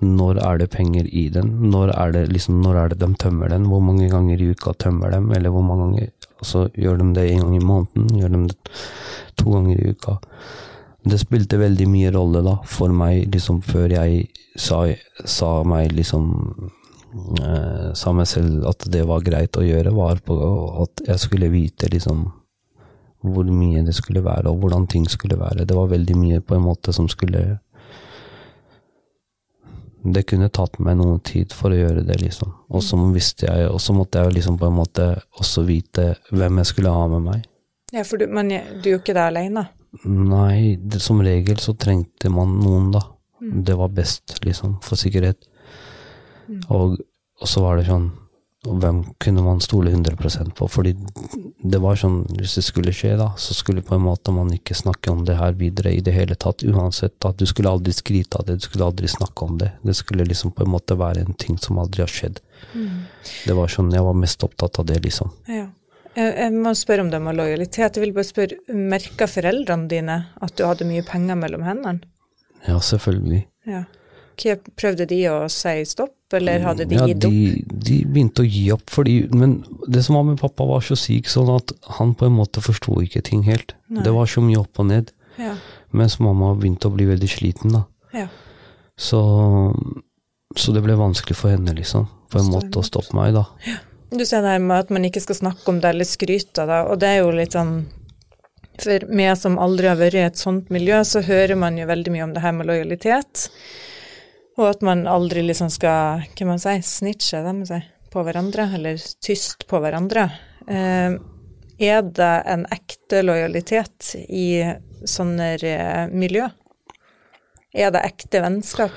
Når 0.04 0.42
er 0.44 0.58
det 0.60 0.70
penger 0.74 1.06
i 1.08 1.28
den? 1.32 1.54
Når 1.72 1.94
er 1.96 2.12
det, 2.12 2.26
liksom, 2.34 2.60
når 2.60 2.76
er 2.76 2.92
det 2.92 3.00
de 3.00 3.08
tømmer 3.16 3.48
den? 3.48 3.68
Hvor 3.70 3.80
mange 3.80 4.10
ganger 4.12 4.40
i 4.40 4.50
uka 4.52 4.74
tømmer 4.76 5.10
dem? 5.14 5.30
Eller 5.32 5.54
hvor 5.54 5.64
mange 5.64 5.86
ganger 5.86 6.10
altså, 6.38 6.68
Gjør 6.76 7.00
de 7.00 7.14
det 7.16 7.30
en 7.30 7.46
gang 7.46 7.56
i 7.56 7.64
måneden? 7.64 8.18
Gjør 8.18 8.34
de 8.34 8.42
det 8.50 8.58
to 9.40 9.50
ganger 9.54 9.80
i 9.80 9.94
uka? 9.94 10.18
det 11.06 11.18
spilte 11.22 11.60
veldig 11.60 11.86
mye 11.90 12.10
rolle 12.14 12.42
da, 12.42 12.56
for 12.66 12.94
meg, 12.94 13.28
liksom 13.32 13.60
før 13.66 13.94
jeg 13.94 14.24
sa, 14.58 14.82
sa 15.22 15.50
meg 15.68 15.94
liksom 15.94 16.32
eh, 17.42 17.92
Sa 17.96 18.12
meg 18.16 18.26
selv 18.30 18.66
at 18.70 18.88
det 18.92 19.04
var 19.08 19.24
greit 19.26 19.58
å 19.58 19.64
gjøre, 19.64 19.94
var 19.94 20.20
på 20.26 20.36
at 20.82 21.06
jeg 21.06 21.22
skulle 21.22 21.52
vite 21.52 21.90
liksom 21.92 22.26
hvor 23.26 23.48
mye 23.50 23.80
det 23.82 23.94
skulle 23.96 24.22
være, 24.22 24.46
og 24.52 24.60
hvordan 24.62 24.84
ting 24.86 25.06
skulle 25.10 25.38
være. 25.40 25.64
Det 25.66 25.74
var 25.74 25.88
veldig 25.90 26.14
mye 26.14 26.42
på 26.46 26.54
en 26.54 26.62
måte 26.62 26.92
som 26.94 27.08
skulle 27.10 27.56
Det 30.02 30.22
kunne 30.28 30.50
tatt 30.54 30.78
meg 30.82 30.98
noe 31.00 31.18
tid 31.24 31.54
for 31.56 31.74
å 31.74 31.78
gjøre 31.78 32.04
det, 32.06 32.18
liksom. 32.20 32.52
Og 32.70 32.84
så 32.84 32.98
visste 33.14 33.48
jeg, 33.48 33.70
og 33.70 33.80
så 33.82 33.94
måtte 33.96 34.22
jeg 34.22 34.36
liksom 34.36 34.58
på 34.60 34.68
en 34.68 34.76
måte 34.76 35.08
også 35.40 35.64
vite 35.66 36.12
hvem 36.30 36.60
jeg 36.62 36.70
skulle 36.72 36.92
ha 36.94 37.08
med 37.10 37.24
meg. 37.24 37.48
Ja, 37.94 38.04
for 38.06 38.20
du, 38.20 38.26
men 38.30 38.50
du 38.50 38.88
er 38.88 38.92
jo 38.96 39.00
ikke 39.00 39.16
der 39.16 39.30
alene? 39.30 39.68
Nei, 40.04 40.76
det, 40.76 41.00
som 41.02 41.22
regel 41.24 41.58
så 41.62 41.74
trengte 41.78 42.30
man 42.32 42.58
noen, 42.60 42.90
da. 42.94 43.02
Mm. 43.40 43.58
Det 43.66 43.76
var 43.78 43.92
best, 43.94 44.36
liksom, 44.44 44.78
for 44.84 45.00
sikkerhet. 45.00 45.48
Og, 46.70 46.98
og 47.40 47.50
så 47.50 47.62
var 47.64 47.78
det 47.78 47.88
sånn 47.88 48.10
og 48.66 48.80
Hvem 48.82 49.00
kunne 49.22 49.42
man 49.44 49.60
stole 49.64 49.92
100% 49.92 50.52
på? 50.58 50.68
Fordi 50.70 50.92
det 51.62 51.80
var 51.82 51.98
sånn, 51.98 52.24
hvis 52.36 52.56
det 52.58 52.64
skulle 52.66 52.94
skje, 52.94 53.14
da, 53.20 53.30
så 53.40 53.54
skulle 53.56 53.84
på 53.86 53.96
en 53.96 54.04
måte 54.04 54.34
man 54.34 54.50
ikke 54.54 54.76
snakke 54.76 55.12
om 55.12 55.24
det 55.28 55.38
her 55.38 55.56
videre 55.58 55.94
i 55.94 56.02
det 56.04 56.14
hele 56.16 56.34
tatt, 56.34 56.64
uansett. 56.66 57.16
at 57.24 57.38
Du 57.38 57.46
skulle 57.46 57.70
aldri 57.70 57.94
skryte 57.96 58.40
av 58.40 58.46
det, 58.46 58.58
du 58.60 58.66
skulle 58.68 58.88
aldri 58.88 59.08
snakke 59.10 59.44
om 59.44 59.58
det. 59.62 59.72
Det 59.82 59.96
skulle 59.96 60.26
liksom 60.28 60.52
på 60.52 60.66
en 60.66 60.72
måte 60.74 60.98
være 60.98 61.24
en 61.24 61.38
ting 61.38 61.58
som 61.62 61.78
aldri 61.78 62.04
har 62.04 62.12
skjedd. 62.12 62.40
Det 63.46 63.54
var 63.56 63.68
sånn, 63.68 63.92
Jeg 63.92 64.02
var 64.02 64.14
mest 64.14 64.42
opptatt 64.44 64.78
av 64.78 64.86
det, 64.86 65.00
liksom. 65.04 65.32
Ja. 65.48 65.68
Jeg 66.16 66.52
må 66.54 66.72
spørre 66.72 67.04
om 67.04 67.10
det 67.12 67.20
med 67.20 67.36
lojalitet. 67.36 67.96
Jeg 67.96 68.02
vil 68.06 68.14
bare 68.16 68.24
spørre, 68.24 68.56
Merka 68.72 69.26
foreldrene 69.28 69.88
dine 69.88 70.16
at 70.40 70.54
du 70.56 70.64
hadde 70.64 70.88
mye 70.88 71.04
penger 71.04 71.36
mellom 71.36 71.62
hendene? 71.66 72.00
Ja, 72.66 72.78
selvfølgelig. 72.80 73.44
Ja. 73.68 73.84
Prøvde 74.36 75.06
de 75.08 75.20
å 75.32 75.36
si 75.52 75.84
stopp, 75.88 76.14
eller 76.36 76.64
hadde 76.66 76.86
de 76.90 76.98
ja, 76.98 77.06
gitt 77.08 77.22
de, 77.24 77.30
opp? 77.30 77.74
de 77.88 77.98
begynte 78.04 78.44
å 78.44 78.48
gi 78.48 78.64
opp, 78.74 78.84
fordi 78.92 79.16
Men 79.32 79.58
det 79.88 80.04
som 80.06 80.18
var 80.18 80.26
med 80.28 80.40
pappa, 80.40 80.66
var 80.68 80.84
så 80.84 80.98
syk 80.98 81.30
sånn 81.32 81.52
at 81.54 81.72
han 81.98 82.14
på 82.18 82.28
en 82.28 82.36
måte 82.36 82.64
forsto 82.64 82.98
ikke 83.04 83.24
ting 83.26 83.46
helt. 83.48 83.76
Nei. 83.88 84.04
Det 84.04 84.14
var 84.14 84.28
så 84.30 84.44
mye 84.44 84.60
opp 84.60 84.82
og 84.82 84.90
ned. 84.90 85.12
Ja. 85.40 85.54
Mens 85.96 86.18
mamma 86.20 86.54
begynte 86.56 86.90
å 86.90 86.94
bli 86.96 87.08
veldig 87.08 87.30
sliten, 87.30 87.76
da. 87.78 87.86
ja. 88.16 88.28
Så, 88.96 89.20
så 90.56 90.72
det 90.72 90.80
ble 90.80 90.94
vanskelig 90.96 91.36
for 91.36 91.52
henne, 91.52 91.74
liksom. 91.76 92.06
På 92.32 92.40
en 92.40 92.48
måte 92.48 92.80
å 92.80 92.86
stoppe 92.86 93.12
meg, 93.16 93.36
da. 93.36 93.44
Du 94.10 94.22
sier 94.24 94.40
det 94.44 94.54
her 94.54 94.62
med 94.62 94.86
at 94.86 94.92
man 94.94 95.04
ikke 95.06 95.22
skal 95.22 95.40
snakke 95.40 95.68
om 95.70 95.82
det 95.82 95.90
eller 95.92 96.08
skryte 96.08 96.62
av 96.62 96.70
det, 96.70 96.80
og 96.90 97.00
det 97.02 97.10
er 97.10 97.20
jo 97.20 97.34
litt 97.34 97.56
sånn 97.56 97.76
For 98.80 99.06
meg 99.08 99.38
som 99.40 99.58
aldri 99.60 99.88
har 99.88 99.96
vært 99.96 100.18
i 100.18 100.24
et 100.26 100.40
sånt 100.40 100.72
miljø, 100.72 101.00
så 101.04 101.22
hører 101.24 101.56
man 101.56 101.78
jo 101.80 101.86
veldig 101.88 102.12
mye 102.12 102.24
om 102.26 102.34
det 102.36 102.42
her 102.44 102.52
med 102.56 102.68
lojalitet. 102.68 103.46
Og 104.56 104.70
at 104.70 104.84
man 104.84 105.04
aldri 105.10 105.42
liksom 105.44 105.68
skal, 105.72 106.24
hva 106.32 106.48
man 106.48 106.60
si, 106.60 106.78
snitche 106.84 107.42
dem 107.44 107.60
si, 107.68 107.78
på 108.12 108.22
hverandre, 108.24 108.70
eller 108.78 109.00
tyst 109.24 109.66
på 109.68 109.80
hverandre. 109.84 110.30
Eh, 110.66 111.16
er 111.76 112.06
det 112.16 112.34
en 112.48 112.64
ekte 112.72 113.20
lojalitet 113.20 114.14
i 114.32 114.64
sånne 115.04 115.50
eh, 115.60 116.06
miljø? 116.08 116.48
Er 117.76 117.92
det 117.92 118.06
ekte 118.08 118.40
vennskap? 118.40 118.94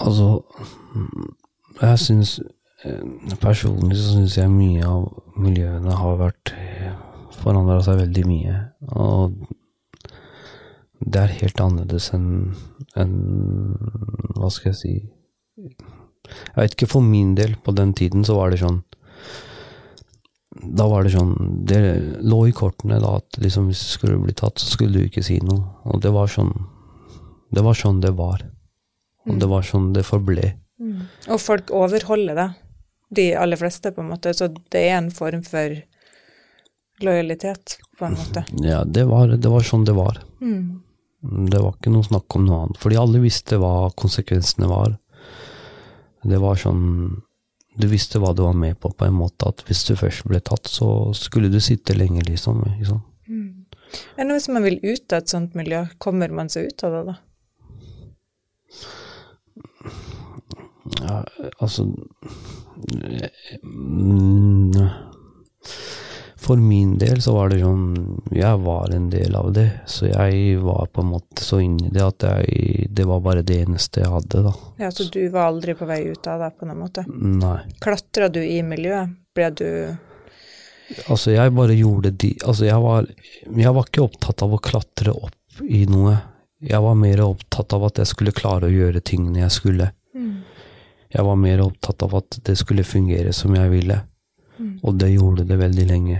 Altså, 0.00 0.42
jeg 1.80 2.00
syns 2.00 2.34
eh, 2.84 3.36
Personlig 3.40 3.96
så 3.96 4.18
syns 4.18 4.36
jeg 4.36 4.52
mye 4.52 4.84
av 4.84 5.08
miljøene 5.40 5.96
har 5.96 6.20
vært 6.20 6.52
forandra 7.40 7.80
seg 7.84 8.02
veldig 8.02 8.26
mye. 8.28 8.58
Og 9.00 9.40
det 11.00 11.20
er 11.22 11.38
helt 11.40 11.60
annerledes 11.64 12.10
enn 12.16 12.28
en, 12.98 13.14
Hva 14.36 14.50
skal 14.52 14.72
jeg 14.72 14.78
si 14.80 14.94
Jeg 15.56 16.56
vet 16.56 16.76
ikke, 16.76 16.90
for 16.90 17.04
min 17.04 17.34
del, 17.38 17.56
på 17.56 17.72
den 17.76 17.94
tiden 17.96 18.24
så 18.26 18.36
var 18.38 18.52
det 18.52 18.60
sånn 18.62 18.82
da 20.50 20.88
var 20.90 21.04
det 21.06 21.12
sånn 21.14 21.62
Det 21.64 21.78
lå 22.26 22.40
i 22.50 22.52
kortene 22.52 22.98
da 23.00 23.14
at 23.20 23.38
liksom 23.40 23.68
hvis 23.70 23.84
du 23.84 23.90
skulle 23.94 24.18
bli 24.18 24.34
tatt, 24.34 24.58
så 24.58 24.72
skulle 24.74 24.98
du 24.98 25.06
ikke 25.06 25.22
si 25.22 25.38
noe. 25.46 25.62
Og 25.86 26.02
det 26.02 26.10
var 26.10 26.26
sånn 26.28 26.50
Det 27.54 27.62
var 27.62 27.78
sånn 27.78 28.00
det 28.02 28.10
var. 28.18 28.42
Og 29.30 29.38
det 29.38 29.48
var 29.50 29.62
sånn 29.66 29.92
det 29.94 30.02
forble. 30.08 30.50
Og 31.28 31.40
folk 31.40 31.70
overholder 31.76 32.38
det, 32.38 32.48
de 33.14 33.26
aller 33.36 33.60
fleste, 33.60 33.92
på 33.92 34.02
en 34.02 34.10
måte. 34.10 34.32
Så 34.34 34.48
det 34.48 34.82
er 34.88 34.96
en 34.96 35.10
form 35.14 35.42
for 35.46 35.76
lojalitet, 37.04 37.76
på 37.98 38.08
en 38.08 38.16
måte. 38.16 38.44
Ja, 38.64 38.82
det 38.84 39.04
var, 39.10 39.36
det 39.36 39.52
var 39.52 39.66
sånn 39.66 39.84
det 39.88 39.96
var. 39.96 40.22
Mm. 40.40 40.80
Det 41.20 41.60
var 41.60 41.74
ikke 41.74 41.92
noe 41.92 42.06
snakk 42.06 42.36
om 42.36 42.46
noe 42.46 42.62
annet. 42.64 42.80
Fordi 42.80 42.98
alle 43.00 43.20
visste 43.22 43.58
hva 43.60 43.90
konsekvensene 43.98 44.68
var. 44.70 44.96
Det 46.22 46.38
var 46.40 46.58
sånn 46.60 47.20
Du 47.80 47.86
visste 47.88 48.20
hva 48.20 48.34
du 48.36 48.42
var 48.42 48.56
med 48.56 48.76
på, 48.80 48.90
på 48.92 49.06
en 49.06 49.16
måte. 49.16 49.48
At 49.48 49.62
hvis 49.68 49.84
du 49.88 49.94
først 49.96 50.26
ble 50.28 50.40
tatt, 50.44 50.68
så 50.68 51.12
skulle 51.16 51.48
du 51.52 51.60
sitte 51.62 51.96
lenge, 51.96 52.24
liksom. 52.26 52.64
liksom. 52.76 53.00
Mm. 53.28 53.66
Men 54.16 54.32
hvis 54.34 54.48
man 54.52 54.66
vil 54.66 54.80
ut 54.82 55.12
av 55.12 55.22
et 55.22 55.32
sånt 55.32 55.56
miljø, 55.58 55.84
kommer 55.98 56.32
man 56.34 56.50
seg 56.52 56.70
ut 56.70 56.84
av 56.84 56.96
det 56.96 57.02
da? 57.12 57.16
Ja, 61.00 61.16
altså 61.62 61.86
mm, 63.62 64.72
For 66.40 66.56
min 66.56 66.94
del 66.98 67.18
så 67.20 67.34
var 67.36 67.50
det 67.52 67.58
sånn 67.60 68.22
Jeg 68.32 68.60
var 68.64 68.94
en 68.96 69.10
del 69.12 69.34
av 69.36 69.50
det, 69.52 69.66
så 69.90 70.06
jeg 70.08 70.56
var 70.64 70.88
på 70.88 71.02
en 71.04 71.10
måte 71.12 71.44
så 71.44 71.58
inni 71.60 71.90
det 71.92 72.00
at 72.00 72.24
jeg, 72.24 72.86
det 72.96 73.04
var 73.08 73.20
bare 73.24 73.42
det 73.44 73.58
eneste 73.66 74.00
jeg 74.00 74.08
hadde, 74.08 74.40
da. 74.46 74.52
Ja, 74.80 74.88
Så 74.90 75.10
du 75.12 75.20
var 75.28 75.50
aldri 75.50 75.74
på 75.76 75.88
vei 75.90 76.00
ut 76.08 76.26
av 76.32 76.40
det 76.40 76.50
på 76.56 76.68
noen 76.68 76.80
måte? 76.80 77.04
Nei. 77.12 77.58
Klatra 77.84 78.30
du 78.32 78.40
i 78.40 78.62
miljøet? 78.64 79.12
Ble 79.36 79.50
du 79.54 79.66
Altså, 81.06 81.30
jeg 81.36 81.52
bare 81.54 81.76
gjorde 81.78 82.10
de 82.18 82.32
Altså, 82.42 82.64
jeg 82.66 82.80
var 82.82 83.06
Jeg 83.46 83.74
var 83.76 83.86
ikke 83.86 84.06
opptatt 84.08 84.42
av 84.42 84.56
å 84.56 84.62
klatre 84.64 85.12
opp 85.14 85.60
i 85.68 85.84
noe. 85.86 86.16
Jeg 86.64 86.80
var 86.82 86.96
mer 86.96 87.20
opptatt 87.26 87.72
av 87.76 87.84
at 87.90 88.00
jeg 88.00 88.08
skulle 88.10 88.32
klare 88.32 88.66
å 88.68 88.72
gjøre 88.72 89.02
tingene 89.04 89.42
jeg 89.42 89.52
skulle. 89.52 89.90
Jeg 91.10 91.24
var 91.26 91.36
mer 91.36 91.60
opptatt 91.64 92.02
av 92.06 92.14
at 92.20 92.38
det 92.46 92.54
skulle 92.56 92.84
fungere 92.86 93.32
som 93.36 93.54
jeg 93.58 93.70
ville. 93.72 93.98
Og 94.84 94.96
det 95.00 95.10
gjorde 95.12 95.44
det 95.48 95.56
veldig 95.60 95.86
lenge. 95.88 96.18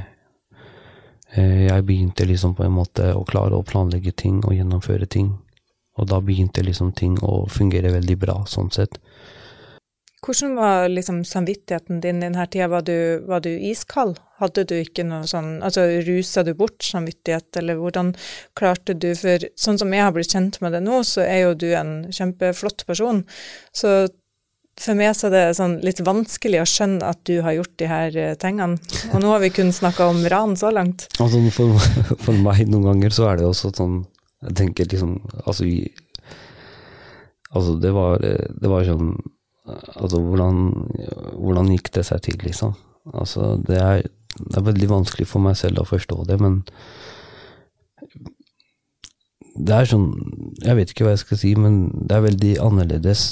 Eh, 1.35 1.67
Jeg 1.67 1.85
begynte 1.85 2.27
liksom 2.27 2.55
på 2.55 2.65
en 2.65 2.75
måte 2.75 3.13
å 3.15 3.25
klare 3.25 3.55
å 3.55 3.67
planlegge 3.67 4.13
ting 4.13 4.41
og 4.45 4.55
gjennomføre 4.57 5.07
ting. 5.07 5.37
Og 5.99 6.09
da 6.09 6.21
begynte 6.21 6.65
liksom 6.65 6.93
ting 6.97 7.19
å 7.23 7.45
fungere 7.51 7.93
veldig 7.93 8.17
bra, 8.19 8.41
sånn 8.47 8.71
sett. 8.73 8.99
Hvordan 10.21 10.55
var 10.55 10.89
liksom 10.89 11.23
samvittigheten 11.25 12.01
din 12.01 12.19
i 12.21 12.27
denne 12.27 12.45
tida? 12.47 12.69
Var 12.69 12.83
du, 12.85 12.97
var 13.29 13.41
du 13.41 13.51
iskald? 13.51 14.19
Hadde 14.41 14.67
du 14.69 14.75
ikke 14.77 15.05
noe 15.05 15.25
sånn 15.29 15.63
Altså, 15.65 15.87
rusa 16.05 16.43
du 16.45 16.53
bort 16.57 16.85
samvittighet, 16.85 17.57
eller 17.57 17.81
hvordan 17.81 18.15
klarte 18.57 18.95
du 18.97 19.11
For 19.17 19.45
sånn 19.57 19.81
som 19.81 19.93
jeg 19.93 20.05
har 20.05 20.13
blitt 20.17 20.33
kjent 20.33 20.61
med 20.61 20.77
det 20.77 20.83
nå, 20.85 21.01
så 21.09 21.25
er 21.25 21.47
jo 21.47 21.55
du 21.55 21.71
en 21.77 21.95
kjempeflott 22.13 22.85
person. 22.89 23.25
Så 23.73 24.11
for 24.81 24.97
meg 24.97 25.13
så 25.17 25.29
er 25.29 25.35
det 25.35 25.57
sånn 25.59 25.79
litt 25.85 26.01
vanskelig 26.05 26.61
å 26.63 26.69
skjønne 26.69 27.09
at 27.11 27.21
du 27.29 27.41
har 27.45 27.57
gjort 27.59 27.75
de 27.81 27.89
her 27.91 28.17
eh, 28.17 28.37
tingene. 28.41 28.79
Og 29.11 29.19
nå 29.23 29.33
har 29.33 29.43
vi 29.43 29.51
kun 29.55 29.73
snakka 29.75 30.07
om 30.13 30.23
ran 30.33 30.55
så 30.57 30.71
langt. 30.73 31.09
Altså 31.21 31.43
for, 31.55 31.75
for 32.25 32.37
meg 32.37 32.69
noen 32.71 32.89
ganger 32.93 33.17
så 33.17 33.31
er 33.31 33.41
det 33.41 33.49
også 33.49 33.75
sånn 33.77 34.03
Jeg 34.41 34.57
tenker 34.57 34.89
liksom 34.89 35.19
Altså, 35.45 35.67
vi, 35.67 35.91
altså 37.53 37.75
det 37.77 37.91
var 37.93 38.23
Det 38.25 38.71
var 38.73 38.87
sånn 38.89 39.13
Altså 40.01 40.19
hvordan, 40.25 40.63
hvordan 41.37 41.69
gikk 41.75 41.93
det 41.95 42.07
seg 42.09 42.23
til, 42.25 42.39
liksom? 42.43 42.73
Altså 43.13 43.53
det 43.63 43.77
er, 43.79 44.07
det 44.41 44.57
er 44.59 44.65
veldig 44.67 44.89
vanskelig 44.91 45.29
for 45.29 45.45
meg 45.45 45.59
selv 45.61 45.83
å 45.83 45.87
forstå 45.87 46.25
det, 46.27 46.39
men 46.41 46.63
det 49.55 49.75
er 49.75 49.89
sånn 49.89 50.09
Jeg 50.63 50.77
vet 50.79 50.93
ikke 50.93 51.07
hva 51.07 51.15
jeg 51.15 51.23
skal 51.25 51.41
si, 51.41 51.51
men 51.59 51.81
det 52.07 52.17
er 52.17 52.27
veldig 52.27 52.53
annerledes. 52.63 53.23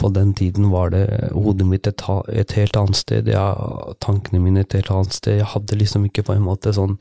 På 0.00 0.10
den 0.14 0.32
tiden 0.36 0.70
var 0.72 0.94
det 0.94 1.04
hodet 1.34 1.66
mitt 1.68 1.88
et, 1.90 2.02
et 2.32 2.54
helt 2.58 2.78
annet 2.80 2.98
sted, 2.98 3.28
jeg, 3.30 3.74
tankene 4.04 4.42
mine 4.42 4.64
et 4.64 4.76
helt 4.76 4.90
annet 4.92 5.14
sted. 5.14 5.38
Jeg 5.42 5.52
hadde 5.52 5.78
liksom 5.80 6.06
ikke 6.08 6.26
på 6.26 6.36
en 6.36 6.46
måte 6.46 6.74
sånn 6.74 6.96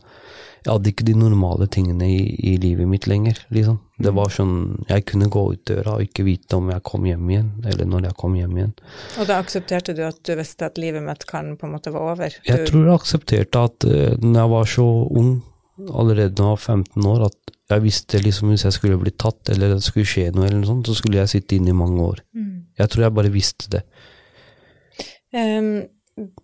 Jeg 0.63 0.71
hadde 0.71 0.91
ikke 0.93 1.07
de 1.07 1.15
normale 1.19 1.67
tingene 1.67 2.07
i, 2.07 2.19
i 2.39 2.53
livet 2.61 2.87
mitt 2.87 3.07
lenger, 3.09 3.39
liksom. 3.55 3.79
Det 4.03 4.13
var 4.15 4.31
sånn 4.33 4.83
Jeg 4.89 5.07
kunne 5.11 5.31
gå 5.31 5.45
ut 5.53 5.63
døra 5.69 5.97
og 5.97 6.05
ikke 6.05 6.27
vite 6.27 6.59
om 6.59 6.69
jeg 6.73 6.85
kom 6.87 7.07
hjem 7.07 7.31
igjen, 7.31 7.49
eller 7.71 7.89
når 7.89 8.09
jeg 8.09 8.19
kom 8.19 8.37
hjem 8.39 8.59
igjen. 8.59 8.75
Og 9.19 9.31
da 9.31 9.39
aksepterte 9.43 9.95
du 9.97 10.03
at 10.07 10.21
du 10.23 10.35
visste 10.39 10.69
at 10.69 10.81
livet 10.81 11.03
mitt 11.05 11.25
kan 11.29 11.55
på 11.57 11.69
en 11.69 11.75
måte 11.77 11.93
være 11.95 12.13
over? 12.17 12.37
Jeg 12.47 12.69
tror 12.69 12.85
jeg 12.85 12.99
aksepterte 12.99 13.65
at 13.69 13.89
uh, 13.89 14.13
når 14.19 14.39
jeg 14.39 14.53
var 14.57 14.71
så 14.75 14.87
ung, 15.23 15.33
allerede 15.89 16.35
da 16.35 16.51
jeg 16.51 16.55
var 16.57 16.63
15 16.77 17.11
år, 17.13 17.27
at 17.31 17.52
jeg 17.71 17.83
visste 17.83 18.19
liksom 18.19 18.51
hvis 18.51 18.65
jeg 18.67 18.75
skulle 18.75 18.99
bli 18.99 19.13
tatt, 19.15 19.49
eller 19.53 19.75
det 19.75 19.83
skulle 19.85 20.07
skje 20.07 20.29
noe, 20.33 20.47
eller 20.47 20.59
noe 20.59 20.69
sånt, 20.69 20.89
så 20.89 20.97
skulle 20.97 21.21
jeg 21.21 21.31
sitte 21.31 21.57
inne 21.57 21.71
i 21.71 21.77
mange 21.77 22.03
år. 22.03 22.23
Jeg 22.79 22.89
tror 22.89 23.05
jeg 23.05 23.15
bare 23.15 23.33
visste 23.33 23.69
det. 23.73 23.83
Um, 25.33 25.85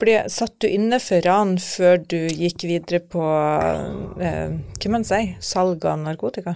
ble, 0.01 0.15
satt 0.33 0.55
du 0.63 0.67
inne 0.69 0.97
for 1.03 1.21
ran 1.25 1.57
før 1.61 1.99
du 2.01 2.17
gikk 2.17 2.65
videre 2.65 3.01
på 3.05 3.21
uh, 3.21 4.49
hva 4.55 4.93
man 4.93 5.05
sier, 5.05 5.35
salg 5.45 5.85
av 5.85 5.99
narkotika? 6.01 6.55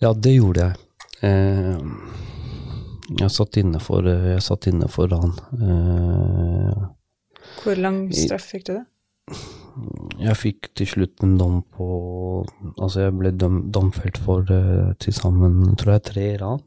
Ja, 0.00 0.14
det 0.14 0.36
gjorde 0.36 0.68
jeg. 0.68 0.84
Eh, 1.26 1.78
jeg 3.18 3.32
satt 3.34 3.56
inne 3.58 3.80
for, 3.82 4.06
jeg 4.06 4.42
satt 4.46 4.68
inne 4.70 4.86
for 4.92 5.10
ran. 5.10 5.34
Uh, 5.58 6.84
Hvor 7.64 7.80
lang 7.82 8.04
straff 8.14 8.46
fikk 8.52 8.68
du 8.68 8.76
det? 8.76 8.84
Jeg 10.18 10.38
fikk 10.38 10.70
til 10.78 10.88
slutt 10.92 11.22
en 11.24 11.36
dom 11.40 11.60
på 11.74 11.86
Altså, 12.78 13.08
jeg 13.08 13.14
ble 13.18 13.32
døm, 13.34 13.60
domfelt 13.74 14.18
for 14.22 14.46
uh, 14.46 14.92
til 15.02 15.14
sammen, 15.16 15.74
tror 15.78 15.96
jeg, 15.96 16.04
tre 16.08 16.26
ran. 16.40 16.62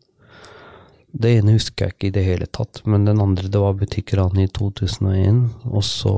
Det 1.12 1.32
ene 1.38 1.56
husker 1.58 1.88
jeg 1.88 1.96
ikke 1.96 2.08
i 2.08 2.14
det 2.16 2.24
hele 2.24 2.48
tatt, 2.48 2.82
men 2.88 3.06
den 3.08 3.20
andre 3.24 3.50
det 3.52 3.60
var 3.60 3.76
butikkran 3.80 4.38
i 4.40 4.48
2001. 4.48 5.42
Og 5.68 5.84
så 5.84 6.14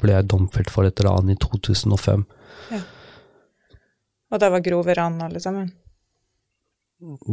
ble 0.00 0.14
jeg 0.16 0.28
domfelt 0.32 0.72
for 0.72 0.88
et 0.88 1.02
ran 1.04 1.28
i 1.32 1.36
2005. 1.36 2.24
Ja. 2.72 2.80
Og 4.32 4.40
det 4.40 4.50
var 4.52 4.64
grove 4.64 4.96
ran 4.96 5.20
alle 5.24 5.40
sammen? 5.44 5.68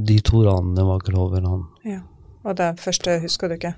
De 0.10 0.20
to 0.24 0.44
ranene 0.46 0.84
var 0.88 1.04
grove 1.04 1.42
ran. 1.44 1.64
Ja. 1.88 2.04
Og 2.46 2.58
det 2.60 2.76
første 2.80 3.18
husker 3.24 3.50
du 3.50 3.58
ikke? 3.58 3.74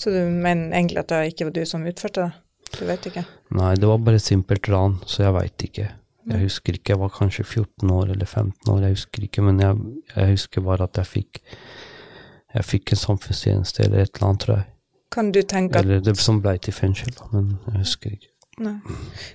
Så 0.00 0.10
du 0.10 0.22
mener 0.30 0.72
egentlig 0.72 1.02
at 1.02 1.10
det 1.12 1.32
ikke 1.32 1.50
var 1.50 1.56
du 1.58 1.64
som 1.68 1.84
utførte 1.86 2.24
det? 2.24 2.32
Du 2.78 2.84
vet 2.88 3.06
ikke? 3.10 3.24
Nei, 3.56 3.74
det 3.76 3.88
var 3.88 4.00
bare 4.02 4.20
simpelt 4.22 4.68
ran, 4.72 4.98
så 5.06 5.26
jeg 5.26 5.36
veit 5.36 5.66
ikke. 5.68 5.88
Jeg 6.30 6.44
husker 6.44 6.76
ikke, 6.78 6.92
jeg 6.94 7.00
var 7.00 7.10
kanskje 7.12 7.44
14 7.44 7.90
år 7.90 8.12
eller 8.14 8.26
15 8.26 8.70
år, 8.70 8.84
jeg 8.86 8.96
husker 8.96 9.24
ikke, 9.26 9.42
men 9.42 9.58
jeg, 9.60 9.78
jeg 10.14 10.36
husker 10.36 10.62
bare 10.64 10.86
at 10.86 11.00
jeg 11.00 11.10
fikk 11.10 11.42
jeg 12.52 12.68
fikk 12.68 12.92
en 12.92 13.00
samfunnstjeneste 13.00 13.86
eller 13.86 14.04
et 14.04 14.12
eller 14.12 14.28
annet, 14.28 14.44
tror 14.44 14.58
jeg. 14.58 14.66
Kan 15.12 15.30
du 15.32 15.40
tenke 15.42 15.78
at, 15.78 15.84
Eller 15.84 16.04
det 16.04 16.14
som 16.20 16.40
blei 16.44 16.58
til 16.62 16.74
fengsel, 16.76 17.12
men 17.32 17.56
jeg 17.68 17.78
husker 17.80 18.14
ikke. 18.16 18.28
nei. 18.62 18.76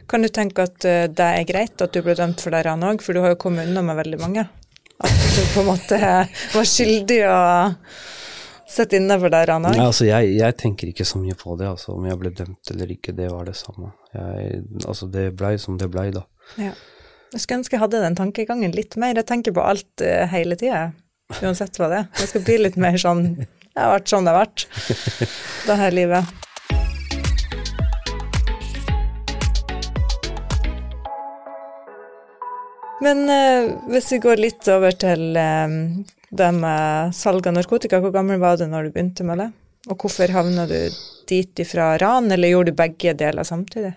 kan 0.09 0.21
du 0.21 0.29
tenke 0.29 0.67
at 0.69 0.85
eh, 0.85 1.07
det 1.09 1.25
er 1.39 1.47
greit 1.49 1.81
at 1.81 1.93
du 1.93 2.01
ble 2.05 2.15
dømt 2.17 2.41
for 2.41 2.53
det 2.53 2.63
ranet 2.65 2.91
òg, 2.91 3.01
for 3.05 3.17
du 3.17 3.23
har 3.23 3.33
jo 3.33 3.41
kommet 3.41 3.69
unna 3.69 3.81
med 3.85 3.97
veldig 3.97 4.19
mange? 4.21 4.45
At 4.97 5.17
du 5.35 5.41
på 5.53 5.61
en 5.61 5.69
måte 5.69 5.97
var 5.99 6.65
skyldig 6.65 7.19
og 7.29 7.75
sitte 8.67 8.99
inn 8.99 9.11
for 9.15 9.31
der, 9.31 9.47
ranet 9.49 9.77
Ja, 9.77 9.87
altså, 9.87 10.05
jeg, 10.07 10.35
jeg 10.37 10.57
tenker 10.59 10.91
ikke 10.91 11.07
så 11.07 11.21
mye 11.21 11.35
på 11.39 11.55
det, 11.59 11.69
altså, 11.71 11.95
om 11.95 12.05
jeg 12.07 12.19
ble 12.19 12.33
dømt 12.35 12.71
eller 12.73 12.93
ikke, 12.93 13.15
det 13.15 13.29
var 13.31 13.47
det 13.47 13.55
samme. 13.59 13.93
Jeg, 14.13 14.63
altså, 14.83 15.07
det 15.11 15.29
blei 15.39 15.55
som 15.61 15.79
det 15.79 15.89
blei, 15.93 16.09
da. 16.15 16.25
Ja. 16.59 16.73
Jeg 17.33 17.43
skulle 17.43 17.59
ønske 17.59 17.75
jeg 17.75 17.83
hadde 17.83 17.99
den 18.05 18.15
tankegangen 18.15 18.71
litt 18.75 18.95
mer. 18.99 19.17
Jeg 19.19 19.27
tenker 19.27 19.55
på 19.55 19.63
alt 19.63 20.03
uh, 20.03 20.23
hele 20.31 20.55
tida, 20.59 20.89
uansett 21.41 21.75
hva 21.79 21.89
det 21.91 22.01
er. 22.01 22.09
Jeg 22.21 22.31
skal 22.31 22.43
bli 22.47 22.59
litt 22.61 22.77
mer 22.79 22.95
sånn 23.01 23.23
Det 23.37 23.83
har 23.83 23.91
vært 23.97 24.11
sånn 24.11 24.27
det 24.27 24.33
har 24.33 24.45
vært, 24.45 24.67
det 25.67 25.79
her 25.83 25.97
livet. 25.97 26.35
Men 33.03 33.27
uh, 33.29 33.75
hvis 33.91 34.11
vi 34.15 34.21
går 34.23 34.39
litt 34.41 34.71
over 34.73 34.95
til 34.97 35.35
eh, 35.37 35.75
det 36.29 36.51
med 36.51 37.15
salg 37.15 37.47
av 37.47 37.55
narkotika, 37.55 38.01
hvor 38.03 38.11
gammel 38.11 38.39
var 38.41 38.57
du 38.57 38.65
når 38.67 38.87
du 38.87 38.95
begynte 38.95 39.25
med 39.27 39.39
det? 39.43 39.51
Og 39.87 39.95
hvorfor 40.01 40.31
havna 40.35 40.65
du 40.67 40.79
dit 41.27 41.59
ifra 41.63 41.93
ran, 42.01 42.31
eller 42.31 42.51
gjorde 42.51 42.73
du 42.73 42.79
begge 42.79 43.13
deler 43.15 43.47
samtidig? 43.47 43.93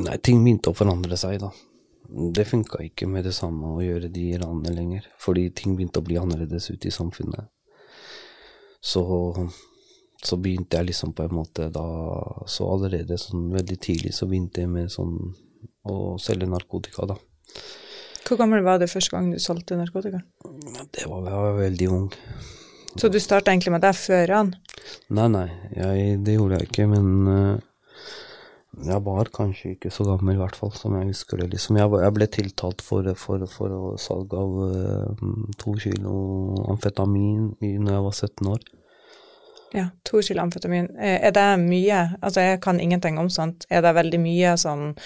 Nei, 0.00 0.16
ting 0.24 0.40
begynte 0.44 0.72
å 0.72 0.76
forandre 0.76 1.18
seg, 1.20 1.38
da. 1.42 1.50
Det 2.10 2.46
funka 2.48 2.80
ikke 2.82 3.06
med 3.06 3.28
det 3.28 3.34
samme 3.36 3.76
å 3.76 3.82
gjøre 3.84 4.08
de 4.10 4.24
ranene 4.40 4.72
lenger, 4.74 5.04
fordi 5.20 5.50
ting 5.54 5.76
begynte 5.78 6.00
å 6.00 6.06
bli 6.06 6.18
annerledes 6.18 6.70
ute 6.72 6.88
i 6.88 6.94
samfunnet. 6.94 7.46
Så, 8.80 9.04
så 10.24 10.38
begynte 10.40 10.80
jeg 10.80 10.90
liksom 10.90 11.12
på 11.12 11.26
en 11.26 11.34
måte 11.36 11.66
da 11.68 11.84
Så 12.48 12.64
allerede 12.64 13.18
sånn 13.20 13.50
veldig 13.52 13.76
tidlig 13.76 14.14
så 14.16 14.24
begynte 14.24 14.62
jeg 14.62 14.70
med 14.72 14.88
sånn 14.88 15.18
å 15.84 16.16
selge 16.18 16.48
narkotika, 16.48 17.04
da. 17.12 17.18
Hvor 18.26 18.38
gammel 18.38 18.62
var 18.62 18.78
du 18.78 18.86
første 18.90 19.14
gang 19.16 19.30
du 19.32 19.40
solgte 19.42 19.78
narkotika? 19.78 20.20
Det 20.92 21.06
var 21.08 21.26
jeg 21.26 21.42
var 21.44 21.58
veldig 21.58 21.88
ung. 21.90 22.08
Så 22.96 23.08
du 23.08 23.20
starta 23.22 23.52
egentlig 23.52 23.72
med 23.72 23.84
det 23.84 23.94
før 23.96 24.34
han? 24.34 24.54
Nei, 25.14 25.26
nei, 25.30 25.48
jeg, 25.76 26.16
det 26.26 26.36
gjorde 26.36 26.58
jeg 26.58 26.70
ikke, 26.70 26.86
men 26.90 27.28
uh, 27.30 27.58
jeg 28.86 29.02
var 29.06 29.30
kanskje 29.34 29.74
ikke 29.76 29.92
så 29.94 30.06
gammel, 30.08 30.34
i 30.36 30.40
hvert 30.40 30.58
fall, 30.58 30.72
som 30.74 30.96
jeg 30.98 31.10
husker 31.12 31.40
det. 31.40 31.50
Liksom, 31.54 31.78
jeg, 31.78 31.92
jeg 32.02 32.16
ble 32.16 32.28
tiltalt 32.34 32.82
for, 32.84 33.06
for, 33.18 33.46
for 33.50 33.96
salg 34.02 34.34
av 34.34 34.58
uh, 34.74 35.24
to 35.60 35.76
kilo 35.82 36.14
amfetamin 36.72 37.54
når 37.60 37.92
jeg 37.94 38.06
var 38.08 38.18
17 38.18 38.52
år. 38.56 38.68
Ja, 39.74 39.86
to 40.02 40.22
kilo 40.26 40.42
amfetamin. 40.42 40.90
Eh, 40.98 41.20
Er 41.28 41.34
det 41.34 41.48
mye? 41.62 42.00
Altså, 42.22 42.40
jeg 42.42 42.60
kan 42.60 42.80
ingenting 42.80 43.18
om 43.22 43.30
sånt. 43.30 43.68
Er 43.70 43.84
det 43.86 43.94
veldig 43.94 44.18
mye 44.22 44.56
sånn 44.58 44.96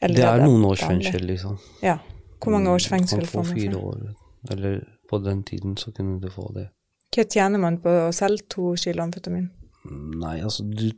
eller 0.00 0.14
Det 0.14 0.24
er 0.28 0.44
noen 0.44 0.64
års 0.68 0.84
fengsel, 0.84 1.26
liksom. 1.26 1.58
Ja. 1.82 1.98
Hvor 2.38 2.54
mange 2.54 2.70
års 2.70 2.86
fengsel 2.88 3.24
Kan 3.24 3.26
få 3.26 3.42
får 3.42 3.46
man 3.48 3.58
fire 3.58 3.76
år. 3.76 4.02
Eller 4.50 4.80
på 5.10 5.18
den 5.24 5.42
tiden 5.42 5.76
så 5.76 5.92
kunne 5.92 6.20
du 6.20 6.28
få 6.30 6.52
det. 6.54 6.68
Hva 7.14 7.24
tjener 7.24 7.58
man 7.58 7.80
på 7.82 7.90
å 8.06 8.12
selge 8.14 8.46
to 8.52 8.74
kilo 8.78 9.02
amfetamin? 9.02 9.48
Nei, 9.88 10.36
altså 10.44 10.64
du, 10.68 10.90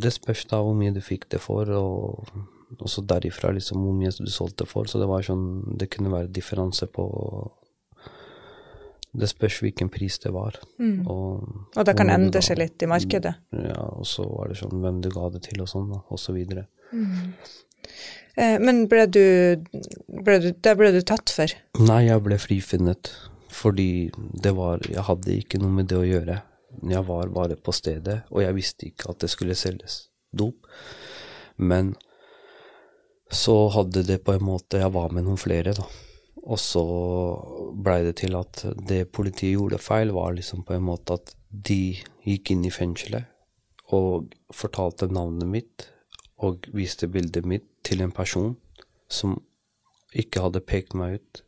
Det 0.00 0.12
spørs 0.14 0.46
da 0.50 0.62
hvor 0.64 0.74
mye 0.78 0.94
du 0.94 1.02
fikk 1.04 1.28
det 1.34 1.40
for, 1.44 1.68
og 1.68 2.80
også 2.80 3.04
derifra 3.06 3.52
liksom 3.54 3.82
hvor 3.84 3.94
mye 3.94 4.12
du 4.16 4.30
solgte 4.32 4.66
for. 4.66 4.88
Så 4.90 4.98
det 5.02 5.08
var 5.10 5.26
sånn 5.26 5.76
Det 5.78 5.90
kunne 5.92 6.12
være 6.14 6.32
differanse 6.32 6.88
på 6.90 7.04
Det 9.14 9.28
spørs 9.30 9.60
hvilken 9.62 9.92
pris 9.94 10.18
det 10.24 10.32
var. 10.34 10.58
Mm. 10.80 11.06
Og, 11.06 11.44
Og 11.76 11.84
det 11.86 11.94
kan 11.94 12.10
endre 12.10 12.42
seg 12.42 12.58
litt 12.58 12.82
i 12.82 12.88
markedet. 12.90 13.36
Ja, 13.54 13.84
og 13.94 14.08
så 14.10 14.26
var 14.26 14.50
det 14.50 14.58
sånn 14.58 14.80
hvem 14.82 14.98
du 15.04 15.10
ga 15.14 15.28
det 15.30 15.44
til 15.46 15.62
og 15.62 15.70
sånn, 15.70 15.92
og 15.94 16.18
så 16.18 16.34
videre. 16.34 16.66
Eh, 16.90 17.28
Men 18.36 18.88
ble 18.90 19.04
du, 19.14 19.20
ble 20.26 20.40
du 20.42 20.48
Det 20.58 20.72
ble 20.74 20.88
du 20.90 21.00
tatt 21.06 21.30
for? 21.30 21.52
Nei, 21.78 22.00
jeg 22.08 22.22
ble 22.24 22.38
frifunnet 22.42 23.12
fordi 23.54 24.10
det 24.16 24.50
var 24.56 24.82
Jeg 24.90 25.04
hadde 25.06 25.36
ikke 25.38 25.60
noe 25.62 25.70
med 25.76 25.86
det 25.92 25.98
å 26.00 26.06
gjøre. 26.06 26.40
Jeg 26.90 27.06
var 27.06 27.30
bare 27.30 27.54
på 27.54 27.70
stedet, 27.70 28.24
og 28.34 28.42
jeg 28.42 28.56
visste 28.56 28.88
ikke 28.88 29.12
at 29.12 29.20
det 29.22 29.30
skulle 29.30 29.54
selges 29.54 30.08
dop. 30.34 30.66
Men 31.62 31.92
så 33.30 33.68
hadde 33.74 34.02
det 34.08 34.24
på 34.26 34.34
en 34.34 34.44
måte 34.46 34.82
Jeg 34.82 34.92
var 34.94 35.14
med 35.14 35.28
noen 35.28 35.40
flere, 35.40 35.76
da. 35.76 35.86
Og 36.44 36.58
så 36.60 36.82
blei 37.72 38.02
det 38.04 38.18
til 38.20 38.34
at 38.36 38.64
det 38.90 39.06
politiet 39.14 39.54
gjorde 39.54 39.80
feil, 39.80 40.12
var 40.12 40.34
liksom 40.36 40.66
på 40.66 40.74
en 40.76 40.84
måte 40.90 41.16
at 41.16 41.32
de 41.48 41.96
gikk 42.26 42.52
inn 42.52 42.66
i 42.66 42.74
fengselet 42.74 43.30
og 43.94 44.34
fortalte 44.52 45.06
navnet 45.12 45.48
mitt 45.48 45.86
og 46.42 46.66
viste 46.74 47.08
bildet 47.08 47.46
mitt 47.46 47.66
til 47.86 48.02
en 48.02 48.12
person 48.14 48.54
som 49.08 49.38
ikke 50.14 50.42
hadde 50.44 50.64
pekt 50.64 50.94
meg 50.98 51.18
ut 51.20 51.44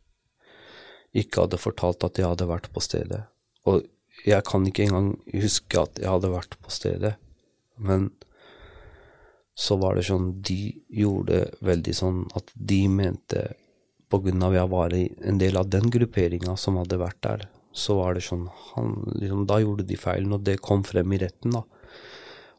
ikke 1.17 1.45
hadde 1.45 1.59
fortalt 1.61 2.05
at 2.05 2.19
jeg 2.19 2.27
hadde 2.27 2.49
vært 2.49 2.69
på 2.73 2.83
stedet. 2.83 3.23
Og 3.67 3.85
jeg 4.25 4.43
kan 4.47 4.65
ikke 4.67 4.87
engang 4.87 5.11
huske 5.33 5.81
at 5.81 5.99
jeg 6.01 6.09
hadde 6.09 6.33
vært 6.33 6.57
på 6.63 6.73
stedet, 6.73 7.15
men 7.77 8.09
så 9.57 9.77
var 9.81 9.97
det 9.97 10.05
sånn 10.05 10.35
De 10.45 10.69
gjorde 10.93 11.47
veldig 11.65 11.93
sånn 11.97 12.19
at 12.37 12.51
de 12.53 12.83
mente 12.93 13.43
på 14.09 14.19
grunn 14.21 14.43
av 14.45 14.53
jeg 14.53 14.69
var 14.69 14.93
en 14.93 15.39
del 15.41 15.57
av 15.57 15.69
den 15.73 15.89
grupperinga 15.93 16.53
som 16.57 16.77
hadde 16.77 16.99
vært 17.01 17.19
der, 17.25 17.47
så 17.73 17.97
var 17.99 18.15
det 18.15 18.23
sånn 18.25 18.45
han, 18.73 18.93
liksom, 19.17 19.45
Da 19.49 19.59
gjorde 19.61 19.85
de 19.89 19.97
feilen, 19.99 20.33
og 20.37 20.45
det 20.45 20.61
kom 20.63 20.85
frem 20.87 21.13
i 21.13 21.21
retten, 21.25 21.57
da. 21.57 21.65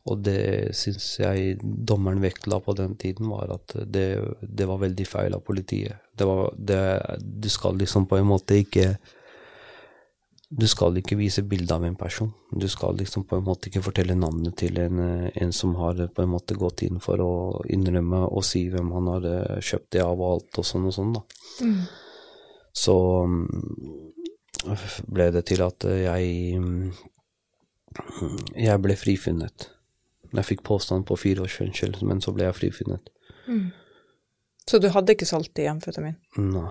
Og 0.06 0.22
det 0.24 0.74
syns 0.78 1.06
jeg 1.20 1.58
dommeren 1.62 2.22
vektla 2.22 2.60
på 2.64 2.74
den 2.78 2.94
tiden, 3.00 3.28
var 3.32 3.50
at 3.58 3.74
det, 3.90 4.06
det 4.40 4.66
var 4.68 4.80
veldig 4.80 5.06
feil 5.08 5.36
av 5.36 5.44
politiet. 5.44 6.00
Det 6.16 6.26
var, 6.28 6.52
det, 6.56 6.80
du 7.20 7.48
skal 7.52 7.78
liksom 7.78 8.06
på 8.08 8.18
en 8.18 8.28
måte 8.28 8.58
ikke 8.58 8.96
Du 10.48 10.64
skal 10.64 10.96
ikke 10.96 11.18
vise 11.18 11.42
bilde 11.44 11.74
av 11.74 11.82
en 11.84 11.96
person. 11.96 12.30
Du 12.50 12.64
skal 12.72 12.96
liksom 12.96 13.26
på 13.28 13.36
en 13.36 13.44
måte 13.44 13.68
ikke 13.68 13.82
fortelle 13.84 14.14
navnet 14.16 14.56
til 14.56 14.78
en, 14.80 15.28
en 15.28 15.52
som 15.52 15.74
har 15.76 16.00
på 16.08 16.24
en 16.24 16.30
måte 16.32 16.56
gått 16.56 16.86
inn 16.86 17.02
for 17.04 17.20
å 17.20 17.32
innrømme 17.68 18.22
og 18.24 18.46
si 18.48 18.62
hvem 18.72 18.88
han 18.96 19.10
har 19.12 19.26
eh, 19.28 19.58
kjøpt 19.60 19.90
det 19.92 20.00
av 20.06 20.16
og 20.16 20.30
alt 20.30 20.62
og 20.62 20.68
sånn 20.70 20.88
og 20.88 20.94
sånn, 20.96 21.12
da. 21.18 21.20
Så 22.72 22.96
mm, 23.28 23.44
ble 25.12 25.28
det 25.36 25.44
til 25.52 25.66
at 25.66 25.84
jeg 25.84 26.32
Jeg 28.56 28.80
ble 28.80 28.96
frifunnet. 28.96 29.68
Jeg 30.36 30.44
fikk 30.44 30.64
påstand 30.66 31.06
på 31.08 31.16
fire 31.16 31.46
års 31.46 31.56
fengsel, 31.56 31.94
men 32.04 32.20
så 32.24 32.34
ble 32.36 32.48
jeg 32.48 32.58
frifunnet. 32.58 33.12
Så 34.68 34.80
du 34.82 34.90
hadde 34.92 35.14
ikke 35.14 35.28
solgt 35.28 35.58
i 35.62 35.68
amfetamin? 35.70 36.18
Nei. 36.36 36.68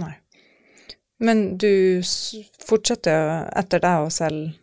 Nei. 0.00 0.14
Men 1.20 1.44
du 1.60 2.02
fortsetter 2.66 3.46
etter 3.56 3.82
det 3.84 3.94
å 4.04 4.10
selge 4.12 4.56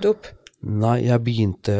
dop? 0.00 0.28
Nei, 0.58 1.04
jeg 1.06 1.22
begynte 1.22 1.74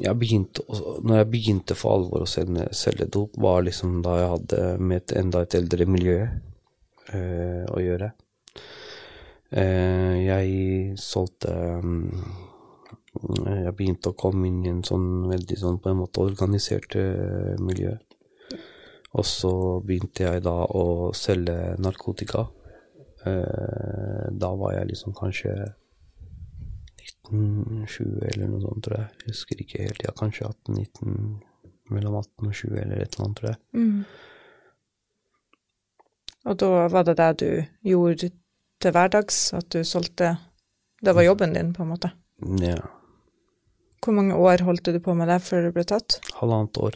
jeg 0.00 0.14
begynte, 0.16 0.64
Når 1.04 1.18
jeg 1.18 1.28
begynte 1.28 1.76
for 1.76 1.98
alvor 1.98 2.24
å 2.24 2.28
selge, 2.30 2.70
selge 2.76 3.06
dop, 3.12 3.36
var 3.36 3.66
liksom 3.66 4.00
da 4.04 4.16
jeg 4.16 4.30
hadde 4.34 4.62
med 4.80 5.02
et 5.02 5.14
enda 5.20 5.42
et 5.44 5.56
eldre 5.58 5.86
miljø 5.90 6.18
øh, 6.24 7.64
å 7.68 7.82
gjøre. 7.84 8.12
Uh, 9.50 10.14
jeg 10.22 10.98
solgte 11.02 11.52
mm, 11.82 12.20
Jeg 13.20 13.74
begynte 13.76 14.12
å 14.12 14.16
komme 14.16 14.48
inn 14.48 14.62
i 14.64 14.70
en 14.72 14.84
sånn 14.86 15.26
veldig 15.28 15.58
sånn 15.60 15.78
på 15.82 15.90
en 15.90 15.98
måte 16.00 16.22
organisert 16.24 16.94
eh, 16.96 17.58
miljø. 17.60 17.92
Og 19.18 19.26
så 19.26 19.52
begynte 19.84 20.24
jeg 20.24 20.44
da 20.46 20.54
å 20.64 21.10
selge 21.16 21.74
narkotika. 21.82 22.46
Eh, 23.26 24.26
da 24.32 24.50
var 24.56 24.76
jeg 24.78 24.92
liksom 24.92 25.16
kanskje 25.18 25.52
1920 27.00 28.24
eller 28.30 28.48
noe 28.48 28.62
sånt, 28.64 28.84
tror 28.86 28.96
jeg. 29.00 29.08
Jeg 29.24 29.34
husker 29.34 29.64
ikke 29.64 29.82
helt. 29.84 30.04
Ja, 30.06 30.14
kanskje 30.16 30.48
18-19, 30.48 31.18
mellom 31.92 32.16
18 32.22 32.48
og 32.48 32.54
20 32.62 32.80
eller 32.84 33.02
et 33.02 33.18
eller 33.18 33.26
annet, 33.26 33.40
tror 33.40 33.50
jeg. 33.50 33.58
Og 36.48 36.56
da 36.62 36.70
var 36.88 37.04
det 37.04 37.16
det 37.18 37.32
du 37.42 37.50
gjorde 37.90 38.30
til 38.80 38.94
hverdags, 38.96 39.50
at 39.52 39.68
du 39.74 39.84
solgte 39.84 40.38
Det 41.00 41.14
var 41.16 41.24
jobben 41.24 41.54
din, 41.54 41.72
på 41.72 41.82
en 41.82 41.88
måte. 41.88 42.10
Ja, 42.60 42.99
Hvor 44.00 44.14
mange 44.16 44.34
år 44.36 44.62
holdt 44.64 44.84
du 44.88 44.98
på 45.00 45.14
med 45.14 45.28
det 45.28 45.40
før 45.44 45.66
du 45.68 45.72
ble 45.76 45.84
tatt? 45.84 46.20
halvannet 46.40 46.78
år. 46.80 46.94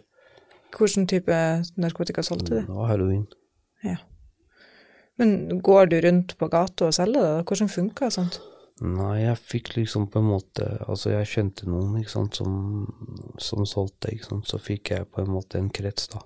Hvilken 0.75 1.07
type 1.07 1.37
narkotika 1.77 2.23
solgte 2.23 2.51
Det 2.57 2.67
du? 2.67 2.73
var 2.73 2.89
heroin. 2.89 3.27
Men 5.17 5.61
går 5.63 5.87
du 5.93 6.01
rundt 6.03 6.33
på 6.39 6.49
gata 6.51 6.89
og 6.89 6.95
selger 6.97 7.23
det? 7.23 7.45
Hvordan 7.47 7.71
funker 7.71 8.11
sånt? 8.11 8.41
Nei, 8.83 9.21
jeg 9.23 9.39
fikk 9.39 9.69
liksom 9.77 10.09
på 10.11 10.19
en 10.19 10.27
måte 10.33 10.65
Altså, 10.89 11.13
jeg 11.13 11.29
kjente 11.31 11.69
noen, 11.71 11.93
ikke 12.01 12.11
sant, 12.11 12.35
som, 12.41 12.57
som 13.39 13.63
solgte, 13.71 14.11
ikke 14.11 14.27
sant. 14.33 14.49
Så 14.51 14.59
fikk 14.59 14.91
jeg 14.91 15.07
på 15.15 15.23
en 15.23 15.31
måte 15.31 15.61
en 15.61 15.71
krets, 15.71 16.09
da, 16.15 16.23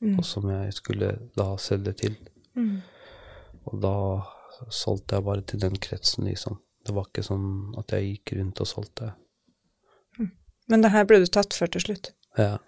Mm. 0.00 0.14
og 0.16 0.24
som 0.24 0.46
jeg 0.48 0.72
skulle 0.72 1.10
da 1.36 1.44
selge 1.60 1.92
til. 1.92 2.14
Mm. 2.56 2.78
Og 3.68 3.80
da 3.82 3.90
solgte 4.72 5.18
jeg 5.18 5.24
bare 5.26 5.42
til 5.44 5.60
den 5.60 5.76
kretsen, 5.76 6.24
liksom. 6.24 6.56
Det 6.86 6.94
var 6.96 7.04
ikke 7.10 7.20
sånn 7.26 7.74
at 7.76 7.92
jeg 7.92 8.06
gikk 8.14 8.32
rundt 8.38 8.62
og 8.64 8.66
solgte. 8.70 9.10
Men 10.70 10.84
det 10.84 10.92
her 10.94 11.04
ble 11.08 11.18
du 11.22 11.26
tatt 11.26 11.54
for 11.56 11.66
til 11.70 11.82
slutt, 11.82 12.12
Ja. 12.38 12.58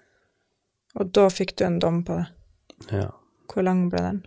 og 0.98 1.12
da 1.14 1.28
fikk 1.30 1.54
du 1.56 1.64
en 1.64 1.78
dom 1.78 2.02
på 2.04 2.16
det. 2.18 2.26
ja. 2.92 3.08
Hvor 3.52 3.62
lang 3.66 3.88
ble 3.92 4.00
den? 4.00 4.20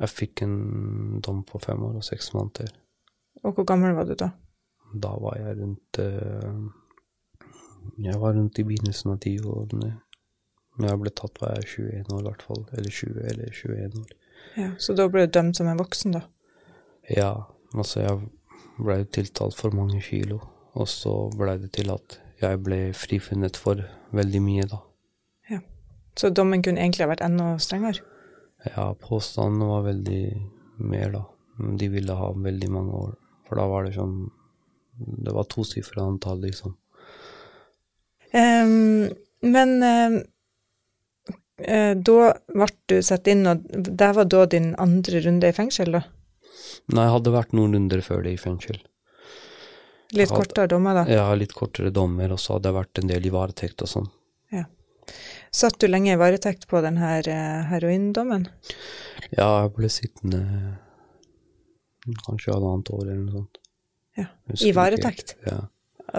Jeg 0.00 0.08
fikk 0.10 0.42
en 0.42 1.20
dom 1.22 1.42
på 1.46 1.60
fem 1.62 1.82
år 1.86 1.96
og 2.00 2.04
seks 2.04 2.32
måneder. 2.34 2.72
Og 3.44 3.54
hvor 3.54 3.64
gammel 3.68 3.94
var 3.94 4.04
du 4.08 4.14
da? 4.18 4.30
Da 4.94 5.12
var 5.22 5.36
jeg 5.38 5.56
rundt 5.60 5.98
eh, 6.02 6.56
Jeg 8.02 8.18
var 8.20 8.34
rundt 8.34 8.58
i 8.58 8.64
begynnelsen 8.66 9.12
av 9.12 9.18
tiårene. 9.22 9.92
Når 10.78 10.88
jeg 10.88 11.00
ble 11.02 11.10
tatt, 11.10 11.40
var 11.42 11.54
jeg 11.58 11.68
21 11.68 12.12
år, 12.16 12.20
i 12.20 12.26
hvert 12.30 12.42
fall. 12.48 12.62
Eller 12.72 12.90
20 12.90 13.24
eller 13.30 13.52
21 13.52 13.98
år. 14.02 14.12
Ja, 14.56 14.68
så 14.78 14.94
da 14.96 15.06
ble 15.08 15.26
du 15.26 15.32
dømt 15.38 15.56
som 15.56 15.68
en 15.70 15.78
voksen, 15.80 16.12
da? 16.16 16.22
Ja, 17.10 17.30
altså 17.74 18.00
jeg 18.02 18.30
blei 18.78 19.04
tiltalt 19.04 19.54
for 19.58 19.70
mange 19.76 20.00
kilo, 20.02 20.40
og 20.74 20.88
så 20.88 21.12
blei 21.36 21.58
det 21.62 21.72
til 21.76 21.90
at 21.94 22.18
jeg 22.42 22.62
ble 22.66 22.80
frifunnet 22.96 23.58
for 23.60 23.84
veldig 24.12 24.42
mye, 24.44 24.66
da. 24.70 24.82
Så 26.18 26.28
dommen 26.28 26.62
kunne 26.64 26.80
egentlig 26.82 27.06
ha 27.06 27.12
vært 27.12 27.24
enda 27.24 27.54
strengere? 27.62 28.04
Ja, 28.68 28.92
påstanden 29.00 29.64
var 29.68 29.86
veldig 29.86 30.24
mer, 30.82 31.14
da. 31.14 31.22
De 31.78 31.88
ville 31.92 32.16
ha 32.16 32.30
veldig 32.36 32.70
mange 32.72 32.98
år, 33.06 33.14
for 33.48 33.60
da 33.60 33.66
var 33.68 33.86
det 33.86 33.96
sånn 33.96 34.30
Det 35.02 35.32
var 35.32 35.48
tosifra 35.48 36.04
antall, 36.04 36.42
liksom. 36.44 36.74
Um, 38.32 39.08
men 39.40 39.70
eh, 39.82 40.18
da 41.96 42.18
ble 42.52 42.68
du 42.92 42.98
satt 43.02 43.26
inn, 43.32 43.46
og 43.48 43.64
det 43.72 44.10
var 44.18 44.28
da 44.28 44.44
din 44.46 44.74
andre 44.80 45.22
runde 45.24 45.48
i 45.48 45.56
fengsel, 45.56 45.96
da? 45.96 46.04
Nei, 46.92 47.06
jeg 47.08 47.14
hadde 47.16 47.34
vært 47.34 47.56
noen 47.56 47.74
runder 47.74 48.04
før 48.04 48.22
det 48.26 48.36
i 48.36 48.40
fengsel. 48.40 48.78
Litt 50.12 50.28
hadde, 50.28 50.42
kortere 50.42 50.68
dommer, 50.68 51.00
da? 51.00 51.04
Ja, 51.08 51.26
litt 51.38 51.54
kortere 51.56 51.90
dommer, 51.94 52.34
og 52.34 52.40
så 52.40 52.56
hadde 52.56 52.68
jeg 52.68 52.78
vært 52.78 53.00
en 53.00 53.10
del 53.12 53.26
i 53.28 53.32
varetekt 53.32 53.84
og 53.84 53.88
sånn. 53.88 54.08
Ja. 54.52 54.66
Satt 55.52 55.78
du 55.80 55.88
lenge 55.88 56.12
i 56.12 56.20
varetekt 56.20 56.68
på 56.68 56.82
denne 56.84 57.14
eh, 57.20 57.62
heroindommen? 57.70 58.46
Ja, 59.30 59.64
jeg 59.64 59.72
ble 59.78 59.90
sittende 59.92 60.42
kanskje 62.26 62.52
halvannet 62.52 62.90
år 62.92 63.04
eller 63.06 63.22
noe 63.22 63.42
sånt. 63.42 63.60
Ja, 64.18 64.26
I 64.60 64.72
varetekt? 64.76 65.36
Ja. 65.46 65.62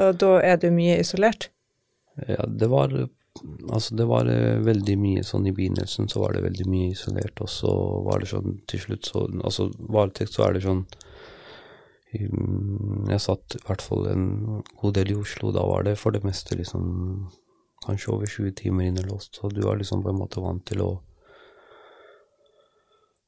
Og 0.01 0.15
da 0.21 0.37
er 0.41 0.57
du 0.61 0.71
mye 0.73 0.97
isolert? 1.01 1.51
Ja, 2.27 2.45
det 2.47 2.69
var 2.69 2.93
Altså, 3.73 3.95
det 3.97 4.05
var 4.05 4.27
eh, 4.29 4.59
veldig 4.61 4.93
mye 5.01 5.21
sånn 5.25 5.47
i 5.49 5.53
begynnelsen, 5.57 6.05
så 6.05 6.19
var 6.21 6.35
det 6.35 6.43
veldig 6.45 6.67
mye 6.69 6.91
isolert, 6.93 7.39
og 7.41 7.49
så 7.49 7.71
var 8.05 8.21
det 8.21 8.27
sånn 8.29 8.59
til 8.69 8.83
slutt 8.83 9.09
så 9.09 9.23
Altså, 9.41 9.71
varetekt, 9.89 10.35
så 10.35 10.43
er 10.45 10.53
det 10.53 10.61
sånn 10.67 10.83
Jeg 12.13 13.21
satt 13.23 13.55
i 13.57 13.61
hvert 13.65 13.81
fall 13.81 14.07
en 14.11 14.27
god 14.81 14.93
del 14.97 15.13
i 15.13 15.17
Oslo, 15.17 15.51
da 15.55 15.63
var 15.65 15.87
det 15.87 15.95
for 16.01 16.13
det 16.13 16.23
meste 16.25 16.57
liksom 16.59 16.83
kanskje 17.83 18.11
over 18.13 18.29
20 18.29 18.53
timer 18.59 18.87
innelåst, 18.87 19.39
så 19.39 19.49
du 19.51 19.63
er 19.67 19.79
liksom 19.81 20.03
på 20.03 20.13
en 20.13 20.21
måte 20.21 20.43
vant 20.43 20.63
til 20.69 20.85
å 20.85 20.91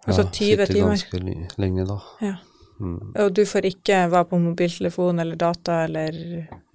Altså 0.05 0.27
20 0.29 0.67
sitte 0.67 0.81
ganske 0.85 1.19
lenge, 1.57 1.85
da. 1.89 1.95
Ja. 2.21 2.35
Mm. 2.79 3.13
Og 3.23 3.31
du 3.33 3.41
får 3.47 3.65
ikke 3.71 4.01
være 4.11 4.27
på 4.29 4.39
mobiltelefon 4.43 5.21
eller 5.23 5.39
data 5.39 5.79
eller 5.85 6.17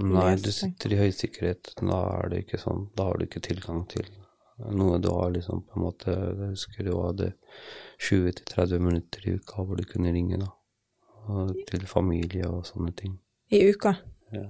Nei, 0.01 0.33
du 0.41 0.49
sitter 0.51 0.95
i 0.95 0.99
høy 0.99 1.11
sikkerhet. 1.15 1.75
Da 1.77 2.01
er 2.17 2.33
det 2.33 2.41
ikke 2.47 2.59
sånn. 2.59 2.89
Da 2.97 3.11
har 3.11 3.21
du 3.21 3.27
ikke 3.29 3.43
tilgang 3.45 3.85
til 3.91 4.09
noe 4.77 4.99
du 5.01 5.09
har 5.13 5.31
liksom 5.33 5.63
på 5.65 5.79
en 5.79 5.85
måte 5.87 6.13
Jeg 6.13 6.51
husker 6.51 6.85
du 6.85 6.93
hadde 6.99 7.31
20-30 8.09 8.83
minutter 8.83 9.29
i 9.29 9.37
uka 9.39 9.65
hvor 9.65 9.79
du 9.79 9.87
kunne 9.89 10.13
ringe, 10.13 10.41
da. 10.41 10.51
Og 11.31 11.53
Til 11.68 11.87
familie 11.87 12.49
og 12.49 12.64
sånne 12.68 12.93
ting. 12.97 13.14
I 13.51 13.62
uka? 13.70 13.95
Ja. 14.35 14.49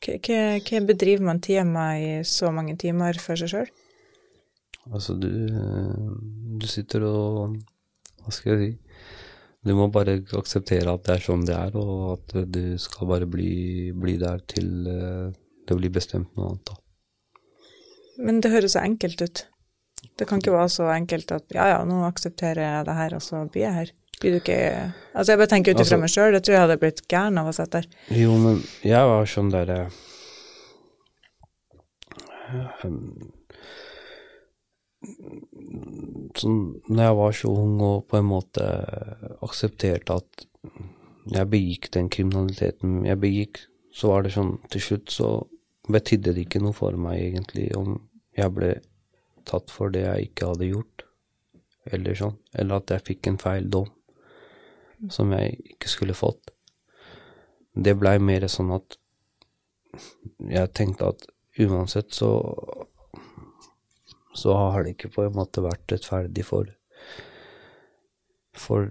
Hva, 0.00 0.80
bedriver 0.88 1.24
man 1.26 1.42
tida 1.44 1.64
med 1.68 2.02
i 2.02 2.12
så 2.24 2.48
mange 2.54 2.76
timer 2.80 3.18
for 3.20 3.36
seg 3.40 3.52
sjøl? 3.52 3.72
Altså, 4.90 5.16
du 5.20 5.28
Du 6.60 6.66
sitter 6.66 7.04
og 7.08 7.58
Hva 8.22 8.32
skal 8.32 8.54
jeg 8.54 8.62
si? 8.62 8.72
Du 9.66 9.74
må 9.76 9.90
bare 9.92 10.22
akseptere 10.38 10.88
at 10.88 11.04
det 11.04 11.14
er 11.18 11.24
sånn 11.24 11.42
det 11.44 11.52
er, 11.52 11.74
og 11.76 12.14
at 12.14 12.32
du 12.48 12.78
skal 12.80 13.10
bare 13.10 13.26
bli, 13.28 13.92
bli 13.92 14.14
der 14.16 14.40
til 14.48 14.86
eh, 14.88 15.34
det 15.68 15.76
blir 15.76 15.92
bestemt 15.92 16.32
noe 16.34 16.48
annet, 16.48 16.70
da. 16.70 16.78
Men 18.24 18.40
det 18.40 18.52
høres 18.54 18.74
så 18.74 18.84
enkelt 18.84 19.20
ut. 19.20 19.42
Det 20.16 20.26
kan 20.28 20.40
ikke 20.40 20.54
være 20.54 20.72
så 20.72 20.88
enkelt 20.94 21.32
at 21.36 21.52
ja, 21.52 21.66
ja, 21.74 21.82
nå 21.84 22.00
aksepterer 22.08 22.62
jeg 22.64 22.88
det 22.88 22.96
her, 22.96 23.16
og 23.16 23.24
så 23.24 23.42
blir 23.52 23.66
jeg 23.66 23.76
her. 23.76 23.92
Blir 24.20 24.36
du 24.36 24.40
ikke 24.42 24.60
Altså, 25.14 25.32
jeg 25.32 25.38
bare 25.40 25.50
tenker 25.50 25.72
ut 25.72 25.80
ifra 25.80 25.96
Altså- 25.96 26.00
meg 26.00 26.10
sjøl, 26.12 26.32
jeg 26.36 26.42
tror 26.44 26.54
jeg 26.54 26.64
hadde 26.66 26.78
blitt 26.78 27.02
gæren 27.08 27.38
av 27.40 27.48
å 27.50 27.54
sitte 27.56 27.80
der. 27.80 27.86
Jo, 28.20 28.36
men 28.38 28.62
jeg 28.84 29.10
var 29.10 29.24
sånn 29.26 29.50
derre 29.50 29.90
Sånn 36.36 36.60
når 36.90 37.02
jeg 37.04 37.16
var 37.16 37.36
så 37.36 37.50
ung 37.62 37.78
og 37.84 38.06
på 38.10 38.18
en 38.18 38.28
måte 38.28 38.64
aksepterte 39.44 40.18
at 40.20 40.44
jeg 41.30 41.48
begikk 41.52 41.90
den 41.94 42.10
kriminaliteten 42.12 43.04
jeg 43.06 43.20
begikk, 43.22 43.62
så 43.94 44.12
var 44.12 44.26
det 44.26 44.34
sånn 44.34 44.58
Til 44.72 44.84
slutt 44.84 45.14
så 45.14 45.30
betydde 45.90 46.34
det 46.36 46.46
ikke 46.46 46.62
noe 46.62 46.76
for 46.76 46.96
meg 47.00 47.20
egentlig 47.22 47.70
om 47.78 47.96
jeg 48.36 48.54
ble 48.54 48.74
tatt 49.48 49.72
for 49.72 49.90
det 49.90 50.04
jeg 50.04 50.28
ikke 50.30 50.50
hadde 50.52 50.68
gjort, 50.68 51.02
eller 51.90 52.14
sånn, 52.14 52.36
eller 52.54 52.78
at 52.78 52.92
jeg 52.94 53.06
fikk 53.08 53.30
en 53.30 53.40
feil 53.40 53.66
dom 53.72 53.88
som 55.08 55.32
jeg 55.32 55.56
ikke 55.74 55.88
skulle 55.88 56.16
fått 56.16 56.52
det 57.74 57.94
blei 57.98 58.16
mer 58.22 58.46
sånn 58.50 58.72
at 58.74 58.96
jeg 60.50 60.72
tenkte 60.76 61.10
at 61.14 61.26
uansett 61.60 62.14
så 62.14 62.30
så 64.40 64.54
har 64.54 64.84
det 64.84 64.94
ikke 64.94 65.10
på 65.16 65.24
en 65.26 65.34
måte 65.34 65.62
vært 65.64 65.90
rettferdig 65.92 66.44
for 66.46 66.70
for 68.60 68.90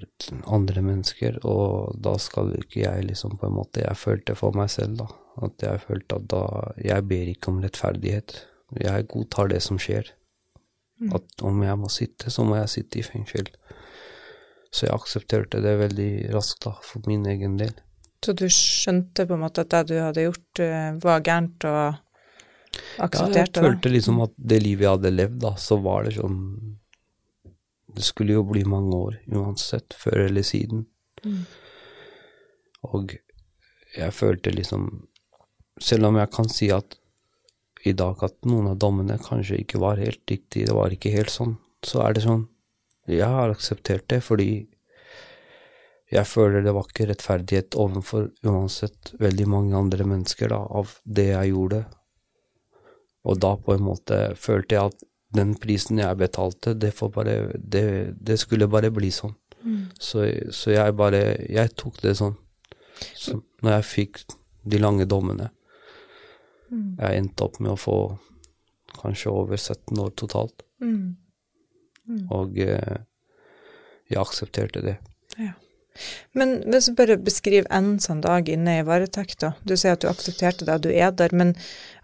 andre 0.50 0.82
mennesker, 0.82 1.36
og 1.46 1.98
da 2.02 2.16
skal 2.22 2.54
ikke 2.58 2.80
jeg 2.82 3.04
liksom 3.10 3.36
på 3.38 3.50
en 3.50 3.58
måte 3.58 3.84
Jeg 3.84 4.00
følte 4.00 4.36
for 4.40 4.56
meg 4.56 4.70
selv, 4.72 5.02
da, 5.02 5.08
at 5.46 5.62
jeg 5.62 5.82
følte 5.84 6.16
at 6.16 6.30
da 6.32 6.44
Jeg 6.80 7.06
ber 7.08 7.28
ikke 7.30 7.52
om 7.52 7.60
rettferdighet. 7.62 8.48
Jeg 8.80 9.08
godtar 9.12 9.52
det 9.52 9.62
som 9.62 9.78
skjer. 9.78 10.10
At 11.14 11.44
om 11.44 11.62
jeg 11.64 11.78
må 11.78 11.92
sitte, 11.92 12.32
så 12.32 12.48
må 12.48 12.56
jeg 12.56 12.72
sitte 12.72 13.00
i 13.00 13.06
fengsel. 13.06 13.52
Så 14.72 14.86
jeg 14.86 14.94
aksepterte 14.94 15.62
det 15.64 15.78
veldig 15.80 16.12
raskt, 16.34 16.62
da, 16.66 16.76
for 16.86 17.02
min 17.10 17.26
egen 17.26 17.58
del. 17.58 17.74
Så 18.24 18.36
du 18.38 18.46
skjønte 18.52 19.26
på 19.26 19.34
en 19.38 19.42
måte 19.46 19.64
at 19.64 19.72
det 19.74 19.86
du 19.90 19.96
hadde 20.02 20.26
gjort, 20.28 20.60
eh, 20.62 20.92
var 21.02 21.22
gærent, 21.26 21.66
og 21.66 21.80
Ja, 21.80 21.96
jeg 23.00 23.06
aksepterte 23.08 23.62
det? 23.62 23.64
følte 23.66 23.90
liksom 23.90 24.20
at 24.22 24.34
det 24.38 24.60
livet 24.62 24.86
jeg 24.86 24.92
hadde 24.98 25.12
levd, 25.16 25.40
da, 25.42 25.56
så 25.58 25.80
var 25.82 26.04
det 26.06 26.14
sånn 26.20 26.76
Det 27.96 28.04
skulle 28.06 28.36
jo 28.36 28.44
bli 28.46 28.62
mange 28.70 28.94
år 28.94 29.16
uansett, 29.34 29.96
før 29.98 30.28
eller 30.28 30.46
siden. 30.46 30.86
Mm. 31.26 31.46
Og 32.84 33.16
jeg 33.98 34.14
følte 34.14 34.54
liksom 34.54 35.08
Selv 35.82 36.06
om 36.06 36.16
jeg 36.20 36.30
kan 36.32 36.50
si 36.50 36.70
at 36.72 36.96
i 37.86 37.94
dag 37.94 38.22
at 38.24 38.36
noen 38.46 38.68
av 38.68 38.78
dommene 38.78 39.18
kanskje 39.18 39.62
ikke 39.64 39.80
var 39.80 39.96
helt 39.98 40.20
riktige, 40.30 40.68
det 40.68 40.76
var 40.76 40.92
ikke 40.92 41.14
helt 41.14 41.32
sånn, 41.32 41.58
så 41.82 42.02
er 42.04 42.14
det 42.14 42.24
sånn 42.26 42.48
Jeg 43.18 43.30
har 43.30 43.54
akseptert 43.54 44.08
det 44.12 44.22
fordi 44.26 44.52
jeg 46.10 46.26
føler 46.26 46.64
det 46.66 46.74
var 46.74 46.88
ikke 46.90 47.06
rettferdighet 47.12 47.78
overfor 47.78 48.32
uansett 48.48 49.12
veldig 49.22 49.46
mange 49.50 49.78
andre 49.78 50.08
mennesker 50.10 50.50
da, 50.50 50.64
av 50.66 50.96
det 51.06 51.28
jeg 51.30 51.52
gjorde. 51.52 51.84
Og 53.30 53.38
da 53.44 53.54
på 53.62 53.76
en 53.76 53.86
måte 53.86 54.18
følte 54.40 54.76
jeg 54.78 54.94
at 54.94 55.06
den 55.38 55.54
prisen 55.62 56.02
jeg 56.02 56.18
betalte, 56.18 56.74
det, 56.74 56.96
får 56.98 57.12
bare, 57.14 57.36
det, 57.54 57.84
det 58.18 58.40
skulle 58.42 58.70
bare 58.72 58.90
bli 58.94 59.12
sånn. 59.14 59.36
Så, 60.00 60.24
så 60.56 60.72
jeg 60.72 60.94
bare 60.96 61.20
Jeg 61.52 61.74
tok 61.76 61.98
det 62.02 62.14
sånn. 62.16 62.38
Så 63.16 63.42
når 63.60 63.74
jeg 63.74 63.88
fikk 63.90 64.22
de 64.64 64.80
lange 64.80 65.04
dommene 65.08 65.50
Jeg 66.72 67.18
endte 67.18 67.44
opp 67.44 67.60
med 67.60 67.74
å 67.74 67.80
få 67.80 67.98
kanskje 69.00 69.32
over 69.32 69.58
17 69.58 70.00
år 70.00 70.16
totalt. 70.18 70.64
Mm. 70.82 71.18
Og 72.34 72.60
eh, 72.64 73.02
jeg 74.10 74.22
aksepterte 74.22 74.84
det. 74.86 74.98
Ja. 75.38 75.54
Men 76.38 76.60
hvis 76.70 76.88
du 76.88 76.96
bare 76.96 77.18
beskriver 77.20 77.68
en 77.76 77.98
sånn 78.02 78.22
dag 78.24 78.48
inne 78.50 78.78
i 78.80 78.86
varetekt, 78.88 79.42
da. 79.44 79.52
Du 79.68 79.76
sier 79.76 79.98
at 79.98 80.04
du 80.04 80.08
aksepterte 80.10 80.68
det, 80.68 80.78
du 80.86 80.90
er 80.94 81.12
der, 81.12 81.34
men 81.36 81.56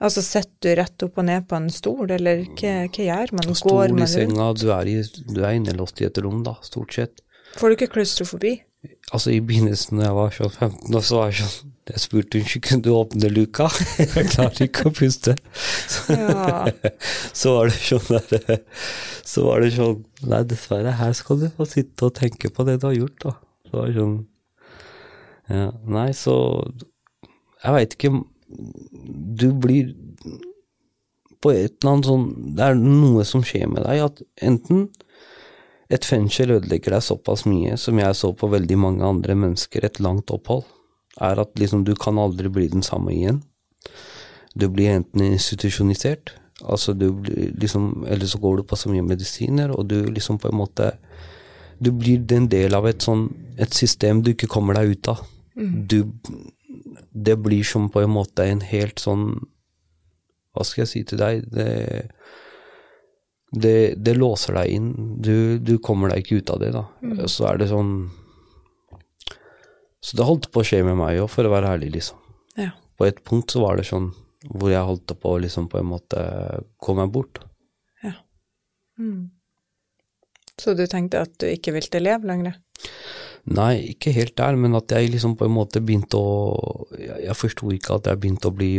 altså 0.03 0.23
sitter 0.25 0.51
du 0.65 0.81
rett 0.81 1.05
opp 1.05 1.21
og 1.21 1.27
ned 1.29 1.47
på 1.49 1.59
en 1.59 1.69
stol, 1.71 2.09
eller 2.11 2.43
hva, 2.57 2.73
hva 2.89 3.07
gjør 3.07 3.35
man? 3.37 3.53
Stol 3.55 3.77
Går 3.95 3.95
i 4.03 4.09
senga, 4.11 4.49
du 4.57 4.67
er, 4.75 4.91
i, 4.91 4.97
du 5.31 5.39
er 5.43 5.59
innelåst 5.59 6.01
i 6.03 6.09
et 6.09 6.19
rom, 6.25 6.43
da, 6.45 6.57
stort 6.65 6.97
sett. 6.97 7.23
Får 7.55 7.71
du 7.71 7.77
ikke 7.77 7.93
klaustrofobi? 7.95 8.57
Altså, 9.13 9.31
i 9.31 9.39
begynnelsen 9.41 10.01
da 10.01 10.09
jeg 10.09 10.17
var 10.17 10.35
sånn 10.35 10.51
15 10.51 10.99
år, 10.99 11.05
så 11.05 11.21
var 11.21 11.31
jeg 11.31 11.45
sånn 11.45 11.74
Jeg 11.85 12.01
spurte 12.01 12.39
hun 12.39 12.47
ikke 12.47 12.61
kunne 12.71 12.93
åpne 12.97 13.29
luka. 13.29 13.67
Jeg 14.01 14.29
klarer 14.31 14.61
ikke 14.65 14.87
å 14.89 14.93
puste. 14.95 15.35
Ja. 16.09 16.71
Så 17.39 17.53
var 17.53 17.69
det 17.69 17.77
sånn 17.77 18.23
der 18.31 18.63
Så 19.21 19.45
var 19.45 19.61
det 19.61 19.75
sånn 19.75 19.99
Nei, 20.25 20.41
dessverre, 20.49 20.95
her 20.97 21.13
skal 21.17 21.43
du 21.43 21.49
få 21.53 21.67
sitte 21.69 22.07
og 22.07 22.15
tenke 22.17 22.49
på 22.49 22.65
det 22.65 22.79
du 22.81 22.87
har 22.89 22.97
gjort, 22.97 23.19
da. 23.21 23.35
Så 23.69 23.77
var 23.77 23.91
det 23.91 23.99
sånn 23.99 24.17
Ja, 25.53 25.69
nei, 25.97 26.09
så 26.17 26.35
Jeg 27.61 27.77
veit 27.77 27.95
ikke 27.99 28.13
Du 29.37 29.47
blir 29.53 29.93
på 31.45 31.51
et 31.53 31.75
eller 31.77 31.91
annet 31.91 32.09
sånn 32.09 32.27
Det 32.57 32.65
er 32.65 32.79
noe 32.81 33.25
som 33.29 33.43
skjer 33.45 33.69
med 33.69 33.85
deg, 33.85 34.01
at 34.07 34.23
enten 34.41 34.87
et 35.93 36.05
fengsel 36.07 36.55
ødelegger 36.55 36.95
deg 36.95 37.03
såpass 37.05 37.43
mye, 37.45 37.75
som 37.77 37.99
jeg 38.01 38.17
så 38.17 38.31
på 38.33 38.49
veldig 38.49 38.77
mange 38.81 39.05
andre 39.05 39.35
mennesker, 39.37 39.85
et 39.85 39.99
langt 40.01 40.31
opphold, 40.33 40.63
er 41.21 41.39
at 41.41 41.59
liksom 41.59 41.85
du 41.87 41.93
kan 41.95 42.17
aldri 42.19 42.49
bli 42.51 42.67
den 42.71 42.83
samme 42.83 43.13
igjen. 43.13 43.41
Du 44.55 44.67
blir 44.71 44.95
enten 44.95 45.23
institusjonisert, 45.25 46.33
altså 46.63 46.93
du 46.95 47.09
blir 47.11 47.51
liksom, 47.59 48.05
eller 48.07 48.25
så 48.25 48.39
går 48.39 48.57
du 48.57 48.63
på 48.63 48.79
så 48.79 48.91
mye 48.91 49.03
medisiner, 49.03 49.71
og 49.71 49.87
du 49.91 49.97
liksom 50.05 50.39
på 50.39 50.51
en 50.51 50.61
måte 50.63 50.93
Du 51.77 51.91
blir 51.91 52.23
en 52.31 52.47
del 52.47 52.71
av 52.73 52.85
et 52.87 53.03
sånn 53.03 53.25
et 53.59 53.73
system 53.75 54.21
du 54.23 54.29
ikke 54.31 54.47
kommer 54.47 54.77
deg 54.77 54.93
ut 54.95 55.07
av. 55.11 55.25
Du 55.55 56.13
Det 57.11 57.35
blir 57.35 57.63
som 57.63 57.89
på 57.89 57.99
en 57.99 58.13
måte 58.15 58.43
en 58.47 58.61
helt 58.61 58.99
sånn 58.99 59.43
Hva 60.55 60.63
skal 60.63 60.85
jeg 60.85 60.87
si 60.87 61.03
til 61.03 61.19
deg? 61.19 61.43
Det 61.51 62.07
det, 63.55 63.95
det 64.03 64.15
låser 64.17 64.55
deg 64.57 64.71
inn. 64.75 64.87
Du, 65.23 65.59
du 65.59 65.77
kommer 65.79 66.11
deg 66.11 66.23
ikke 66.23 66.41
ut 66.41 66.49
av 66.51 66.59
det, 66.59 66.71
da. 66.75 66.83
Så 67.31 67.45
er 67.47 67.61
det 67.61 67.69
sånn 67.71 68.09
Så 70.05 70.19
det 70.19 70.27
holdt 70.27 70.51
på 70.53 70.61
å 70.61 70.67
skje 70.67 70.83
med 70.85 70.99
meg 70.99 71.23
òg, 71.23 71.29
for 71.33 71.47
å 71.47 71.53
være 71.53 71.71
ærlig, 71.75 71.95
liksom. 71.97 72.19
ja. 72.61 72.73
På 72.95 73.07
et 73.07 73.17
punkt 73.27 73.51
så 73.51 73.63
var 73.63 73.79
det 73.79 73.87
sånn 73.89 74.11
hvor 74.45 74.69
jeg 74.69 74.85
holdt 74.85 75.15
på 75.19 75.31
å 75.33 75.39
liksom 75.41 75.65
på 75.71 75.81
en 75.81 75.89
måte 75.89 76.21
komme 76.77 77.07
meg 77.07 77.15
bort. 77.15 77.41
ja. 78.05 78.13
Mm. 79.01 79.31
Så 80.61 80.71
du 80.77 80.85
tenkte 80.87 81.25
at 81.25 81.33
du 81.41 81.49
ikke 81.49 81.73
ville 81.75 81.99
leve 81.99 82.29
lenger? 82.29 82.53
Nei, 83.45 83.91
ikke 83.91 84.13
helt 84.15 84.37
der, 84.39 84.55
men 84.57 84.77
at 84.77 84.93
jeg 84.93 85.11
liksom 85.11 85.35
på 85.37 85.49
en 85.49 85.53
måte 85.53 85.81
begynte 85.83 86.17
å 86.17 86.85
Jeg, 86.97 87.25
jeg 87.27 87.35
forsto 87.37 87.69
ikke 87.75 87.99
at 87.99 88.07
jeg 88.09 88.21
begynte 88.21 88.49
å 88.49 88.55
bli 88.55 88.69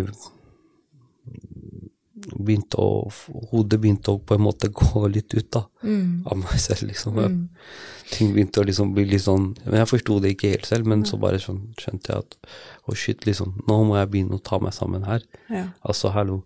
begynte 2.35 2.79
å 2.83 3.11
Hodet 3.51 3.79
begynte 3.81 4.11
å 4.15 4.19
på 4.19 4.35
en 4.35 4.43
måte 4.43 4.69
gå 4.81 5.03
litt 5.13 5.35
ut 5.35 5.51
da, 5.55 5.65
Mm. 5.87 6.25
av 6.27 6.39
meg 6.41 6.59
selv, 6.59 6.89
liksom. 6.89 7.19
Ting 8.11 8.33
begynte 8.35 8.59
å 8.61 8.67
liksom 8.67 8.93
bli 8.95 9.05
litt 9.07 9.23
sånn 9.23 9.53
Men 9.65 9.77
jeg 9.81 9.89
forsto 9.93 10.17
det 10.21 10.33
ikke 10.35 10.51
helt 10.57 10.67
selv, 10.67 10.87
men 10.91 11.05
så 11.07 11.19
bare 11.23 11.39
sånn 11.39 11.61
skjønte 11.79 12.11
jeg 12.11 12.25
at 12.25 12.37
å 12.91 12.95
shit, 12.99 13.23
liksom, 13.27 13.53
nå 13.69 13.77
må 13.87 13.97
jeg 14.01 14.11
begynne 14.11 14.39
å 14.39 14.43
ta 14.43 14.59
meg 14.59 14.75
sammen 14.75 15.05
her. 15.07 15.23
Ja. 15.51 15.69
Altså, 15.87 16.11
hallo. 16.15 16.41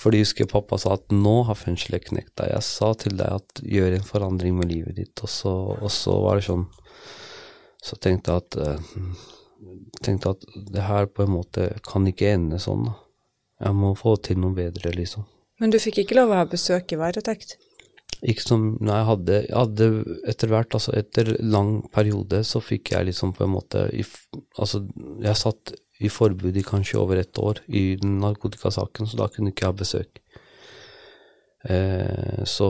Fordi 0.00 0.18
jeg 0.20 0.26
husker 0.26 0.50
pappa 0.50 0.76
sa 0.76 0.98
at 0.98 1.08
nå 1.12 1.44
har 1.48 1.56
fengselet 1.56 2.04
knekt 2.10 2.34
deg. 2.36 2.50
Jeg 2.52 2.62
sa 2.66 2.90
til 3.00 3.16
deg 3.16 3.38
at 3.38 3.62
gjør 3.64 3.94
en 3.96 4.04
forandring 4.04 4.58
med 4.58 4.68
livet 4.68 4.96
ditt, 4.98 5.22
og 5.24 5.30
så, 5.32 5.52
og 5.80 5.88
så 5.92 6.18
var 6.26 6.36
det 6.36 6.44
sånn 6.50 6.66
Så 7.84 7.96
tenkte 8.00 8.32
jeg 8.32 8.42
at 8.44 8.56
eh, 8.60 9.16
tenkte 10.04 10.34
at 10.34 10.44
det 10.72 10.84
her 10.84 11.06
på 11.06 11.24
en 11.24 11.32
måte 11.38 11.70
kan 11.84 12.04
ikke 12.08 12.30
ende 12.34 12.60
sånn, 12.60 12.84
da. 12.90 12.94
Jeg 13.64 13.76
må 13.78 13.94
få 13.96 14.16
til 14.20 14.40
noe 14.40 14.54
bedre, 14.56 14.92
liksom. 14.94 15.24
Men 15.62 15.72
du 15.72 15.78
fikk 15.80 16.02
ikke 16.02 16.18
lov 16.18 16.32
å 16.34 16.42
ha 16.42 16.48
besøk 16.50 16.92
i 16.92 16.98
varetekt? 17.00 17.56
Ikke 18.24 18.44
som 18.44 18.66
Nei, 18.80 18.98
jeg 19.00 19.08
hadde, 19.10 19.38
jeg 19.46 19.56
hadde 19.58 19.86
etter 20.30 20.50
hvert, 20.52 20.76
altså 20.76 20.94
etter 20.96 21.30
lang 21.42 21.76
periode, 21.94 22.42
så 22.46 22.60
fikk 22.64 22.94
jeg 22.94 23.10
liksom 23.10 23.34
på 23.36 23.44
en 23.46 23.54
måte 23.56 23.86
Altså, 23.92 24.84
jeg 25.24 25.40
satt 25.40 25.74
i 26.04 26.10
forbud 26.10 26.56
i 26.58 26.64
kanskje 26.66 26.98
over 27.00 27.20
et 27.20 27.38
år 27.38 27.60
i 27.68 27.94
den 28.00 28.18
narkotikasaken, 28.22 29.08
så 29.08 29.20
da 29.20 29.28
kunne 29.30 29.52
ikke 29.52 29.66
jeg 29.66 29.72
ha 29.72 29.78
besøk. 29.78 30.20
Eh, 31.64 32.42
så 32.44 32.68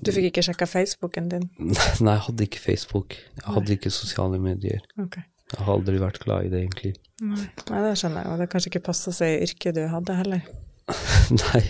Du 0.00 0.12
fikk 0.14 0.30
ikke 0.30 0.44
sjekka 0.46 0.68
Facebooken 0.70 1.28
din? 1.32 1.48
Nei, 2.04 2.14
jeg 2.14 2.26
hadde 2.28 2.46
ikke 2.46 2.62
Facebook. 2.62 3.18
Jeg 3.40 3.48
hadde 3.56 3.76
ikke 3.76 3.92
sosiale 3.92 4.40
medier. 4.40 4.86
Ok. 5.02 5.18
Jeg 5.52 5.60
har 5.60 5.74
aldri 5.74 5.98
vært 6.00 6.22
glad 6.22 6.46
i 6.46 6.52
det, 6.54 6.62
egentlig. 6.64 6.94
Nei, 7.22 7.46
Nei 7.70 7.80
det 7.84 7.94
skjønner 8.00 8.24
jeg, 8.24 8.32
og 8.32 8.40
det 8.42 8.50
kanskje 8.50 8.70
ikke 8.72 8.86
passa 8.88 9.12
seg 9.14 9.36
i 9.36 9.42
yrket 9.46 9.76
du 9.76 9.84
hadde 9.90 10.16
heller. 10.18 10.46
Nei, 11.42 11.62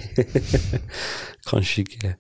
kanskje 1.51 1.85
ikke. 1.85 2.15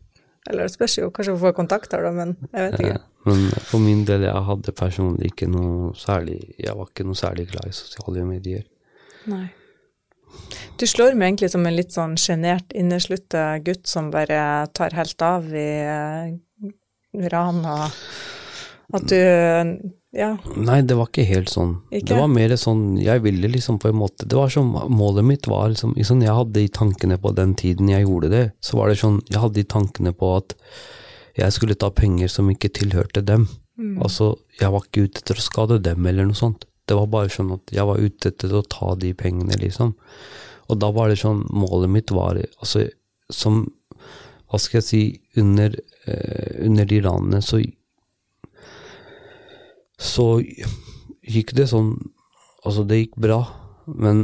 Eller 0.44 0.66
det 0.66 0.74
spørs 0.74 0.98
jo, 0.98 1.08
kanskje 1.14 1.38
få 1.40 1.54
kontakter, 1.56 2.04
da, 2.04 2.12
men 2.12 2.36
jeg 2.50 2.66
vet 2.66 2.78
ikke. 2.82 2.94
Ja, 2.98 3.02
Men 3.24 3.46
for 3.64 3.80
min 3.80 4.04
del, 4.04 4.26
jeg 4.28 4.46
hadde 4.50 4.76
personlig 4.76 5.30
ikke 5.32 5.48
noe 5.48 5.94
særlig 5.96 6.36
Jeg 6.60 6.76
var 6.76 6.90
ikke 6.90 7.06
noe 7.08 7.16
særlig 7.16 7.46
glad 7.48 7.70
i 7.70 7.76
sosiale 7.76 8.26
medier. 8.28 8.66
Nei. 9.30 9.46
Du 10.76 10.84
slår 10.90 11.14
meg 11.16 11.30
egentlig 11.30 11.52
som 11.54 11.64
en 11.64 11.76
litt 11.76 11.94
sånn 11.94 12.18
sjenert, 12.20 12.74
inneslutta 12.76 13.54
gutt 13.64 13.88
som 13.88 14.10
bare 14.12 14.66
tar 14.76 14.96
helt 14.98 15.24
av 15.24 15.46
i 15.48 15.68
uh, 15.86 17.28
ran 17.32 17.62
og 17.62 17.94
At 18.92 19.06
du 19.08 19.92
Ja. 20.14 20.36
Nei, 20.56 20.82
det 20.82 20.94
var 20.94 21.08
ikke 21.08 21.24
helt 21.26 21.48
sånn. 21.50 21.80
Ikke? 21.90 22.12
Det 22.12 22.18
var 22.20 22.28
mer 22.30 22.52
sånn 22.60 22.96
Jeg 23.02 23.22
ville 23.24 23.48
liksom 23.50 23.80
på 23.82 23.88
en 23.88 23.96
måte 23.98 24.28
Det 24.28 24.36
var 24.38 24.52
sånn 24.52 24.68
Målet 24.70 25.24
mitt 25.24 25.48
var 25.50 25.72
liksom 25.72 25.96
liksom 25.96 26.22
Jeg 26.22 26.36
hadde 26.36 26.52
de 26.52 26.68
tankene 26.68 27.18
på 27.18 27.32
den 27.34 27.54
tiden 27.58 27.88
jeg 27.90 28.04
gjorde 28.06 28.30
det, 28.30 28.44
så 28.62 28.76
var 28.78 28.88
det 28.88 29.00
sånn 29.00 29.20
Jeg 29.30 29.40
hadde 29.40 29.58
de 29.58 29.64
tankene 29.64 30.12
på 30.14 30.36
at 30.36 30.54
jeg 31.34 31.50
skulle 31.50 31.74
ta 31.74 31.90
penger 31.90 32.28
som 32.30 32.46
ikke 32.46 32.68
tilhørte 32.70 33.24
dem. 33.26 33.48
Altså, 33.98 34.36
jeg 34.60 34.70
var 34.70 34.84
ikke 34.86 35.08
ute 35.08 35.18
etter 35.18 35.34
å 35.34 35.42
skade 35.42 35.80
dem 35.82 36.06
eller 36.06 36.28
noe 36.28 36.38
sånt. 36.38 36.62
Det 36.86 36.94
var 36.94 37.08
bare 37.10 37.32
sånn 37.32 37.50
at 37.56 37.72
jeg 37.74 37.82
var 37.88 37.98
ute 37.98 38.30
etter 38.30 38.54
å 38.54 38.62
ta 38.62 38.94
de 38.94 39.10
pengene, 39.18 39.56
liksom. 39.58 39.96
Og 40.70 40.78
da 40.78 40.92
var 40.94 41.10
det 41.10 41.18
sånn 41.18 41.42
Målet 41.50 41.90
mitt 41.90 42.12
var 42.14 42.38
altså 42.38 42.86
som 43.32 43.64
Hva 44.48 44.60
skal 44.60 44.78
jeg 44.78 44.86
si 44.86 45.02
Under, 45.42 45.74
eh, 46.06 46.64
under 46.64 46.84
de 46.84 47.00
ranene 47.04 47.42
så 47.42 47.58
så 50.00 50.26
gikk 50.40 51.54
det 51.56 51.70
sånn 51.72 51.96
Altså, 52.64 52.80
det 52.88 52.96
gikk 52.96 53.18
bra, 53.20 53.42
men 53.84 54.22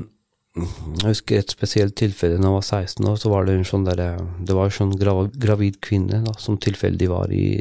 jeg 0.56 1.10
husker 1.10 1.42
et 1.42 1.52
spesielt 1.52 1.92
tilfelle 2.00 2.38
da 2.40 2.48
jeg 2.48 2.54
var 2.54 2.64
16 2.64 3.08
år, 3.10 3.18
så 3.20 3.28
var 3.28 3.44
det 3.44 3.58
en 3.58 3.66
sånn 3.68 3.84
der, 3.84 4.00
Det 4.40 4.56
var 4.56 4.70
en 4.70 4.76
sånn 4.78 4.94
grav, 4.96 5.26
gravid 5.36 5.76
kvinne 5.84 6.22
da, 6.24 6.32
som 6.40 6.56
tilfeldig 6.56 7.10
var 7.12 7.28
i 7.36 7.60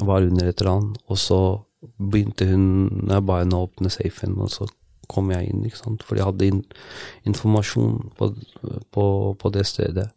Var 0.00 0.30
under 0.30 0.48
et 0.48 0.62
ran, 0.64 0.94
og 1.06 1.18
så 1.20 1.40
begynte 2.00 2.48
hun 2.48 2.64
jeg 3.06 3.26
ba 3.28 3.42
henne 3.42 3.60
åpne 3.60 3.92
safen, 3.92 4.34
og 4.40 4.50
så 4.50 4.66
kom 5.10 5.30
jeg 5.30 5.50
inn, 5.50 5.62
ikke 5.66 5.78
sant, 5.78 6.02
for 6.06 6.18
jeg 6.18 6.26
hadde 6.26 6.48
in 6.48 6.64
informasjon 7.28 8.10
på, 8.18 8.32
på, 8.94 9.04
på 9.38 9.52
det 9.54 9.66
stedet. 9.68 10.08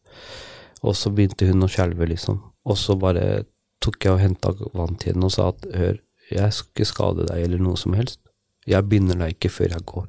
Og 0.83 0.95
så 0.97 1.11
begynte 1.13 1.47
hun 1.49 1.65
å 1.65 1.69
skjelve, 1.71 2.07
liksom. 2.09 2.41
Og 2.65 2.79
så 2.79 2.95
bare 2.99 3.43
tok 3.83 4.05
jeg 4.05 4.15
og 4.15 4.21
henta 4.23 4.53
vann 4.73 4.97
til 4.99 5.13
henne 5.13 5.29
og 5.29 5.35
sa 5.35 5.49
at 5.51 5.65
hør, 5.75 5.99
jeg 6.35 6.53
skal 6.53 6.71
ikke 6.73 6.89
skade 6.89 7.27
deg 7.29 7.45
eller 7.45 7.63
noe 7.63 7.79
som 7.79 7.95
helst. 7.97 8.19
Jeg 8.69 8.87
binder 8.89 9.19
deg 9.19 9.35
ikke 9.35 9.51
før 9.51 9.75
jeg 9.75 9.87
går. 9.89 10.07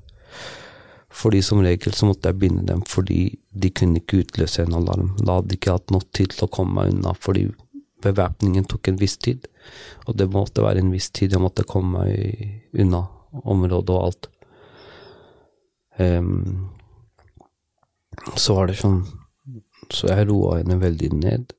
Fordi 1.14 1.40
som 1.46 1.62
regel 1.62 1.94
så 1.94 2.08
måtte 2.08 2.30
jeg 2.30 2.40
binde 2.42 2.64
dem 2.66 2.82
fordi 2.90 3.36
de 3.50 3.70
kunne 3.70 4.00
ikke 4.00 4.24
utløse 4.24 4.64
en 4.64 4.74
alarm. 4.80 5.12
Da 5.20 5.38
hadde 5.38 5.52
de 5.52 5.58
ikke 5.58 5.76
hatt 5.76 5.94
nok 5.94 6.08
tid 6.16 6.34
til 6.34 6.46
å 6.46 6.52
komme 6.54 6.74
meg 6.80 6.94
unna, 6.94 7.14
fordi 7.14 7.46
bevæpningen 8.04 8.66
tok 8.68 8.90
en 8.90 9.00
viss 9.00 9.16
tid. 9.22 9.46
Og 10.08 10.18
det 10.18 10.30
måtte 10.32 10.64
være 10.64 10.82
en 10.82 10.92
viss 10.94 11.10
tid 11.14 11.34
jeg 11.34 11.42
måtte 11.42 11.66
komme 11.68 12.02
meg 12.02 12.80
unna 12.82 13.04
området 13.44 13.94
og 13.94 14.06
alt. 14.08 14.30
Um, 15.98 16.70
så 18.34 18.56
var 18.56 18.66
det 18.66 18.80
sånn 18.80 19.04
Så 19.94 20.08
jeg 20.08 20.26
roa 20.26 20.56
henne 20.58 20.74
veldig 20.80 21.10
ned, 21.14 21.52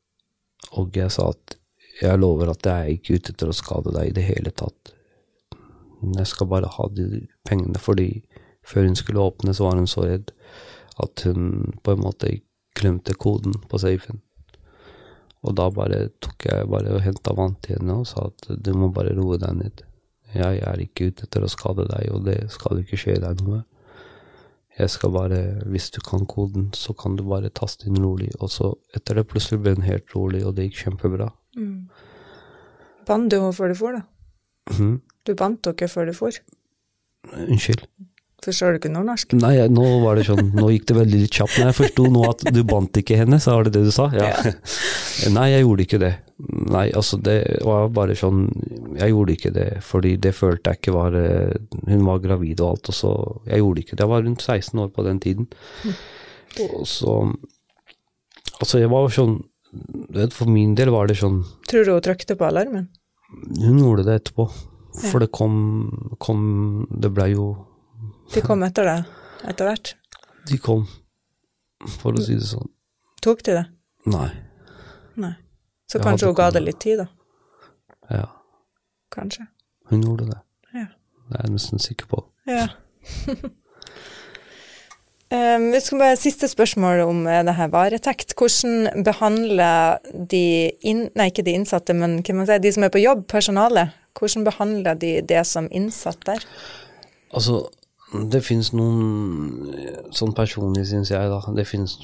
og 0.76 0.96
jeg 0.98 1.14
sa 1.14 1.30
at 1.30 1.56
jeg 2.02 2.20
lover 2.20 2.52
at 2.52 2.68
jeg 2.68 2.76
er 2.76 2.94
ikke 2.96 3.20
ute 3.20 3.34
etter 3.34 3.52
å 3.52 3.56
skade 3.56 3.94
deg 3.96 4.10
i 4.10 4.16
det 4.18 4.26
hele 4.28 4.52
tatt. 4.52 4.92
Jeg 6.06 6.28
skal 6.28 6.50
bare 6.52 6.70
ha 6.70 6.88
de 6.92 7.26
pengene, 7.48 7.80
fordi 7.80 8.10
før 8.66 8.90
hun 8.90 8.98
skulle 9.00 9.24
åpne, 9.24 9.54
så 9.56 9.68
var 9.68 9.80
hun 9.80 9.90
så 9.90 10.04
redd 10.06 10.34
at 11.02 11.26
hun 11.28 11.74
på 11.84 11.96
en 11.96 12.04
måte 12.04 12.38
glemte 12.76 13.16
koden 13.16 13.56
på 13.70 13.80
safen. 13.80 14.22
Og 15.46 15.56
da 15.58 15.70
bare 15.72 16.08
tok 16.24 16.48
jeg 16.50 16.68
bare 16.72 16.96
og 16.96 17.04
henta 17.06 17.36
vann 17.38 17.56
til 17.64 17.78
henne 17.78 18.00
og 18.02 18.10
sa 18.10 18.28
at 18.32 18.48
du 18.50 18.72
må 18.78 18.90
bare 18.94 19.14
roe 19.18 19.38
deg 19.42 19.60
ned. 19.60 19.84
Jeg 20.36 20.60
er 20.68 20.82
ikke 20.82 21.12
ute 21.12 21.28
etter 21.28 21.46
å 21.46 21.52
skade 21.52 21.86
deg, 21.88 22.10
og 22.12 22.26
det 22.26 22.40
skal 22.52 22.82
ikke 22.82 23.00
skje 23.00 23.20
deg 23.24 23.44
noe. 23.46 23.62
Jeg 24.76 24.92
skal 24.92 25.14
bare, 25.16 25.40
hvis 25.72 25.88
du 25.96 26.02
kan 26.04 26.26
koden, 26.28 26.72
så 26.76 26.92
kan 26.98 27.16
du 27.16 27.24
bare 27.24 27.54
taste 27.56 27.88
inn 27.88 28.02
rolig. 28.04 28.34
Og 28.44 28.52
så 28.52 28.74
etter 28.98 29.22
det 29.22 29.30
plutselig 29.32 29.62
ble 29.64 29.78
hun 29.78 29.88
helt 29.88 30.12
rolig, 30.18 30.42
og 30.44 30.58
det 30.58 30.68
gikk 30.68 30.82
kjempebra. 30.82 31.30
Bandt 33.06 33.32
du 33.32 33.38
henne 33.40 33.54
før 33.56 33.72
du 33.72 33.78
for, 33.80 34.00
da? 34.00 34.04
Mm. 34.76 34.98
Du 35.26 35.34
bandt 35.38 35.62
dere 35.68 35.88
før 35.92 36.10
du 36.10 36.14
for. 36.18 36.32
Unnskyld. 37.36 37.86
Forstår 38.46 38.76
du 38.76 38.78
ikke 38.78 38.92
nordnorsk? 38.94 39.32
Nei, 39.40 39.56
jeg- 39.56 39.72
nå 39.74 39.84
var 40.04 40.16
det 40.20 40.26
sånn, 40.28 40.52
nå 40.54 40.68
gikk 40.70 40.86
det 40.92 40.96
veldig 40.98 41.20
litt 41.24 41.32
kjapt. 41.34 41.56
Når 41.58 41.66
jeg 41.72 41.78
forsto 41.80 42.04
nå 42.14 42.26
at 42.30 42.44
du 42.54 42.60
bandt 42.64 42.94
ikke 43.00 43.18
henne, 43.18 43.40
så 43.42 43.56
var 43.56 43.64
det 43.66 43.74
det 43.74 43.84
du 43.88 43.92
sa? 43.96 44.06
Ja. 44.14 44.28
Nei, 45.38 45.48
jeg 45.56 45.64
gjorde 45.66 45.86
ikke 45.88 46.00
det. 46.04 46.12
Nei, 46.76 46.92
altså 46.92 47.18
det 47.24 47.40
var 47.64 47.88
bare 47.96 48.14
sånn, 48.20 48.44
jeg 49.00 49.10
gjorde 49.16 49.34
ikke 49.38 49.54
det, 49.56 49.68
fordi 49.88 50.16
det 50.22 50.36
følte 50.36 50.74
jeg 50.76 50.82
ikke 50.82 50.94
var, 50.94 51.16
eh, 51.16 51.56
hun 51.88 52.06
var 52.06 52.20
gravid 52.22 52.60
og 52.62 52.76
alt, 52.76 52.90
og 52.92 52.98
så, 53.00 53.14
jeg 53.48 53.64
gjorde 53.64 53.82
ikke 53.86 53.96
det. 53.96 54.04
Jeg 54.06 54.10
var 54.14 54.22
rundt 54.28 54.46
16 54.46 54.80
år 54.84 54.90
på 54.94 55.06
den 55.08 55.20
tiden. 55.24 55.48
Og 56.70 56.86
så, 56.86 57.16
altså 58.60 58.80
jeg 58.84 58.90
var 58.94 59.10
sånn, 59.10 59.40
vet, 60.16 60.34
for 60.34 60.50
min 60.52 60.76
del 60.78 60.90
var 60.94 61.08
det 61.08 61.18
sånn, 61.20 61.42
Tror 61.70 61.86
du 61.86 61.92
hun 61.96 62.02
trykte 62.06 62.36
på 62.40 62.46
alarmen? 62.48 62.90
hun 63.60 63.80
gjorde 63.82 64.04
det 64.08 64.16
etterpå. 64.22 64.46
For 65.12 65.20
det 65.20 65.28
kom, 65.36 66.16
kom, 66.24 66.86
det 66.90 67.10
ble 67.12 67.26
jo, 67.34 67.46
De 68.34 68.42
kom 68.42 68.62
etter 68.64 68.86
deg 68.88 69.50
etter 69.52 69.68
hvert. 69.68 69.90
de 70.48 70.58
kom, 70.58 70.86
for 72.00 72.16
å 72.16 72.22
si 72.24 72.38
det 72.40 72.48
sånn. 72.48 72.70
Tok 73.22 73.44
de 73.44 73.58
det? 73.60 73.66
Nei, 74.06 74.30
Nei. 75.20 75.34
Så 75.90 75.98
Jeg 76.00 76.06
kanskje 76.06 76.28
hun 76.30 76.36
ga 76.38 76.48
det 76.56 76.62
litt 76.64 76.80
tid, 76.80 77.00
da. 77.04 77.08
ja. 78.10 78.26
Kanskje. 79.12 79.46
Hun 79.92 80.02
gjorde 80.02 80.26
det. 80.32 80.40
Ja. 80.74 80.88
Det 81.30 81.38
er 81.40 81.44
jeg 81.46 81.54
nesten 81.58 81.80
sikker 81.80 82.08
på. 82.10 82.24
Ja. 82.50 82.68
um, 85.34 85.70
vi 85.74 85.82
skal 85.84 86.02
bare 86.02 86.20
Siste 86.20 86.50
spørsmål 86.52 87.04
om 87.06 87.24
eh, 87.28 87.44
det 87.48 87.56
her 87.58 87.72
varetekt. 87.74 88.36
Hvordan 88.38 89.06
behandler 89.06 90.02
de 90.14 90.72
inn, 90.86 91.08
Nei, 91.16 91.30
ikke 91.32 91.46
de 91.46 91.56
innsatte, 91.58 91.96
men 91.98 92.20
sier, 92.26 92.60
de 92.62 92.74
som 92.76 92.86
er 92.86 92.94
på 92.94 93.04
jobb, 93.04 93.26
personalet, 93.32 93.96
hvordan 94.20 94.46
behandler 94.48 95.00
de 95.00 95.18
det 95.26 95.46
som 95.48 95.70
innsatt 95.72 96.24
der? 96.28 96.46
Altså, 97.36 97.66
det 98.32 98.44
finnes 98.46 98.70
noen 98.76 99.74
Sånn 100.16 100.32
personlig, 100.38 100.86
syns 100.88 101.10
jeg, 101.12 101.32
da. 101.32 101.42
Det 101.58 101.66
finnes, 101.68 101.98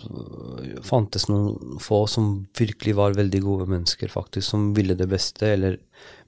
fantes 0.84 1.28
noen 1.30 1.78
få 1.80 2.03
som 2.11 2.32
virkelig 2.57 2.97
var 2.97 3.15
veldig 3.15 3.41
gode 3.45 3.67
mennesker, 3.72 4.11
faktisk, 4.11 4.49
som 4.49 4.72
ville 4.76 4.97
det 4.99 5.07
beste, 5.11 5.53
eller 5.55 5.78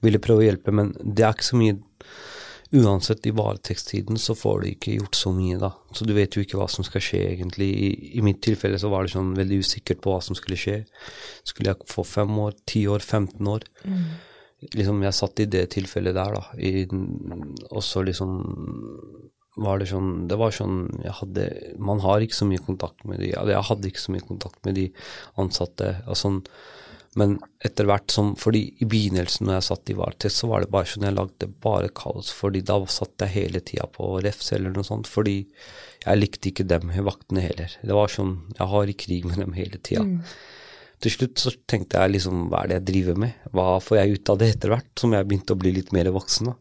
ville 0.04 0.22
prøve 0.22 0.44
å 0.44 0.46
hjelpe, 0.46 0.72
men 0.72 0.94
det 1.02 1.26
er 1.26 1.34
ikke 1.34 1.50
så 1.50 1.58
mye 1.60 1.76
Uansett, 2.74 3.26
i 3.26 3.30
varetektstiden 3.30 4.18
så 4.18 4.34
får 4.34 4.60
du 4.60 4.68
ikke 4.72 4.96
gjort 4.96 5.14
så 5.14 5.30
mye, 5.34 5.58
da. 5.62 5.70
Så 5.94 6.06
du 6.08 6.14
vet 6.16 6.34
jo 6.34 6.42
ikke 6.42 6.58
hva 6.58 6.66
som 6.70 6.86
skal 6.86 7.04
skje, 7.04 7.20
egentlig. 7.36 7.68
I, 7.70 7.90
I, 8.18 8.22
mitt 8.26 8.40
tilfelle 8.42 8.80
så 8.82 8.90
var 8.90 9.04
det 9.04 9.12
sånn 9.14 9.34
veldig 9.38 9.60
usikkert 9.62 10.00
på 10.02 10.14
hva 10.14 10.22
som 10.24 10.34
skulle 10.38 10.58
skje. 10.58 10.80
Skulle 11.46 11.70
jeg 11.70 11.90
få 11.90 12.02
fem 12.08 12.32
år, 12.42 12.56
ti 12.66 12.82
år, 12.90 13.04
15 13.04 13.52
år? 13.52 13.68
Liksom, 14.74 15.04
jeg 15.06 15.18
satt 15.20 15.44
i 15.44 15.48
det 15.54 15.68
tilfellet 15.76 16.16
der, 16.16 16.34
da. 16.34 16.42
I, 16.58 16.86
og 17.70 17.84
så 17.84 18.02
liksom 18.06 18.34
var 19.54 19.78
det 19.78 19.86
sånn 19.86 20.24
Det 20.26 20.34
var 20.34 20.50
sånn 20.50 20.78
jeg 21.04 21.12
hadde 21.14 21.44
Man 21.78 22.00
har 22.02 22.24
ikke 22.24 22.34
så 22.34 22.46
mye 22.48 22.62
kontakt 22.64 23.04
med 23.06 23.20
de 23.22 23.28
Jeg 23.30 23.66
hadde 23.68 23.86
ikke 23.86 24.02
så 24.02 24.14
mye 24.14 24.26
kontakt 24.26 24.58
med 24.66 24.74
de 24.74 24.88
ansatte. 25.38 25.92
og 26.08 26.18
sånn 26.18 26.40
men 27.20 27.36
etter 27.62 27.86
hvert 27.88 28.10
som 28.10 28.32
Fordi 28.38 28.64
i 28.82 28.86
begynnelsen 28.90 29.46
når 29.46 29.58
jeg 29.58 29.66
satt 29.68 29.92
i 29.92 29.96
varetekt, 29.98 30.34
så 30.34 30.48
var 30.50 30.64
det 30.64 30.72
bare 30.74 30.88
sånn 30.90 31.06
jeg 31.06 31.16
lagde 31.16 31.48
bare 31.62 31.92
kaos. 31.94 32.32
fordi 32.34 32.64
da 32.66 32.78
satt 32.90 33.24
jeg 33.24 33.34
hele 33.34 33.60
tida 33.60 33.86
på 33.90 34.16
refs 34.24 34.52
eller 34.56 34.74
noe 34.74 34.86
sånt. 34.86 35.10
Fordi 35.10 35.36
jeg 36.04 36.20
likte 36.20 36.50
ikke 36.50 36.66
dem, 36.68 36.90
vaktene 37.06 37.44
heller. 37.44 37.78
Det 37.82 37.94
var 37.94 38.12
sånn 38.12 38.36
Jeg 38.58 38.70
har 38.74 38.90
i 38.90 38.98
krig 39.06 39.24
med 39.28 39.38
dem 39.42 39.56
hele 39.56 39.78
tida. 39.78 40.04
Til 41.04 41.12
slutt 41.12 41.40
så 41.42 41.52
tenkte 41.68 42.00
jeg 42.00 42.14
liksom 42.16 42.48
hva 42.48 42.62
er 42.62 42.70
det 42.70 42.76
jeg 42.78 42.88
driver 42.90 43.18
med? 43.26 43.46
Hva 43.52 43.78
får 43.82 43.98
jeg 44.00 44.18
ut 44.18 44.30
av 44.32 44.38
det 44.40 44.50
etter 44.54 44.72
hvert 44.72 45.00
som 45.00 45.12
jeg 45.12 45.26
begynte 45.28 45.54
å 45.56 45.60
bli 45.60 45.74
litt 45.76 45.92
mer 45.92 46.08
voksen? 46.14 46.52
da? 46.52 46.56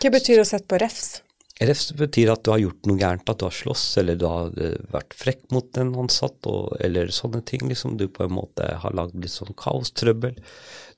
Hva 0.00 0.12
betyr 0.14 0.40
å 0.40 0.48
sette 0.48 0.68
på 0.70 0.78
refs? 0.80 1.20
Refs 1.56 1.88
betyr 1.96 2.28
at 2.34 2.42
du 2.44 2.50
har 2.52 2.60
gjort 2.60 2.84
noe 2.84 2.98
gærent, 3.00 3.30
at 3.32 3.38
du 3.40 3.46
har 3.46 3.54
slåss, 3.54 3.84
eller 4.02 4.18
du 4.20 4.26
har 4.28 4.50
eh, 4.60 4.74
vært 4.92 5.14
frekk 5.16 5.46
mot 5.56 5.78
en 5.80 5.94
ansatt, 6.02 6.36
og, 6.44 6.74
eller 6.84 7.08
sånne 7.14 7.40
ting. 7.48 7.62
liksom. 7.70 7.94
Du 7.96 8.10
på 8.12 8.26
en 8.26 8.34
måte 8.36 8.66
har 8.82 8.96
lagd 8.96 9.16
litt 9.22 9.32
sånn 9.32 9.56
kaostrøbbel. 9.56 10.36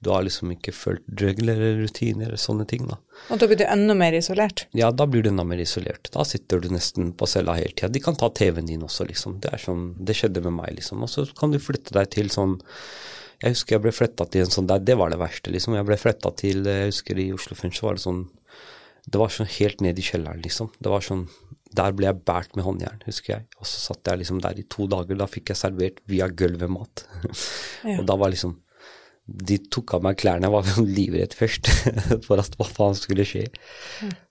Du 0.02 0.10
har 0.10 0.24
liksom 0.26 0.50
ikke 0.56 0.74
fulgt 0.74 1.22
regler 1.22 1.60
eller 1.60 1.84
rutiner, 1.84 2.34
sånne 2.34 2.66
ting. 2.66 2.88
da. 2.90 2.98
Og 3.30 3.38
da 3.38 3.46
blir 3.46 3.60
du 3.60 3.64
enda 3.68 3.94
mer 3.98 4.16
isolert? 4.18 4.64
Ja, 4.74 4.90
da 4.90 5.06
blir 5.06 5.22
du 5.22 5.30
enda 5.30 5.46
mer 5.46 5.62
isolert. 5.62 6.10
Da 6.14 6.26
sitter 6.26 6.64
du 6.64 6.72
nesten 6.74 7.12
på 7.14 7.28
cella 7.30 7.54
hele 7.54 7.76
tida. 7.76 7.92
De 7.94 8.02
kan 8.02 8.18
ta 8.18 8.26
TV-en 8.30 8.66
din 8.66 8.82
også, 8.86 9.06
liksom. 9.06 9.38
Det 9.44 9.54
er 9.54 9.62
sånn, 9.62 9.92
det 10.02 10.18
skjedde 10.18 10.42
med 10.48 10.56
meg, 10.58 10.74
liksom. 10.80 11.06
Og 11.06 11.12
så 11.12 11.26
kan 11.38 11.54
du 11.54 11.60
flytte 11.62 11.94
deg 11.94 12.10
til 12.16 12.34
sånn 12.34 12.58
Jeg 13.38 13.54
husker 13.54 13.76
jeg 13.76 13.82
ble 13.84 13.94
flytta 13.94 14.24
til 14.26 14.42
en 14.42 14.50
sånn 14.50 14.66
der, 14.66 14.82
det 14.82 14.98
var 14.98 15.14
det 15.14 15.20
verste, 15.22 15.54
liksom. 15.54 15.78
Jeg 15.78 15.86
ble 15.86 16.00
flytta 16.02 16.34
til 16.42 16.66
Jeg 16.66 16.90
husker 16.90 17.22
i 17.22 17.30
Oslo 17.36 17.54
fengsel 17.54 17.86
var 17.86 18.00
det 18.00 18.02
sånn 18.08 18.24
Det 19.08 19.20
var 19.20 19.32
sånn 19.32 19.48
helt 19.48 19.82
ned 19.84 19.98
i 19.98 20.04
kjelleren, 20.04 20.42
liksom. 20.44 20.72
Det 20.78 20.92
var 20.92 21.04
sånn 21.04 21.28
Der 21.78 21.92
ble 21.92 22.08
jeg 22.08 22.24
båret 22.24 22.54
med 22.56 22.64
håndjern, 22.64 23.02
husker 23.04 23.34
jeg. 23.34 23.44
Og 23.60 23.68
så 23.68 23.80
satt 23.90 24.08
jeg 24.08 24.22
liksom 24.22 24.40
der 24.44 24.56
i 24.56 24.64
to 24.72 24.86
dager. 24.88 25.18
Da 25.20 25.26
fikk 25.28 25.52
jeg 25.52 25.60
servert 25.60 26.00
via 26.08 26.28
gulvet 26.28 26.72
mat. 26.72 27.04
Ja. 27.86 28.00
Og 28.00 28.08
da 28.08 28.16
var 28.18 28.32
liksom 28.32 28.56
de 29.28 29.58
tok 29.70 29.92
av 29.94 30.04
meg 30.06 30.16
klærne, 30.18 30.48
jeg 30.48 30.54
var 30.54 30.86
livredd 30.98 31.34
først 31.36 31.68
for 32.26 32.40
at 32.40 32.54
hva 32.56 32.66
faen 32.66 32.96
skulle 32.96 33.26
skje. 33.28 33.44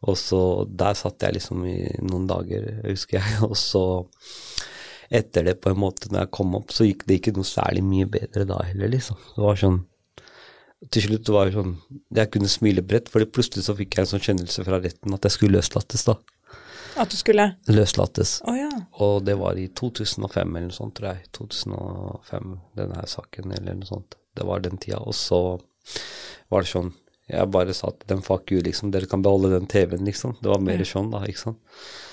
Og 0.10 0.18
så 0.20 0.40
der 0.68 0.98
satt 0.98 1.22
jeg 1.24 1.38
liksom 1.38 1.62
i 1.70 1.78
noen 2.02 2.26
dager, 2.30 2.66
husker 2.88 3.20
jeg, 3.22 3.36
og 3.46 3.54
så 3.62 3.84
etter 5.08 5.46
det, 5.48 5.60
på 5.64 5.72
en 5.72 5.80
måte, 5.80 6.10
når 6.12 6.26
jeg 6.26 6.34
kom 6.36 6.58
opp, 6.58 6.74
så 6.76 6.88
gikk 6.88 7.06
det 7.08 7.22
ikke 7.22 7.36
noe 7.38 7.48
særlig 7.48 7.84
mye 7.86 8.10
bedre 8.12 8.44
da 8.50 8.58
heller, 8.68 8.92
liksom. 8.92 9.20
Det 9.38 9.46
var 9.46 9.62
sånn 9.62 9.78
Til 10.94 11.08
slutt 11.08 11.30
var 11.34 11.48
det 11.50 11.56
sånn 11.56 11.72
Jeg 12.14 12.30
kunne 12.36 12.50
smile 12.52 12.84
bredt, 12.86 13.10
for 13.10 13.26
plutselig 13.34 13.66
så 13.66 13.74
fikk 13.78 13.98
jeg 13.98 14.06
en 14.06 14.12
sånn 14.12 14.26
kjennelse 14.28 14.66
fra 14.68 14.78
retten 14.84 15.16
at 15.16 15.26
jeg 15.26 15.34
skulle 15.34 15.58
løslates, 15.58 16.06
da. 16.06 16.18
At 16.98 17.14
du 17.14 17.18
skulle 17.18 17.44
Løslates. 17.70 18.40
Oh, 18.50 18.56
ja. 18.58 18.70
Og 19.06 19.20
det 19.26 19.36
var 19.38 19.58
i 19.60 19.68
2005 19.70 20.56
eller 20.56 20.70
noe 20.70 20.76
sånt, 20.76 20.96
tror 20.98 21.12
jeg. 21.12 21.28
2005, 21.38 22.56
denne 22.80 22.98
her 22.98 23.10
saken, 23.12 23.54
eller 23.54 23.78
noe 23.78 23.90
sånt. 23.90 24.18
Det 24.38 24.46
var 24.48 24.64
den 24.66 24.80
tida. 24.82 25.04
Og 25.06 25.14
så 25.18 25.42
var 26.50 26.66
det 26.66 26.72
sånn 26.72 26.96
Jeg 27.28 27.52
bare 27.52 27.74
sa 27.76 27.90
til 27.92 28.08
dem 28.08 28.22
fuck 28.24 28.54
you, 28.54 28.62
liksom. 28.64 28.90
Dere 28.94 29.10
kan 29.12 29.22
beholde 29.26 29.52
den 29.52 29.68
TV-en, 29.68 30.06
liksom. 30.08 30.38
Det 30.40 30.48
var 30.48 30.62
mer 30.64 30.82
sånn, 30.88 31.12
da, 31.12 31.26
ikke 31.28 31.42
sant. 31.42 31.60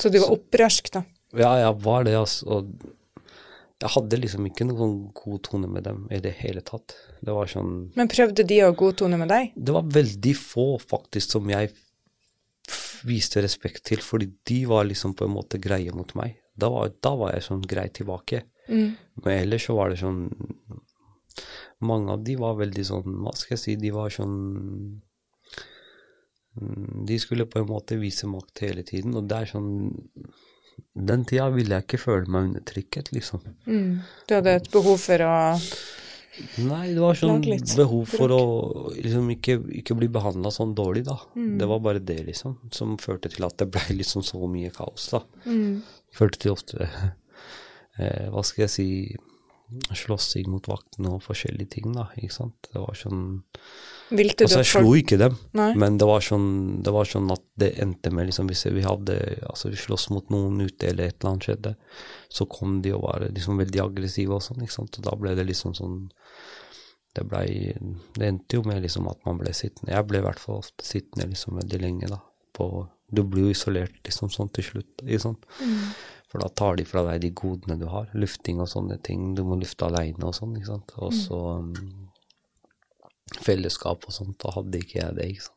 Så 0.03 0.11
du 0.11 0.19
var 0.19 0.35
opprørsk, 0.35 0.91
da? 0.97 1.05
Ja, 1.39 1.53
jeg 1.63 1.77
var 1.85 2.05
det, 2.09 2.17
altså. 2.19 2.49
Og 2.51 2.73
jeg 3.85 3.93
hadde 3.99 4.17
liksom 4.17 4.47
ikke 4.49 4.65
noen 4.65 4.95
god 5.13 5.43
tone 5.45 5.69
med 5.69 5.85
dem 5.85 6.07
i 6.15 6.21
det 6.25 6.33
hele 6.39 6.63
tatt. 6.65 6.95
Det 7.21 7.33
var 7.37 7.51
sånn 7.51 7.91
Men 7.99 8.09
prøvde 8.09 8.47
de 8.49 8.63
å 8.65 8.73
god 8.73 8.97
tone 9.03 9.19
med 9.21 9.29
deg? 9.29 9.53
Det 9.57 9.75
var 9.77 9.91
veldig 9.93 10.33
få, 10.41 10.69
faktisk, 10.81 11.35
som 11.37 11.51
jeg 11.53 11.75
viste 13.05 13.43
respekt 13.45 13.85
til, 13.91 14.01
fordi 14.01 14.31
de 14.49 14.63
var 14.71 14.87
liksom 14.89 15.13
på 15.19 15.29
en 15.29 15.35
måte 15.35 15.61
greie 15.61 15.93
mot 15.93 16.15
meg. 16.17 16.39
Da 16.57 16.71
var, 16.73 16.95
da 17.05 17.13
var 17.21 17.35
jeg 17.35 17.45
sånn 17.51 17.67
grei 17.69 17.91
tilbake. 17.93 18.47
Men 19.21 19.33
ellers 19.35 19.67
så 19.69 19.77
var 19.77 19.93
det 19.93 20.01
sånn 20.01 20.23
Mange 21.85 22.15
av 22.15 22.23
de 22.25 22.39
var 22.41 22.55
veldig 22.57 22.85
sånn 22.89 23.19
Hva 23.21 23.35
skal 23.37 23.59
jeg 23.59 23.61
si? 23.61 23.75
De 23.77 23.91
var 23.93 24.15
sånn 24.15 24.39
mm, 26.57 27.03
De 27.11 27.19
skulle 27.21 27.45
på 27.51 27.61
en 27.61 27.69
måte 27.69 27.99
vise 28.01 28.31
makt 28.31 28.63
hele 28.65 28.87
tiden, 28.89 29.13
og 29.19 29.29
det 29.29 29.43
er 29.43 29.51
sånn 29.53 29.69
Den 30.95 31.25
tida 31.27 31.49
ville 31.55 31.75
jeg 31.79 31.87
ikke 31.89 31.99
føle 32.05 32.31
meg 32.31 32.51
undertrykket, 32.51 33.13
liksom. 33.15 33.43
Du 33.67 34.35
hadde 34.37 34.57
et 34.61 34.71
behov 34.73 34.99
for 35.03 35.27
å 35.27 35.35
Nei, 36.59 36.89
det 36.91 36.99
var 36.99 37.15
sånn 37.15 37.45
behov 37.79 38.09
for 38.11 38.33
å 38.35 38.41
liksom 38.91 39.29
ikke, 39.37 39.55
ikke 39.83 39.95
bli 39.95 40.09
behandla 40.11 40.51
sånn 40.51 40.73
dårlig, 40.75 41.05
da. 41.07 41.15
Det 41.61 41.69
var 41.71 41.83
bare 41.83 42.03
det, 42.03 42.25
liksom, 42.27 42.57
som 42.75 42.97
førte 42.99 43.31
til 43.31 43.47
at 43.47 43.55
det 43.63 43.69
ble 43.71 43.85
liksom 44.01 44.25
så 44.27 44.41
mye 44.51 44.73
kaos, 44.75 45.07
da. 45.15 45.23
Førte 46.15 46.43
til 46.43 46.55
ofte 46.55 46.89
eh, 47.99 48.27
Hva 48.35 48.43
skal 48.47 48.67
jeg 48.67 48.75
si 48.75 48.89
Slåssing 49.97 50.51
mot 50.53 50.67
vaktene 50.69 51.09
og 51.17 51.23
forskjellige 51.25 51.71
ting, 51.79 51.93
da. 51.97 52.05
Ikke 52.21 52.35
sant. 52.35 52.69
Det 52.69 52.81
var 52.83 52.97
sånn 52.99 53.23
Vilte 54.15 54.45
Altså, 54.45 54.61
jeg 54.61 54.69
slo 54.69 54.91
ikke 54.99 55.17
dem, 55.19 55.37
Nei. 55.57 55.71
men 55.81 55.97
det 55.99 56.07
var, 56.07 56.21
sånn, 56.23 56.83
det 56.85 56.93
var 56.93 57.09
sånn 57.09 57.31
at 57.33 57.43
det 57.59 57.71
endte 57.81 58.13
med 58.13 58.29
liksom 58.29 58.51
Hvis 58.51 58.67
vi 58.77 58.85
hadde 58.85 59.17
Altså, 59.49 59.71
vi 59.73 59.81
sloss 59.81 60.11
mot 60.13 60.29
noen 60.35 60.61
ute, 60.61 60.91
eller 60.91 61.09
et 61.09 61.17
eller 61.17 61.33
annet 61.33 61.49
skjedde, 61.49 61.75
så 62.29 62.47
kom 62.51 62.83
de 62.85 62.93
og 62.93 63.07
var 63.07 63.25
liksom 63.31 63.63
veldig 63.63 63.83
aggressive 63.87 64.37
og 64.37 64.45
sånn, 64.45 64.63
ikke 64.67 64.77
sant. 64.77 65.01
Og 65.01 65.09
da 65.09 65.17
ble 65.19 65.35
det 65.39 65.49
liksom 65.49 65.75
sånn 65.79 66.03
Det 67.17 67.25
blei 67.31 67.73
Det 67.73 68.29
endte 68.29 68.61
jo 68.61 68.67
med 68.69 68.85
liksom 68.85 69.09
at 69.11 69.25
man 69.25 69.41
ble 69.41 69.57
sittende 69.57 69.97
Jeg 69.97 70.11
ble 70.11 70.21
i 70.21 70.27
hvert 70.29 70.43
fall 70.43 70.61
ofte 70.61 70.85
sittende 70.87 71.31
liksom 71.33 71.57
veldig 71.63 71.81
lenge, 71.81 72.13
da. 72.13 72.21
På 72.55 72.89
Du 73.09 73.25
blir 73.25 73.49
jo 73.49 73.55
isolert 73.57 73.97
liksom 74.05 74.29
sånn 74.33 74.53
til 74.53 74.69
slutt, 74.69 75.07
ikke 75.07 75.25
sant. 75.31 75.49
For 76.35 76.43
da 76.43 76.49
tar 76.51 76.75
de 76.75 76.83
fra 76.83 77.05
deg 77.07 77.21
de 77.23 77.29
godene 77.39 77.77
du 77.79 77.85
har. 77.87 78.09
Lufting 78.19 78.59
og 78.59 78.67
sånne 78.67 78.97
ting. 79.07 79.37
Du 79.39 79.45
må 79.47 79.55
lufte 79.61 79.87
aleine 79.87 80.27
og 80.27 80.35
sånn, 80.35 80.57
ikke 80.59 80.73
sant. 80.73 80.95
Og 80.99 81.13
så 81.15 81.39
um, 81.61 81.69
fellesskap 83.45 84.05
og 84.07 84.15
sånt, 84.15 84.37
da 84.43 84.53
hadde 84.55 84.81
ikke 84.85 84.99
jeg 85.01 85.17
det. 85.17 85.29
ikke 85.33 85.47
sant. 85.47 85.55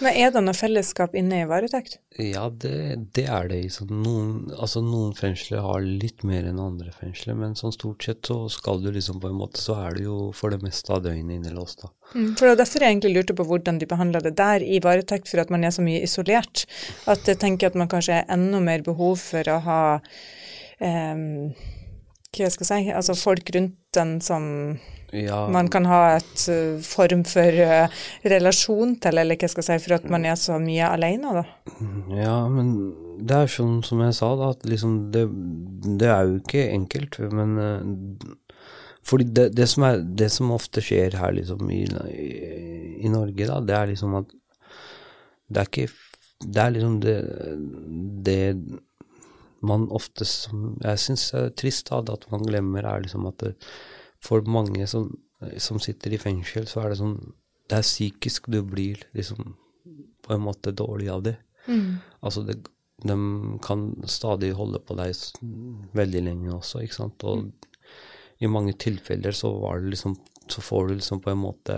Men 0.00 0.16
er 0.16 0.30
det 0.32 0.40
noe 0.42 0.56
fellesskap 0.56 1.12
inne 1.18 1.42
i 1.42 1.46
varetekt? 1.46 1.98
Ja, 2.18 2.46
det, 2.48 2.72
det 3.14 3.26
er 3.28 3.50
det. 3.50 3.58
Liksom. 3.66 3.90
Noen, 4.02 4.30
altså, 4.56 4.80
noen 4.82 5.12
fengsler 5.14 5.60
har 5.62 5.84
litt 5.84 6.24
mer 6.26 6.48
enn 6.48 6.58
andre 6.62 6.94
fengsler, 6.96 7.36
men 7.38 7.54
sånn 7.58 7.74
stort 7.76 8.06
sett 8.06 8.26
så 8.26 8.38
skal 8.50 8.80
du 8.82 8.88
liksom 8.94 9.20
på 9.22 9.30
en 9.30 9.38
måte, 9.38 9.60
så 9.62 9.76
er 9.84 9.98
du 9.98 10.06
jo 10.06 10.18
for 10.36 10.54
det 10.54 10.62
meste 10.64 10.94
av 10.96 11.04
døgnet 11.04 11.36
innelåst, 11.36 11.84
da. 11.84 11.92
Mm, 12.14 12.32
for 12.34 12.46
det 12.46 12.54
var 12.54 12.60
derfor 12.62 12.82
jeg 12.82 12.96
egentlig 12.96 13.12
lurte 13.14 13.36
på 13.38 13.46
hvordan 13.46 13.78
de 13.78 13.90
behandla 13.92 14.24
det 14.24 14.34
der 14.40 14.64
i 14.64 14.80
varetekt, 14.82 15.28
for 15.30 15.44
at 15.44 15.52
man 15.52 15.66
er 15.68 15.76
så 15.76 15.84
mye 15.86 16.00
isolert. 16.06 16.64
At 17.10 17.28
jeg 17.28 17.38
tenker 17.44 17.70
at 17.70 17.78
man 17.78 17.92
kanskje 17.92 18.22
har 18.22 18.32
enda 18.32 18.62
mer 18.64 18.82
behov 18.86 19.20
for 19.22 19.52
å 19.52 19.60
ha 19.68 19.82
um, 20.80 21.52
hva 22.30 22.46
jeg 22.46 22.54
skal 22.56 22.68
si, 22.68 22.80
altså 22.94 23.18
folk 23.18 23.52
rundt 23.54 23.76
den 23.96 24.20
som 24.20 24.78
Ja, 25.12 25.48
man 25.50 25.66
kan 25.68 25.88
ha 25.90 26.16
et 26.20 26.42
uh, 26.46 26.78
form 26.86 27.24
for 27.26 27.56
uh, 27.58 28.02
relasjon 28.22 28.94
til, 29.02 29.18
eller 29.18 29.38
hva 29.40 29.48
skal 29.50 29.64
jeg 29.66 29.80
si, 29.80 29.86
for 29.88 29.96
at 29.96 30.04
man 30.12 30.26
er 30.28 30.36
så 30.38 30.60
mye 30.62 30.86
alene, 30.86 31.32
da. 31.40 31.80
ja, 32.14 32.36
men 32.46 32.68
det 33.18 33.40
er 33.40 33.50
sånn 33.50 33.80
som 33.86 34.04
jeg 34.04 34.14
sa, 34.20 34.28
da, 34.38 34.52
at 34.54 34.68
liksom 34.70 35.00
det, 35.14 35.24
det 35.98 36.12
er 36.14 36.28
jo 36.28 36.38
ikke 36.38 36.68
enkelt, 36.76 37.18
men 37.34 37.58
uh, 37.58 38.60
fordi 39.02 39.26
det, 39.34 39.48
det, 39.58 39.66
som 39.72 39.88
er, 39.88 39.98
det 39.98 40.30
som 40.30 40.54
ofte 40.54 40.84
skjer 40.84 41.18
her 41.18 41.34
liksom 41.34 41.66
i, 41.74 41.82
i, 42.12 42.30
i 43.02 43.10
Norge, 43.10 43.48
da, 43.50 43.58
det 43.64 43.76
er 43.80 43.90
liksom 43.94 44.14
at 44.20 44.36
det 45.50 45.64
er 45.64 45.66
ikke 45.72 45.88
Det 46.40 46.60
er 46.62 46.70
liksom 46.72 47.00
det, 47.02 47.16
det 48.24 48.36
man 49.60 49.88
ofte 49.92 50.24
som 50.24 50.78
Jeg 50.82 51.00
syns 51.02 51.26
er 51.36 51.50
trist 51.58 51.90
da, 51.90 52.00
at 52.00 52.26
man 52.32 52.44
glemmer, 52.46 52.86
er 52.86 53.04
liksom 53.04 53.26
at 53.28 53.38
det, 53.44 53.54
for 54.24 54.44
mange 54.48 54.86
som, 54.88 55.10
som 55.58 55.80
sitter 55.80 56.14
i 56.14 56.20
fengsel, 56.20 56.68
så 56.68 56.82
er 56.82 56.92
det 56.92 57.00
sånn 57.00 57.18
Det 57.70 57.78
er 57.78 57.86
psykisk 57.86 58.50
du 58.50 58.62
blir 58.66 59.02
liksom 59.16 59.54
på 60.24 60.34
en 60.34 60.44
måte 60.44 60.72
dårlig 60.76 61.08
av 61.12 61.22
det. 61.24 61.36
Altså, 62.20 62.42
det, 62.44 62.58
de 63.04 63.16
kan 63.64 63.86
stadig 64.08 64.52
holde 64.56 64.80
på 64.84 64.96
deg 64.98 65.14
veldig 65.96 66.22
lenge 66.26 66.52
også, 66.56 66.82
ikke 66.84 66.98
sant. 66.98 67.24
Og 67.24 67.50
i 68.40 68.50
mange 68.50 68.74
tilfeller 68.80 69.36
så 69.36 69.52
var 69.60 69.80
det 69.80 69.94
liksom 69.96 70.18
Så 70.50 70.62
får 70.66 70.88
du 70.88 70.94
liksom 70.94 71.20
på 71.22 71.30
en 71.30 71.38
måte 71.38 71.74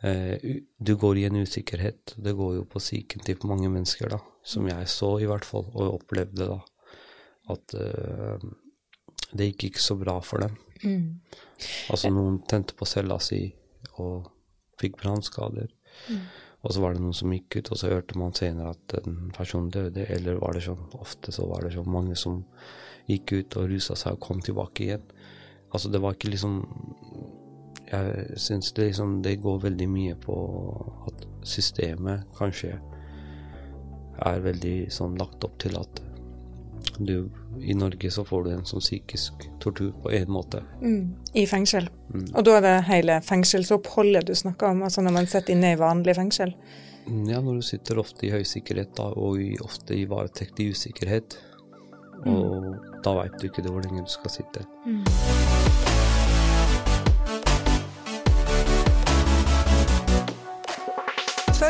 Du 0.00 0.92
går 0.96 1.18
i 1.18 1.24
en 1.26 1.40
usikkerhet. 1.42 2.14
Det 2.16 2.36
går 2.38 2.54
jo 2.60 2.64
på 2.70 2.78
psyken 2.78 3.24
til 3.26 3.40
mange 3.50 3.70
mennesker, 3.72 4.12
da. 4.12 4.20
Som 4.46 4.68
jeg 4.70 4.88
så, 4.92 5.16
i 5.18 5.26
hvert 5.26 5.46
fall, 5.46 5.66
og 5.74 5.98
opplevde 6.00 6.46
da. 6.52 6.58
At 7.50 7.74
uh, 7.74 8.38
det 9.32 9.50
gikk 9.50 9.70
ikke 9.70 9.82
så 9.82 9.96
bra 9.98 10.18
for 10.24 10.44
dem. 10.44 10.54
Altså, 11.90 12.12
noen 12.14 12.38
tente 12.48 12.76
på 12.78 12.86
cella 12.86 13.18
si 13.22 13.42
og 13.98 14.28
fikk 14.78 15.00
brannskader. 15.00 15.72
Og 16.62 16.74
så 16.74 16.82
var 16.82 16.94
det 16.94 17.02
noen 17.02 17.16
som 17.16 17.32
gikk 17.32 17.58
ut, 17.58 17.72
og 17.72 17.80
så 17.80 17.90
hørte 17.92 18.18
man 18.18 18.34
senere 18.36 18.74
at 18.74 18.94
en 19.00 19.32
person 19.34 19.68
døde. 19.70 20.06
Eller 20.10 20.40
var 20.42 20.54
det 20.54 20.64
sånn, 20.66 20.86
ofte 20.98 21.34
så 21.34 21.46
var 21.50 21.66
det 21.66 21.74
så 21.74 21.84
mange 21.86 22.16
som 22.18 22.44
gikk 23.08 23.32
ut 23.32 23.58
og 23.58 23.68
rusa 23.72 23.96
seg 23.98 24.18
og 24.18 24.24
kom 24.26 24.42
tilbake 24.44 24.86
igjen. 24.86 25.04
Altså 25.72 25.90
det 25.92 26.00
var 26.02 26.16
ikke 26.16 26.32
liksom 26.32 26.60
Jeg 27.88 28.36
syns 28.36 28.72
det 28.76 28.90
liksom 28.90 29.22
Det 29.24 29.38
går 29.40 29.62
veldig 29.62 29.88
mye 29.88 30.16
på 30.20 30.34
at 31.08 31.24
systemet 31.48 32.26
kanskje 32.38 32.74
er 34.26 34.40
veldig 34.42 34.76
sånn 34.92 35.16
lagt 35.18 35.44
opp 35.46 35.56
til 35.62 35.76
at 35.78 36.02
du 36.98 37.30
I 37.62 37.74
Norge 37.74 38.10
så 38.10 38.24
får 38.26 38.44
du 38.44 38.50
en 38.52 38.66
sånn 38.66 38.82
psykisk 38.82 39.46
tortur 39.62 39.92
på 40.02 40.10
en 40.14 40.30
måte. 40.30 40.60
I 41.34 41.44
fengsel. 41.46 41.88
Og 42.34 42.44
da 42.46 42.56
er 42.58 42.64
det 42.64 42.74
hele 42.88 43.18
fengselsoppholdet 43.24 44.26
du 44.28 44.34
snakker 44.38 44.72
om, 44.72 44.84
altså 44.86 45.02
når 45.02 45.16
man 45.16 45.30
sitter 45.30 45.54
inne 45.56 45.72
i 45.74 45.80
vanlig 45.80 46.14
fengsel. 46.18 46.54
Ja, 47.08 47.40
når 47.40 47.60
du 47.60 47.66
sitter 47.66 48.02
ofte 48.02 48.28
i 48.28 48.32
høy 48.34 48.44
sikkerhet 48.46 48.94
da, 48.98 49.08
og 49.10 49.40
i, 49.42 49.52
ofte 49.64 49.96
i 49.96 50.06
varetekt 50.10 50.60
i 50.62 50.70
usikkerhet. 50.70 51.38
Og 52.26 52.74
da 53.04 53.14
veit 53.22 53.38
du 53.40 53.48
ikke 53.48 53.66
hvor 53.70 53.82
lenge 53.82 54.04
du 54.06 54.12
skal 54.12 54.38
sitte. 54.40 54.66